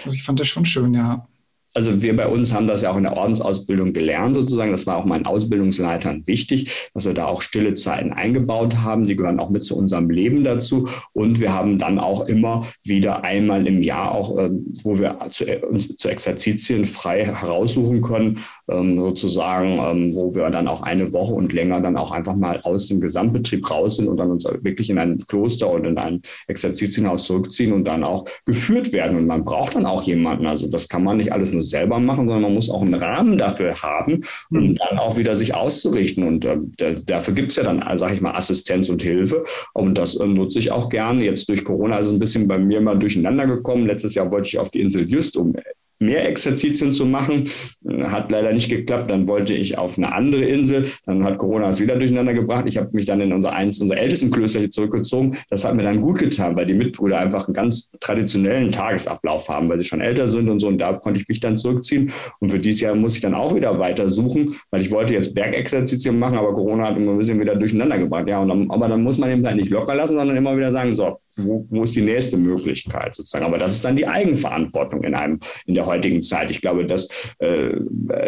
also 0.05 0.15
ich 0.15 0.23
fand 0.23 0.39
das 0.39 0.47
schon 0.47 0.65
schön, 0.65 0.93
ja 0.93 1.27
also 1.73 2.01
wir 2.01 2.15
bei 2.15 2.27
uns 2.27 2.53
haben 2.53 2.67
das 2.67 2.83
ja 2.83 2.91
auch 2.91 2.97
in 2.97 3.03
der 3.03 3.17
Ordensausbildung 3.17 3.93
gelernt 3.93 4.35
sozusagen. 4.35 4.71
Das 4.71 4.85
war 4.85 4.97
auch 4.97 5.05
meinen 5.05 5.25
Ausbildungsleitern 5.25 6.27
wichtig, 6.27 6.89
dass 6.93 7.05
wir 7.05 7.13
da 7.13 7.25
auch 7.25 7.41
stille 7.41 7.73
Zeiten 7.73 8.13
eingebaut 8.13 8.77
haben. 8.77 9.05
Die 9.05 9.15
gehören 9.15 9.39
auch 9.39 9.49
mit 9.49 9.63
zu 9.63 9.75
unserem 9.75 10.09
Leben 10.09 10.43
dazu. 10.43 10.87
Und 11.13 11.39
wir 11.39 11.51
haben 11.51 11.79
dann 11.79 11.97
auch 11.97 12.27
immer 12.27 12.67
wieder 12.83 13.23
einmal 13.23 13.65
im 13.65 13.81
Jahr 13.81 14.11
auch, 14.11 14.37
ähm, 14.37 14.71
wo 14.83 14.99
wir 14.99 15.17
zu, 15.31 15.45
uns 15.67 15.95
zu 15.95 16.09
Exerzitien 16.09 16.85
frei 16.85 17.25
heraussuchen 17.25 18.01
können, 18.01 18.39
ähm, 18.69 18.99
sozusagen, 18.99 19.79
ähm, 19.79 20.15
wo 20.15 20.35
wir 20.35 20.49
dann 20.51 20.67
auch 20.67 20.83
eine 20.83 21.11
Woche 21.11 21.33
und 21.33 21.53
länger 21.53 21.81
dann 21.81 21.97
auch 21.97 22.11
einfach 22.11 22.35
mal 22.35 22.59
aus 22.61 22.87
dem 22.87 23.01
Gesamtbetrieb 23.01 23.69
raus 23.69 23.95
sind 23.95 24.07
und 24.07 24.17
dann 24.17 24.29
uns 24.29 24.45
wirklich 24.45 24.89
in 24.89 24.99
ein 24.99 25.17
Kloster 25.27 25.69
und 25.71 25.85
in 25.85 25.97
ein 25.97 26.21
Exerzitienhaus 26.47 27.25
zurückziehen 27.25 27.73
und 27.73 27.85
dann 27.85 28.03
auch 28.03 28.25
geführt 28.45 28.93
werden. 28.93 29.17
Und 29.17 29.25
man 29.25 29.43
braucht 29.43 29.75
dann 29.75 29.87
auch 29.87 30.03
jemanden. 30.03 30.45
Also 30.45 30.69
das 30.69 30.87
kann 30.87 31.03
man 31.03 31.17
nicht 31.17 31.31
alles 31.33 31.51
nur 31.51 31.62
selber 31.63 31.99
machen, 31.99 32.27
sondern 32.27 32.43
man 32.43 32.53
muss 32.53 32.69
auch 32.69 32.81
einen 32.81 32.93
Rahmen 32.93 33.37
dafür 33.37 33.81
haben, 33.81 34.21
um 34.49 34.71
mhm. 34.71 34.75
dann 34.75 34.99
auch 34.99 35.17
wieder 35.17 35.35
sich 35.35 35.55
auszurichten. 35.55 36.23
Und 36.23 36.45
äh, 36.45 36.95
dafür 37.05 37.33
gibt 37.33 37.51
es 37.51 37.57
ja 37.57 37.63
dann, 37.63 37.83
sage 37.97 38.15
ich 38.15 38.21
mal, 38.21 38.35
Assistenz 38.35 38.89
und 38.89 39.03
Hilfe. 39.03 39.43
Und 39.73 39.97
das 39.97 40.15
äh, 40.15 40.25
nutze 40.25 40.59
ich 40.59 40.71
auch 40.71 40.89
gerne. 40.89 41.23
Jetzt 41.23 41.49
durch 41.49 41.63
Corona 41.63 41.97
ist 41.97 42.07
es 42.07 42.13
ein 42.13 42.19
bisschen 42.19 42.47
bei 42.47 42.57
mir 42.57 42.81
mal 42.81 42.97
durcheinander 42.97 43.47
gekommen. 43.47 43.87
Letztes 43.87 44.15
Jahr 44.15 44.31
wollte 44.31 44.47
ich 44.47 44.59
auf 44.59 44.69
die 44.69 44.81
Insel 44.81 45.09
Just 45.09 45.37
um 45.37 45.53
mehr 45.99 46.27
Exerzitien 46.27 46.93
zu 46.93 47.05
machen. 47.05 47.45
Hat 48.03 48.31
leider 48.31 48.53
nicht 48.53 48.69
geklappt. 48.69 49.09
Dann 49.09 49.27
wollte 49.27 49.53
ich 49.53 49.77
auf 49.77 49.97
eine 49.97 50.13
andere 50.13 50.43
Insel. 50.43 50.85
Dann 51.05 51.23
hat 51.23 51.37
Corona 51.37 51.69
es 51.69 51.79
wieder 51.79 51.95
durcheinander 51.95 52.33
gebracht. 52.33 52.65
Ich 52.67 52.77
habe 52.77 52.89
mich 52.93 53.05
dann 53.05 53.21
in 53.21 53.33
unser 53.33 53.53
eins 53.53 53.79
unserer 53.79 53.99
ältesten 53.99 54.31
Klöster 54.31 54.69
zurückgezogen. 54.69 55.35
Das 55.49 55.63
hat 55.63 55.75
mir 55.75 55.83
dann 55.83 55.99
gut 55.99 56.19
getan, 56.19 56.55
weil 56.55 56.65
die 56.65 56.73
Mitbrüder 56.73 57.17
einfach 57.17 57.47
einen 57.47 57.53
ganz 57.53 57.91
traditionellen 57.99 58.71
Tagesablauf 58.71 59.49
haben, 59.49 59.69
weil 59.69 59.77
sie 59.79 59.85
schon 59.85 60.01
älter 60.01 60.27
sind 60.27 60.49
und 60.49 60.59
so. 60.59 60.67
Und 60.67 60.79
da 60.79 60.93
konnte 60.93 61.19
ich 61.19 61.27
mich 61.27 61.39
dann 61.39 61.55
zurückziehen. 61.55 62.11
Und 62.39 62.49
für 62.49 62.59
dieses 62.59 62.81
Jahr 62.81 62.95
muss 62.95 63.15
ich 63.15 63.21
dann 63.21 63.33
auch 63.33 63.55
wieder 63.55 63.79
weiter 63.79 64.09
suchen, 64.09 64.55
weil 64.71 64.81
ich 64.81 64.91
wollte 64.91 65.13
jetzt 65.13 65.33
Bergexerzitien 65.33 66.17
machen, 66.17 66.37
aber 66.37 66.53
Corona 66.53 66.89
hat 66.89 66.97
immer 66.97 67.11
ein 67.11 67.17
bisschen 67.17 67.39
wieder 67.39 67.55
durcheinander 67.55 67.97
gebracht. 67.97 68.27
Ja, 68.27 68.39
und 68.39 68.49
dann, 68.49 68.69
aber 68.69 68.87
dann 68.87 69.03
muss 69.03 69.17
man 69.17 69.29
eben 69.31 69.45
halt 69.45 69.57
nicht 69.57 69.69
locker 69.69 69.95
lassen, 69.95 70.15
sondern 70.15 70.37
immer 70.37 70.55
wieder 70.55 70.71
sagen, 70.71 70.91
so, 70.91 71.17
wo, 71.37 71.65
wo 71.69 71.83
ist 71.83 71.95
die 71.95 72.01
nächste 72.01 72.37
Möglichkeit 72.37 73.15
sozusagen? 73.15 73.45
Aber 73.45 73.57
das 73.57 73.73
ist 73.73 73.85
dann 73.85 73.95
die 73.95 74.07
Eigenverantwortung 74.07 75.03
in 75.03 75.15
einem, 75.15 75.39
in 75.65 75.75
der 75.75 75.85
heutigen 75.85 76.21
Zeit. 76.21 76.51
Ich 76.51 76.61
glaube, 76.61 76.85
dass 76.85 77.07
äh, 77.39 77.75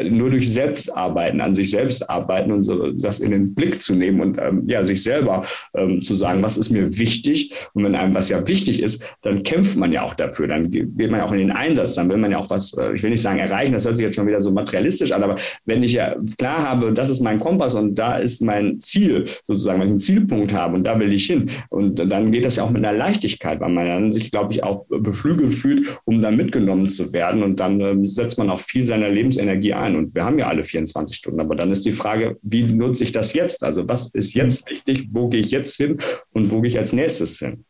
nur 0.10 0.30
durch 0.30 0.52
Selbstarbeiten, 0.52 1.42
an 1.42 1.56
sich 1.56 1.72
selbst 1.72 2.10
arbeiten 2.10 2.52
und 2.52 2.64
so 2.64 2.92
das 2.92 3.20
in 3.20 3.32
den 3.32 3.54
Blick 3.56 3.82
zu 3.82 3.96
nehmen 3.96 4.22
und 4.22 4.38
ähm, 4.38 4.64
ja, 4.68 4.84
sich 4.84 5.04
selber 5.04 5.46
ähm, 5.76 6.02
zu 6.02 6.16
sagen, 6.16 6.42
was 6.44 6.58
ist 6.58 6.72
mir 6.72 6.98
wichtig? 6.98 7.54
Und 7.74 7.84
wenn 7.84 7.96
einem 7.96 8.16
was 8.16 8.30
ja 8.30 8.48
wichtig 8.48 8.82
ist, 8.82 9.18
dann 9.22 9.44
kämpft 9.44 9.76
man 9.76 9.92
ja 9.92 10.04
auch 10.04 10.16
dafür. 10.16 10.48
Dann 10.48 10.72
geht 10.72 10.98
man 10.98 11.20
ja 11.20 11.26
auch 11.26 11.32
in 11.32 11.40
den 11.40 11.52
Einsatz. 11.52 11.96
Dann 11.96 12.10
will 12.10 12.18
man 12.18 12.32
ja 12.32 12.40
auch 12.40 12.50
was, 12.50 12.74
äh, 12.74 12.94
ich 12.94 13.04
will 13.04 13.12
nicht 13.12 13.22
sagen 13.22 13.40
erreichen, 13.40 13.74
das 13.74 13.86
hört 13.86 13.98
sich 13.98 14.06
jetzt 14.06 14.16
schon 14.16 14.28
wieder 14.28 14.42
so 14.42 14.52
materialistisch 14.52 15.12
an, 15.12 15.24
aber 15.24 15.36
wenn 15.66 15.84
ich 15.84 15.94
ja 15.94 16.16
klar 16.38 16.64
habe, 16.64 16.94
das 16.94 17.10
ist 17.10 17.22
mein 17.22 17.40
Kompass 17.40 17.76
und 17.76 17.96
da 17.96 18.18
ist 18.18 18.42
mein 18.42 18.80
Ziel 18.80 19.26
sozusagen, 19.44 19.80
wenn 19.80 19.88
ich 19.88 19.92
einen 19.92 20.00
Zielpunkt 20.00 20.54
habe 20.54 20.76
und 20.76 20.84
da 20.84 21.00
will 21.00 21.14
ich 21.14 21.26
hin. 21.26 21.50
Und 21.70 21.98
dann 21.98 22.32
geht 22.32 22.46
das 22.46 22.56
ja 22.56 22.64
auch 22.64 22.70
mit 22.70 22.84
einer 22.86 22.95
Leichtigkeit, 22.96 23.60
weil 23.60 23.70
man 23.70 24.12
sich, 24.12 24.32
glaube 24.32 24.54
ich, 24.54 24.64
auch 24.64 24.86
beflügelt 24.90 25.54
fühlt, 25.54 26.00
um 26.06 26.22
dann 26.22 26.36
mitgenommen 26.36 26.90
zu 26.90 27.14
werden. 27.14 27.44
Und 27.44 27.60
dann 27.60 27.80
ähm, 27.82 28.06
setzt 28.06 28.38
man 28.38 28.50
auch 28.50 28.60
viel 28.60 28.86
seiner 28.86 29.10
Lebensenergie 29.10 29.74
ein. 29.74 29.96
Und 29.96 30.16
wir 30.16 30.26
haben 30.26 30.40
ja 30.40 30.48
alle 30.48 30.64
24 30.64 31.16
Stunden. 31.16 31.40
Aber 31.40 31.56
dann 31.56 31.72
ist 31.72 31.86
die 31.86 31.92
Frage, 31.92 32.38
wie 32.42 32.64
nutze 32.64 33.04
ich 33.04 33.12
das 33.12 33.34
jetzt? 33.34 33.64
Also 33.64 33.88
was 33.88 34.08
ist 34.14 34.34
jetzt 34.34 34.70
wichtig? 34.70 35.10
Wo 35.12 35.30
gehe 35.30 35.42
ich 35.42 35.52
jetzt 35.52 35.76
hin? 35.78 35.98
Und 36.32 36.52
wo 36.52 36.62
gehe 36.62 36.70
ich 36.70 36.78
als 36.78 36.94
nächstes 36.94 37.40
hin? 37.40 37.66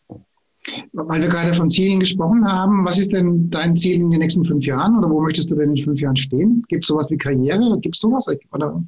Weil 0.93 1.21
wir 1.21 1.29
gerade 1.29 1.53
von 1.53 1.69
Zielen 1.69 1.99
gesprochen 1.99 2.45
haben, 2.51 2.85
was 2.85 2.97
ist 2.97 3.11
denn 3.11 3.49
dein 3.49 3.75
Ziel 3.75 3.95
in 3.95 4.09
den 4.09 4.19
nächsten 4.19 4.43
fünf 4.43 4.65
Jahren 4.65 4.97
oder 4.97 5.09
wo 5.09 5.21
möchtest 5.21 5.51
du 5.51 5.55
denn 5.55 5.75
in 5.75 5.83
fünf 5.83 5.99
Jahren 6.01 6.15
stehen? 6.15 6.63
Gibt 6.69 6.85
es 6.85 6.87
sowas 6.87 7.07
wie 7.09 7.17
Karriere? 7.17 7.77
Gibt 7.81 7.95
es 7.95 8.01
sowas? 8.01 8.25
Oder? 8.51 8.83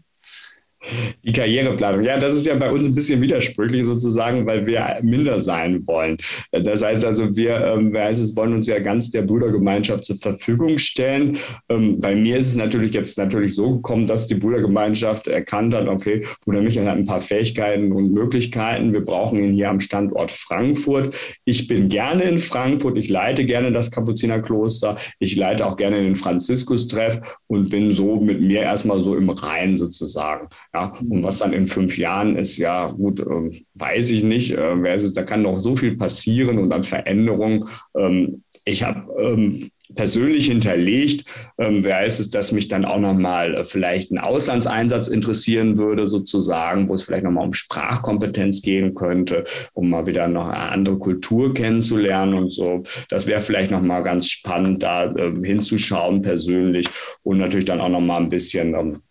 Die 1.24 1.32
Karriereplanung. 1.32 2.04
Ja, 2.04 2.18
das 2.18 2.36
ist 2.36 2.46
ja 2.46 2.56
bei 2.56 2.72
uns 2.72 2.86
ein 2.86 2.96
bisschen 2.96 3.22
widersprüchlich 3.22 3.86
sozusagen, 3.86 4.46
weil 4.46 4.66
wir 4.66 5.00
minder 5.02 5.40
sein 5.40 5.86
wollen. 5.86 6.18
Das 6.52 6.84
heißt 6.84 7.04
also, 7.06 7.36
wir, 7.36 7.56
ähm, 7.58 7.96
heißt 7.96 8.22
es, 8.22 8.36
wollen 8.36 8.54
uns 8.54 8.68
ja 8.68 8.80
ganz 8.80 9.12
der 9.12 9.24
Brüdergemeinschaft 9.24 10.06
zur 10.06 10.18
Verfügung 10.18 10.78
stellen. 10.78 11.38
Ähm, 11.70 12.00
bei 12.00 12.16
mir 12.16 12.38
ist 12.38 12.48
es 12.48 12.56
natürlich 12.56 12.94
jetzt 12.94 13.18
natürlich 13.18 13.56
so 13.56 13.76
gekommen, 13.76 14.08
dass 14.08 14.28
die 14.28 14.36
Brüdergemeinschaft 14.36 15.28
erkannt 15.28 15.74
hat, 15.74 15.88
okay, 15.88 16.26
Bruder 16.46 16.62
Michael 16.62 16.88
hat 16.88 16.98
ein 16.98 17.06
paar 17.06 17.20
Fähigkeiten 17.20 17.92
und 17.92 18.12
Möglichkeiten. 18.12 18.94
Wir 18.94 19.02
brauchen 19.02 19.40
ihn 19.44 19.54
hier 19.54 19.70
am 19.70 19.80
Standort 19.80 20.32
Frankfurt. 20.32 21.16
Ich 21.46 21.68
bin 21.68 21.90
gerne 21.90 22.24
in 22.24 22.38
Frankfurt. 22.38 22.98
Ich 22.98 23.10
leite 23.10 23.46
gerne 23.46 23.72
das 23.72 23.92
Kapuzinerkloster. 23.92 24.96
Ich 25.20 25.36
leite 25.36 25.66
auch 25.66 25.78
gerne 25.78 26.02
den 26.02 26.16
Franziskus-Treff 26.16 27.38
und 27.48 27.70
bin 27.70 27.92
so 27.92 28.20
mit 28.20 28.42
mir 28.42 28.62
erstmal 28.62 29.02
so 29.02 29.16
im 29.16 29.30
Rein 29.30 29.78
sozusagen. 29.78 30.48
Ja, 30.78 30.94
und 31.10 31.24
was 31.24 31.40
dann 31.40 31.54
in 31.54 31.66
fünf 31.66 31.98
Jahren 31.98 32.38
ist, 32.38 32.58
ja 32.58 32.92
gut, 32.92 33.20
äh, 33.20 33.64
weiß 33.74 34.12
ich 34.12 34.24
nicht. 34.24 34.52
Äh, 34.52 34.98
da 35.14 35.24
kann 35.24 35.42
noch 35.42 35.58
so 35.58 35.76
viel 35.76 35.98
passieren 35.98 36.60
und 36.60 36.72
an 36.72 36.84
Veränderungen. 36.84 37.68
Ähm, 37.98 38.44
ich 38.64 38.84
habe 38.84 39.12
ähm, 39.20 39.72
persönlich 39.96 40.48
hinterlegt. 40.48 41.26
Ähm, 41.58 41.84
wer 41.84 42.06
ist 42.06 42.20
es, 42.20 42.30
dass 42.30 42.52
mich 42.52 42.68
dann 42.68 42.86
auch 42.86 43.00
nochmal 43.00 43.56
äh, 43.56 43.66
vielleicht 43.66 44.12
ein 44.12 44.20
Auslandseinsatz 44.20 45.08
interessieren 45.08 45.78
würde, 45.78 46.08
sozusagen, 46.08 46.90
wo 46.90 46.94
es 46.94 47.02
vielleicht 47.02 47.24
nochmal 47.24 47.46
um 47.46 47.54
Sprachkompetenz 47.54 48.62
gehen 48.62 48.94
könnte, 48.94 49.46
um 49.74 49.90
mal 49.90 50.06
wieder 50.06 50.28
noch 50.28 50.48
eine 50.48 50.70
andere 50.70 51.00
Kultur 51.00 51.56
kennenzulernen 51.56 52.36
und 52.36 52.54
so. 52.54 52.84
Das 53.10 53.26
wäre 53.26 53.42
vielleicht 53.42 53.72
nochmal 53.72 54.04
ganz 54.04 54.28
spannend, 54.28 54.84
da 54.84 55.06
äh, 55.16 55.34
hinzuschauen 55.44 56.22
persönlich 56.22 56.88
und 57.24 57.40
natürlich 57.40 57.66
dann 57.66 57.82
auch 57.82 57.90
nochmal 57.90 58.22
ein 58.22 58.30
bisschen 58.30 58.76
ähm, 58.76 59.02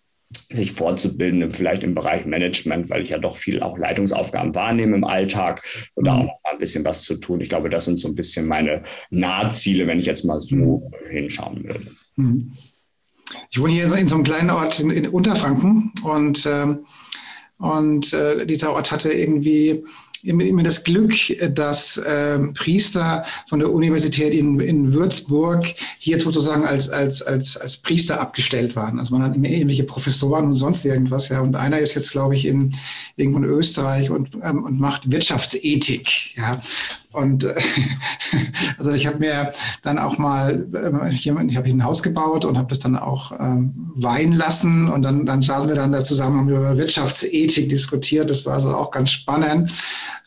sich 0.51 0.73
fortzubilden, 0.73 1.51
vielleicht 1.51 1.85
im 1.85 1.95
Bereich 1.95 2.27
Management, 2.27 2.91
weil 2.91 3.03
ich 3.03 3.11
ja 3.11 3.19
doch 3.19 3.37
viel 3.37 3.63
auch 3.63 3.79
Leitungsaufgaben 3.79 4.55
wahrnehme 4.55 4.97
im 4.97 5.05
Alltag 5.05 5.63
und 5.95 6.03
mhm. 6.03 6.07
da 6.07 6.15
auch 6.15 6.25
noch 6.25 6.43
mal 6.45 6.53
ein 6.53 6.59
bisschen 6.59 6.85
was 6.85 7.03
zu 7.03 7.17
tun. 7.17 7.41
Ich 7.41 7.49
glaube, 7.49 7.71
das 7.71 7.85
sind 7.85 7.99
so 7.99 8.09
ein 8.09 8.15
bisschen 8.15 8.47
meine 8.47 8.83
Nahziele, 9.11 9.87
wenn 9.87 10.01
ich 10.01 10.07
jetzt 10.07 10.25
mal 10.25 10.41
so 10.41 10.57
mhm. 10.57 11.11
hinschauen 11.11 11.65
würde. 11.65 11.89
Mhm. 12.17 12.53
Ich 13.51 13.61
wohne 13.61 13.73
hier 13.73 13.85
in 13.85 14.09
so 14.09 14.15
einem 14.15 14.25
kleinen 14.25 14.51
Ort 14.51 14.81
in, 14.81 14.91
in 14.91 15.09
Unterfranken 15.09 15.93
und, 16.03 16.47
ähm, 16.47 16.87
und 17.59 18.13
äh, 18.13 18.47
dieser 18.47 18.73
Ort 18.73 18.93
hatte 18.93 19.13
irgendwie 19.13 19.85
immer 20.27 20.63
das 20.63 20.85
Glück, 20.85 21.15
dass 21.55 21.97
äh, 21.99 22.39
Priester 22.55 23.25
von 23.49 23.61
der 23.61 23.73
Universität 23.73 24.35
in, 24.35 24.61
in 24.61 24.93
Würzburg 24.93 25.65
hier 25.99 26.21
sozusagen 26.21 26.65
als, 26.65 26.89
als, 26.89 27.23
als, 27.23 27.57
als 27.57 27.77
Priester 27.77 28.21
abgestellt 28.21 28.77
waren. 28.77 28.99
Also 28.99 29.15
man 29.15 29.23
hat 29.23 29.35
immer 29.35 29.49
irgendwelche 29.49 29.85
Professoren 29.85 30.47
und 30.47 30.53
sonst 30.53 30.85
irgendwas. 30.85 31.29
Ja. 31.29 31.41
Und 31.41 31.57
einer 31.57 31.79
ist 31.79 31.95
jetzt, 31.95 32.13
glaube 32.13 32.35
ich, 32.35 32.47
in 32.47 32.75
irgendwo 33.17 33.39
in 33.39 33.45
Österreich 33.45 34.11
und, 34.11 34.31
ähm, 34.43 34.65
und 34.65 34.79
macht 34.79 35.11
Wirtschaftsethik. 35.11 36.37
Ja. 36.37 36.61
Und 37.13 37.45
äh, 37.45 37.55
also 38.79 38.93
ich 38.93 39.07
habe 39.07 39.19
mir 39.19 39.53
dann 39.83 39.99
auch 39.99 40.19
mal, 40.19 40.67
äh, 40.75 41.15
ich 41.15 41.29
habe 41.29 41.41
ein 41.41 41.85
Haus 41.85 42.03
gebaut 42.03 42.45
und 42.45 42.59
habe 42.59 42.69
das 42.69 42.79
dann 42.79 42.97
auch 42.97 43.33
ähm, 43.39 43.93
weihen 43.95 44.33
lassen 44.33 44.89
und 44.89 45.03
dann, 45.03 45.27
dann 45.27 45.43
saßen 45.43 45.69
wir 45.69 45.77
dann 45.77 45.93
da 45.93 46.05
zusammen 46.05 46.41
und 46.41 46.49
über 46.49 46.77
Wirtschaftsethik 46.77 47.69
diskutiert. 47.69 48.31
Das 48.31 48.45
war 48.45 48.55
also 48.55 48.75
auch 48.75 48.91
ganz 48.91 49.11
spannend. 49.11 49.73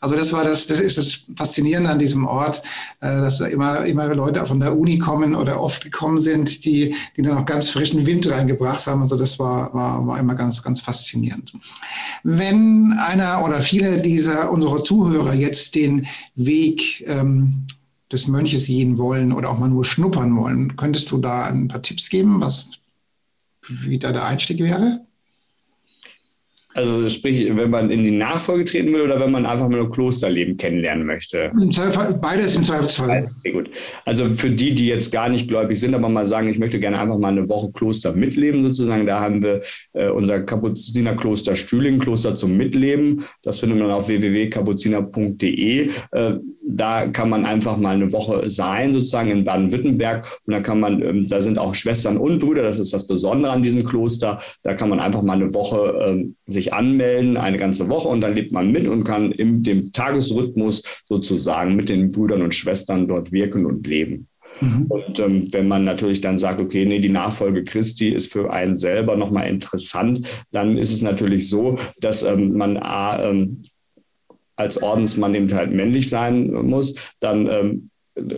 Also 0.00 0.16
das 0.16 0.32
war 0.32 0.44
das, 0.44 0.66
das 0.66 0.80
ist 0.80 0.98
das 0.98 1.24
Faszinierende 1.36 1.90
an 1.90 1.98
diesem 1.98 2.26
Ort, 2.26 2.62
äh, 3.00 3.06
dass 3.06 3.38
da 3.38 3.46
immer, 3.46 3.84
immer 3.84 4.14
Leute 4.14 4.44
von 4.46 4.58
der 4.58 4.76
Uni 4.76 4.98
kommen 4.98 5.34
oder 5.34 5.60
oft 5.60 5.84
gekommen 5.84 6.18
sind, 6.18 6.64
die, 6.64 6.94
die 7.16 7.22
dann 7.22 7.36
auch 7.36 7.44
ganz 7.44 7.70
frischen 7.70 8.06
Wind 8.06 8.28
reingebracht 8.30 8.86
haben. 8.86 9.02
Also 9.02 9.16
das 9.16 9.38
war, 9.38 9.72
war, 9.74 10.06
war 10.06 10.18
immer 10.18 10.34
ganz, 10.34 10.62
ganz 10.62 10.80
faszinierend. 10.80 11.52
Wenn 12.22 12.98
einer 12.98 13.44
oder 13.44 13.60
viele 13.60 13.98
dieser 13.98 14.50
unserer 14.50 14.82
Zuhörer 14.82 15.34
jetzt 15.34 15.74
den 15.74 16.06
Weg 16.34 16.79
ähm, 17.06 17.66
des 18.12 18.26
Mönches 18.26 18.66
gehen 18.66 18.98
wollen 18.98 19.32
oder 19.32 19.50
auch 19.50 19.58
mal 19.58 19.68
nur 19.68 19.84
schnuppern 19.84 20.36
wollen, 20.36 20.76
könntest 20.76 21.10
du 21.10 21.18
da 21.18 21.44
ein 21.44 21.68
paar 21.68 21.82
Tipps 21.82 22.10
geben, 22.10 22.40
was 22.40 22.68
wie 23.68 23.98
da 23.98 24.12
der 24.12 24.24
Einstieg 24.24 24.58
wäre? 24.58 25.00
Also 26.72 27.08
sprich, 27.08 27.44
wenn 27.56 27.70
man 27.70 27.90
in 27.90 28.04
die 28.04 28.12
Nachfolge 28.12 28.64
treten 28.64 28.92
will 28.92 29.00
oder 29.00 29.18
wenn 29.18 29.32
man 29.32 29.44
einfach 29.44 29.68
mal 29.68 29.80
ein 29.80 29.90
Klosterleben 29.90 30.56
kennenlernen 30.56 31.04
möchte? 31.04 31.50
Im 31.60 31.72
Zweifel, 31.72 32.14
beides 32.14 32.54
im 32.54 32.62
Zweifelsfall. 32.62 33.28
Sehr 33.42 33.52
gut. 33.52 33.70
Also 34.04 34.26
für 34.36 34.50
die, 34.50 34.72
die 34.72 34.86
jetzt 34.86 35.10
gar 35.10 35.28
nicht 35.28 35.48
gläubig 35.48 35.80
sind, 35.80 35.94
aber 35.94 36.08
mal 36.08 36.26
sagen, 36.26 36.48
ich 36.48 36.60
möchte 36.60 36.78
gerne 36.78 37.00
einfach 37.00 37.18
mal 37.18 37.32
eine 37.32 37.48
Woche 37.48 37.72
Kloster 37.72 38.12
mitleben 38.12 38.62
sozusagen, 38.62 39.04
da 39.04 39.20
haben 39.20 39.42
wir 39.42 39.62
äh, 39.94 40.10
unser 40.10 40.40
Kapuzinerkloster 40.40 41.56
Stühling, 41.56 41.98
Kloster 41.98 42.36
zum 42.36 42.56
Mitleben. 42.56 43.24
Das 43.42 43.58
findet 43.58 43.78
man 43.78 43.90
auf 43.90 44.06
www.kapuziner.de. 44.06 45.90
Äh, 46.12 46.34
da 46.76 47.08
kann 47.08 47.30
man 47.30 47.44
einfach 47.44 47.76
mal 47.76 47.96
eine 47.96 48.12
Woche 48.12 48.48
sein 48.48 48.92
sozusagen 48.92 49.30
in 49.30 49.44
Baden-Württemberg 49.44 50.26
und 50.46 50.52
da 50.52 50.60
kann 50.60 50.78
man, 50.78 51.02
ähm, 51.02 51.26
da 51.26 51.40
sind 51.40 51.58
auch 51.58 51.74
Schwestern 51.74 52.16
und 52.16 52.38
Brüder, 52.38 52.62
das 52.62 52.78
ist 52.78 52.92
das 52.92 53.06
Besondere 53.06 53.52
an 53.52 53.62
diesem 53.62 53.84
Kloster. 53.84 54.38
Da 54.62 54.74
kann 54.74 54.88
man 54.88 55.00
einfach 55.00 55.22
mal 55.22 55.34
eine 55.34 55.52
Woche 55.52 56.00
ähm, 56.06 56.36
sich 56.46 56.60
sich 56.60 56.74
anmelden, 56.74 57.36
eine 57.36 57.56
ganze 57.56 57.88
Woche 57.88 58.08
und 58.08 58.20
dann 58.20 58.34
lebt 58.34 58.52
man 58.52 58.70
mit 58.70 58.86
und 58.86 59.04
kann 59.04 59.32
in 59.32 59.62
dem 59.62 59.92
Tagesrhythmus 59.92 60.82
sozusagen 61.04 61.74
mit 61.74 61.88
den 61.88 62.12
Brüdern 62.12 62.42
und 62.42 62.54
Schwestern 62.54 63.08
dort 63.08 63.32
wirken 63.32 63.64
und 63.64 63.86
leben. 63.86 64.28
Mhm. 64.60 64.86
Und 64.88 65.18
ähm, 65.20 65.48
wenn 65.52 65.68
man 65.68 65.84
natürlich 65.84 66.20
dann 66.20 66.36
sagt, 66.36 66.60
okay, 66.60 66.84
nee, 66.84 66.98
die 66.98 67.08
Nachfolge 67.08 67.64
Christi 67.64 68.10
ist 68.10 68.30
für 68.30 68.52
einen 68.52 68.76
selber 68.76 69.16
nochmal 69.16 69.48
interessant, 69.48 70.26
dann 70.52 70.76
ist 70.76 70.92
es 70.92 71.02
natürlich 71.02 71.48
so, 71.48 71.76
dass 72.00 72.22
ähm, 72.22 72.56
man 72.56 72.76
A, 72.76 73.30
ähm, 73.30 73.62
als 74.60 74.82
Ordensmann 74.82 75.34
eben 75.34 75.52
halt 75.52 75.72
männlich 75.72 76.08
sein 76.08 76.52
muss, 76.52 76.94
dann 77.20 77.48
ähm, 77.48 77.90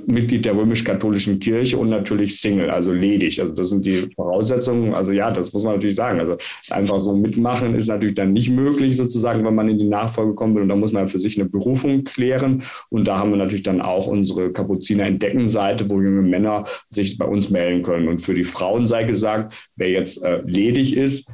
Mitglied 0.06 0.44
der 0.44 0.56
römisch-katholischen 0.56 1.38
Kirche 1.40 1.78
und 1.78 1.88
natürlich 1.88 2.40
Single, 2.40 2.70
also 2.70 2.92
ledig. 2.92 3.40
Also 3.40 3.54
das 3.54 3.70
sind 3.70 3.86
die 3.86 4.08
Voraussetzungen. 4.14 4.94
Also 4.94 5.12
ja, 5.12 5.30
das 5.30 5.52
muss 5.52 5.64
man 5.64 5.74
natürlich 5.74 5.94
sagen. 5.94 6.20
Also 6.20 6.36
einfach 6.70 7.00
so 7.00 7.16
mitmachen 7.16 7.74
ist 7.74 7.88
natürlich 7.88 8.14
dann 8.14 8.32
nicht 8.32 8.50
möglich 8.50 8.96
sozusagen, 8.96 9.44
wenn 9.44 9.54
man 9.54 9.68
in 9.68 9.78
die 9.78 9.88
Nachfolge 9.88 10.34
kommen 10.34 10.54
will. 10.54 10.62
Und 10.62 10.68
da 10.68 10.76
muss 10.76 10.92
man 10.92 11.08
für 11.08 11.18
sich 11.18 11.38
eine 11.40 11.48
Berufung 11.48 12.04
klären. 12.04 12.62
Und 12.90 13.08
da 13.08 13.18
haben 13.18 13.30
wir 13.30 13.38
natürlich 13.38 13.62
dann 13.62 13.80
auch 13.80 14.06
unsere 14.06 14.52
Kapuziner 14.52 15.06
Entdecken-Seite, 15.06 15.88
wo 15.90 16.00
junge 16.00 16.22
Männer 16.22 16.64
sich 16.90 17.18
bei 17.18 17.26
uns 17.26 17.50
melden 17.50 17.82
können. 17.82 18.08
Und 18.08 18.18
für 18.18 18.34
die 18.34 18.44
Frauen 18.44 18.86
sei 18.86 19.04
gesagt, 19.04 19.70
wer 19.76 19.90
jetzt 19.90 20.22
äh, 20.22 20.42
ledig 20.44 20.96
ist, 20.96 21.32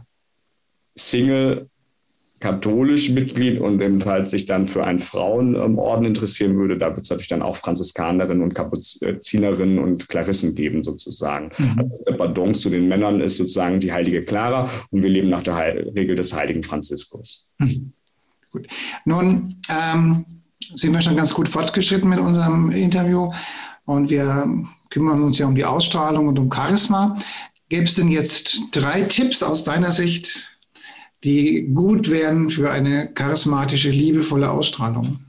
Single 0.97 1.69
katholisch 2.41 3.11
Mitglied 3.11 3.61
und 3.61 3.81
eben 3.81 4.05
halt 4.05 4.29
sich 4.29 4.47
dann 4.47 4.67
für 4.67 4.85
einen 4.85 5.01
Frauenorden 5.01 6.05
interessieren 6.05 6.57
würde, 6.57 6.79
da 6.79 6.95
wird 6.95 7.05
es 7.05 7.11
natürlich 7.11 7.29
dann 7.29 7.43
auch 7.43 7.57
Franziskanerinnen 7.57 8.43
und 8.43 8.55
Kapuzinerinnen 8.55 9.79
und 9.79 10.09
Klarissen 10.09 10.55
geben 10.55 10.83
sozusagen. 10.83 11.51
Mhm. 11.59 11.91
Also 11.91 12.05
der 12.05 12.13
Pardon 12.15 12.55
zu 12.55 12.71
den 12.71 12.87
Männern 12.87 13.21
ist 13.21 13.37
sozusagen 13.37 13.81
die 13.81 13.93
heilige 13.93 14.23
Clara 14.23 14.71
und 14.91 15.03
wir 15.03 15.11
leben 15.11 15.31
nach 15.31 15.43
der 15.43 15.57
Heil 15.57 15.93
Regel 15.97 16.15
des 16.15 16.33
heiligen 16.33 16.63
Franziskus. 16.63 17.49
Mhm. 17.59 17.93
Gut. 18.51 18.69
Nun 19.05 19.57
ähm, 19.69 20.25
sind 20.75 20.93
wir 20.93 21.03
schon 21.03 21.17
ganz 21.17 21.35
gut 21.35 21.49
fortgeschritten 21.49 22.09
mit 22.09 22.21
unserem 22.21 22.71
Interview 22.71 23.33
und 23.85 24.11
wir 24.11 24.49
kümmern 24.91 25.23
uns 25.23 25.39
ja 25.39 25.47
um 25.47 25.55
die 25.55 25.65
Ausstrahlung 25.65 26.29
und 26.29 26.39
um 26.39 26.51
Charisma. 26.53 27.17
Gäbe 27.69 27.85
es 27.85 27.97
denn 27.97 28.09
jetzt 28.09 28.61
drei 28.71 29.03
Tipps 29.03 29.43
aus 29.43 29.65
deiner 29.65 29.93
Sicht, 29.93 30.58
die 31.25 31.69
gut 31.75 32.11
wären 32.11 32.51
für 32.51 32.71
eine 32.71 33.13
charismatische, 33.13 33.91
liebevolle 33.91 34.51
Ausstrahlung? 34.51 35.21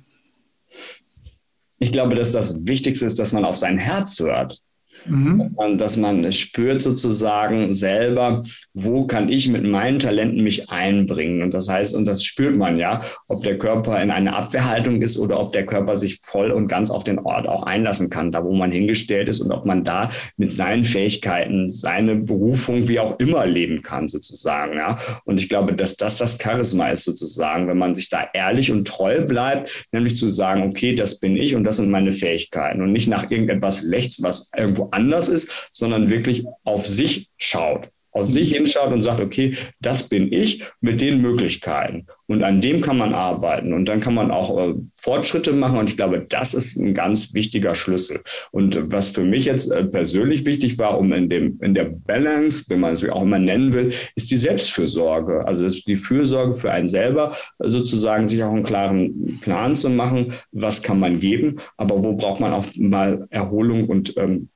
Ich 1.80 1.92
glaube, 1.92 2.16
dass 2.16 2.34
das 2.34 2.68
Wichtigste 2.68 3.06
ist, 3.06 3.20
dass 3.20 3.34
man 3.34 3.46
auf 3.46 3.58
sein 3.58 3.78
Herz 3.78 4.20
hört. 4.20 4.62
Mhm. 5.06 5.56
Dass 5.78 5.97
man 5.97 6.32
spürt 6.32 6.82
sozusagen 6.82 7.74
selber, 7.74 8.43
wo 8.74 9.06
kann 9.08 9.30
ich 9.30 9.50
mit 9.50 9.64
meinen 9.64 10.00
Talenten 10.00 10.43
mich 10.43 10.70
einbringen. 10.70 11.41
Und 11.41 11.54
das 11.54 11.70
heißt, 11.70 11.95
und 11.95 12.06
das 12.06 12.24
spürt 12.24 12.56
man 12.56 12.78
ja, 12.78 13.02
ob 13.28 13.43
der 13.43 13.58
Körper 13.58 14.02
in 14.02 14.12
einer 14.12 14.36
Abwehrhaltung 14.36 15.02
ist 15.02 15.18
oder 15.18 15.39
ob 15.39 15.54
der 15.54 15.66
Körper 15.66 15.95
sich 15.95 16.20
voll 16.22 16.52
und 16.52 16.68
ganz 16.68 16.89
auf 16.89 17.04
den 17.04 17.20
Ort 17.20 17.47
auch 17.47 17.64
einlassen 17.64 18.10
kann, 18.10 18.32
da 18.32 18.43
wo 18.43 18.54
man 18.54 18.72
hingestellt 18.72 19.30
ist 19.30 19.41
und 19.41 19.52
ob 19.52 19.66
man 19.66 19.84
da 19.84 20.10
mit 20.38 20.52
seinen 20.52 20.84
Fähigkeiten, 20.84 21.70
seine 21.70 22.16
Berufung 22.16 22.88
wie 22.88 23.00
auch 23.00 23.20
immer 23.20 23.45
leben 23.45 23.82
kann 23.82 24.08
sozusagen. 24.08 24.78
Ja. 24.78 24.97
Und 25.26 25.39
ich 25.39 25.50
glaube, 25.50 25.74
dass 25.74 25.95
das 25.95 26.18
das 26.18 26.38
Charisma 26.41 26.89
ist 26.89 27.06
sozusagen, 27.06 27.68
wenn 27.68 27.78
man 27.78 27.95
sich 27.95 28.10
da 28.10 28.28
ehrlich 28.34 28.72
und 28.72 28.88
treu 28.88 29.22
bleibt, 29.22 29.88
nämlich 29.91 30.16
zu 30.16 30.28
sagen, 30.28 30.64
okay, 30.64 30.95
das 30.95 31.20
bin 31.20 31.36
ich 31.36 31.56
und 31.56 31.64
das 31.64 31.78
sind 31.78 31.89
meine 31.89 32.12
Fähigkeiten 32.12 32.82
und 32.82 32.91
nicht 32.91 33.08
nach 33.08 33.30
irgendetwas 33.30 33.82
lechzt, 33.82 34.24
was 34.24 34.50
irgendwo 34.56 34.89
anders 34.92 35.28
ist, 35.28 35.70
sondern 35.72 36.10
wirklich 36.10 36.46
auf 36.64 36.88
sich 36.88 37.30
schaut 37.38 37.90
auf 38.12 38.28
sich 38.28 38.54
hinschaut 38.54 38.92
und 38.92 39.02
sagt, 39.02 39.20
okay, 39.20 39.56
das 39.82 40.04
bin 40.04 40.34
ich 40.34 40.64
mit 40.82 41.02
den 41.02 41.22
Möglichkeiten. 41.22 42.08
Und 42.28 42.44
an 42.44 42.62
dem 42.62 42.82
kann 42.82 42.98
man 42.98 43.14
arbeiten 43.14 43.74
und 43.74 43.86
dann 43.86 44.00
kann 44.00 44.14
man 44.14 44.32
auch 44.32 44.58
äh, 44.58 44.74
Fortschritte 44.98 45.54
machen. 45.54 45.78
Und 45.78 45.90
ich 45.90 45.98
glaube, 45.98 46.26
das 46.28 46.54
ist 46.54 46.76
ein 46.78 46.94
ganz 46.94 47.34
wichtiger 47.34 47.76
Schlüssel. 47.76 48.22
Und 48.52 48.92
was 48.92 49.10
für 49.10 49.24
mich 49.24 49.46
jetzt 49.46 49.72
äh, 49.72 49.84
persönlich 49.84 50.46
wichtig 50.46 50.78
war, 50.80 50.98
um 50.98 51.14
in 51.14 51.30
dem, 51.30 51.60
in 51.62 51.74
der 51.74 51.86
Balance, 51.86 52.66
wenn 52.70 52.80
man 52.80 52.94
es 52.94 53.08
auch 53.08 53.22
immer 53.22 53.40
nennen 53.40 53.74
will, 53.74 53.92
ist 54.16 54.32
die 54.32 54.38
Selbstfürsorge. 54.38 55.46
Also 55.46 55.68
die 55.68 55.96
Fürsorge 55.96 56.54
für 56.54 56.72
einen 56.72 56.88
selber, 56.88 57.36
sozusagen 57.60 58.28
sich 58.28 58.44
auch 58.44 58.52
einen 58.52 58.64
klaren 58.64 59.40
Plan 59.42 59.76
zu 59.76 59.90
machen. 59.90 60.34
Was 60.52 60.82
kann 60.82 61.00
man 61.00 61.20
geben? 61.20 61.58
Aber 61.78 62.04
wo 62.04 62.14
braucht 62.14 62.40
man 62.40 62.54
auch 62.54 62.66
mal 62.76 63.28
Erholung 63.30 63.88
und 63.88 64.18
ähm, 64.18 64.50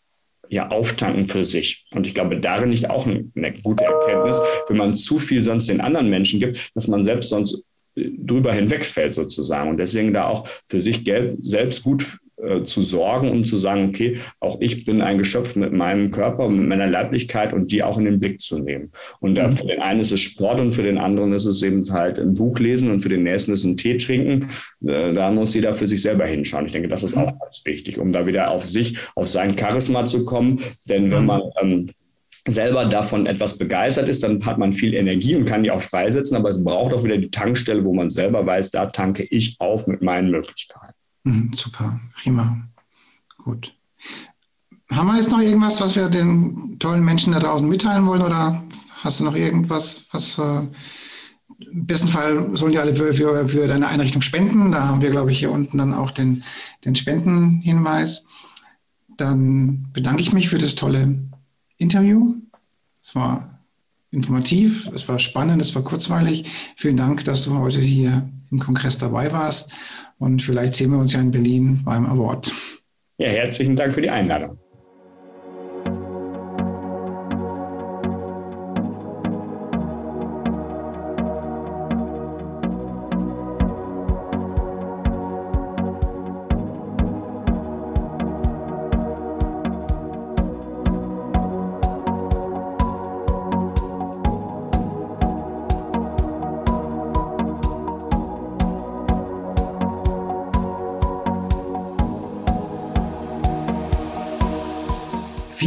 ja, 0.53 0.69
auftanken 0.69 1.25
für 1.27 1.43
sich. 1.43 1.85
Und 1.95 2.05
ich 2.05 2.13
glaube, 2.13 2.39
darin 2.39 2.69
liegt 2.69 2.87
auch 2.87 3.07
eine, 3.07 3.53
gute 3.63 3.85
Erkenntnis, 3.85 4.39
wenn 4.67 4.77
man 4.77 4.93
zu 4.93 5.17
viel 5.17 5.43
sonst 5.43 5.67
den 5.67 5.81
anderen 5.81 6.09
Menschen 6.09 6.39
gibt, 6.39 6.69
dass 6.75 6.87
man 6.87 7.01
selbst 7.01 7.29
sonst 7.29 7.63
äh, 7.95 8.09
drüber 8.19 8.53
hinwegfällt 8.53 9.15
sozusagen. 9.15 9.71
Und 9.71 9.77
deswegen 9.77 10.13
da 10.13 10.27
auch 10.27 10.47
für 10.69 10.79
sich 10.79 11.03
selbst 11.41 11.81
gut 11.81 12.19
äh, 12.43 12.63
zu 12.63 12.81
sorgen, 12.81 13.31
um 13.31 13.43
zu 13.43 13.57
sagen, 13.57 13.89
okay, 13.89 14.17
auch 14.39 14.57
ich 14.59 14.85
bin 14.85 15.01
ein 15.01 15.17
Geschöpf 15.17 15.55
mit 15.55 15.71
meinem 15.71 16.11
Körper, 16.11 16.49
mit 16.49 16.67
meiner 16.67 16.87
Leiblichkeit 16.87 17.53
und 17.53 17.71
die 17.71 17.83
auch 17.83 17.97
in 17.97 18.05
den 18.05 18.19
Blick 18.19 18.41
zu 18.41 18.59
nehmen. 18.59 18.91
Und 19.19 19.37
äh, 19.37 19.47
mhm. 19.47 19.53
für 19.53 19.65
den 19.65 19.81
einen 19.81 20.01
ist 20.01 20.11
es 20.11 20.19
Sport 20.19 20.59
und 20.59 20.73
für 20.73 20.83
den 20.83 20.97
anderen 20.97 21.33
ist 21.33 21.45
es 21.45 21.63
eben 21.63 21.89
halt 21.91 22.19
ein 22.19 22.33
Buch 22.33 22.59
lesen 22.59 22.91
und 22.91 22.99
für 22.99 23.09
den 23.09 23.23
nächsten 23.23 23.51
ist 23.51 23.59
es 23.59 23.65
ein 23.65 23.77
Tee 23.77 23.97
trinken. 23.97 24.49
Äh, 24.85 25.13
da 25.13 25.31
muss 25.31 25.55
jeder 25.55 25.73
für 25.73 25.87
sich 25.87 26.01
selber 26.01 26.25
hinschauen. 26.25 26.65
Ich 26.65 26.71
denke, 26.71 26.89
das 26.89 27.03
ist 27.03 27.15
auch 27.15 27.31
mhm. 27.31 27.39
ganz 27.39 27.61
wichtig, 27.65 27.97
um 27.97 28.11
da 28.11 28.25
wieder 28.25 28.51
auf 28.51 28.65
sich, 28.65 28.97
auf 29.15 29.29
sein 29.29 29.57
Charisma 29.57 30.05
zu 30.05 30.25
kommen. 30.25 30.59
Denn 30.89 31.11
wenn 31.11 31.21
mhm. 31.21 31.27
man 31.27 31.41
ähm, 31.61 31.89
selber 32.45 32.85
davon 32.85 33.25
etwas 33.25 33.57
begeistert 33.57 34.09
ist, 34.09 34.23
dann 34.23 34.45
hat 34.45 34.57
man 34.57 34.73
viel 34.73 34.93
Energie 34.93 35.35
und 35.35 35.45
kann 35.45 35.63
die 35.63 35.71
auch 35.71 35.81
freisetzen, 35.81 36.35
aber 36.35 36.49
es 36.49 36.61
braucht 36.61 36.93
auch 36.93 37.03
wieder 37.03 37.17
die 37.17 37.31
Tankstelle, 37.31 37.85
wo 37.85 37.93
man 37.93 38.09
selber 38.09 38.45
weiß, 38.45 38.71
da 38.71 38.87
tanke 38.87 39.23
ich 39.23 39.55
auf 39.59 39.87
mit 39.87 40.01
meinen 40.01 40.29
Möglichkeiten. 40.29 40.93
Mhm, 41.23 41.51
super, 41.53 41.99
prima. 42.15 42.57
Gut. 43.37 43.75
Haben 44.91 45.07
wir 45.07 45.17
jetzt 45.17 45.31
noch 45.31 45.39
irgendwas, 45.39 45.79
was 45.81 45.95
wir 45.95 46.09
den 46.09 46.77
tollen 46.79 47.03
Menschen 47.03 47.33
da 47.33 47.39
draußen 47.39 47.67
mitteilen 47.67 48.05
wollen 48.05 48.21
oder 48.21 48.63
hast 49.01 49.19
du 49.19 49.23
noch 49.23 49.35
irgendwas, 49.35 50.05
was 50.11 50.37
äh, 50.37 50.67
im 51.59 51.85
besten 51.85 52.07
Fall 52.07 52.55
sollen 52.55 52.71
die 52.71 52.77
alle 52.77 52.95
für, 52.95 53.13
für, 53.13 53.47
für 53.47 53.67
deine 53.67 53.87
Einrichtung 53.87 54.21
spenden. 54.21 54.71
Da 54.71 54.87
haben 54.87 55.01
wir, 55.01 55.11
glaube 55.11 55.31
ich, 55.31 55.39
hier 55.39 55.51
unten 55.51 55.77
dann 55.77 55.93
auch 55.93 56.11
den, 56.11 56.43
den 56.85 56.95
Spendenhinweis. 56.95 58.25
Dann 59.17 59.87
bedanke 59.93 60.21
ich 60.21 60.33
mich 60.33 60.49
für 60.49 60.57
das 60.57 60.75
tolle 60.75 61.19
Interview. 61.77 62.35
Es 63.01 63.15
war 63.15 63.59
informativ, 64.11 64.89
es 64.93 65.07
war 65.07 65.19
spannend, 65.19 65.61
es 65.61 65.73
war 65.75 65.83
kurzweilig. 65.83 66.45
Vielen 66.75 66.97
Dank, 66.97 67.23
dass 67.25 67.43
du 67.43 67.57
heute 67.57 67.79
hier 67.79 68.29
im 68.51 68.59
Kongress 68.59 68.97
dabei 68.97 69.31
warst. 69.31 69.71
Und 70.23 70.41
vielleicht 70.41 70.75
sehen 70.75 70.91
wir 70.91 70.99
uns 70.99 71.11
ja 71.11 71.19
in 71.19 71.31
Berlin 71.31 71.81
beim 71.83 72.05
Award. 72.05 72.49
Ja, 73.17 73.27
herzlichen 73.27 73.75
Dank 73.75 73.93
für 73.93 74.01
die 74.01 74.09
Einladung. 74.09 74.57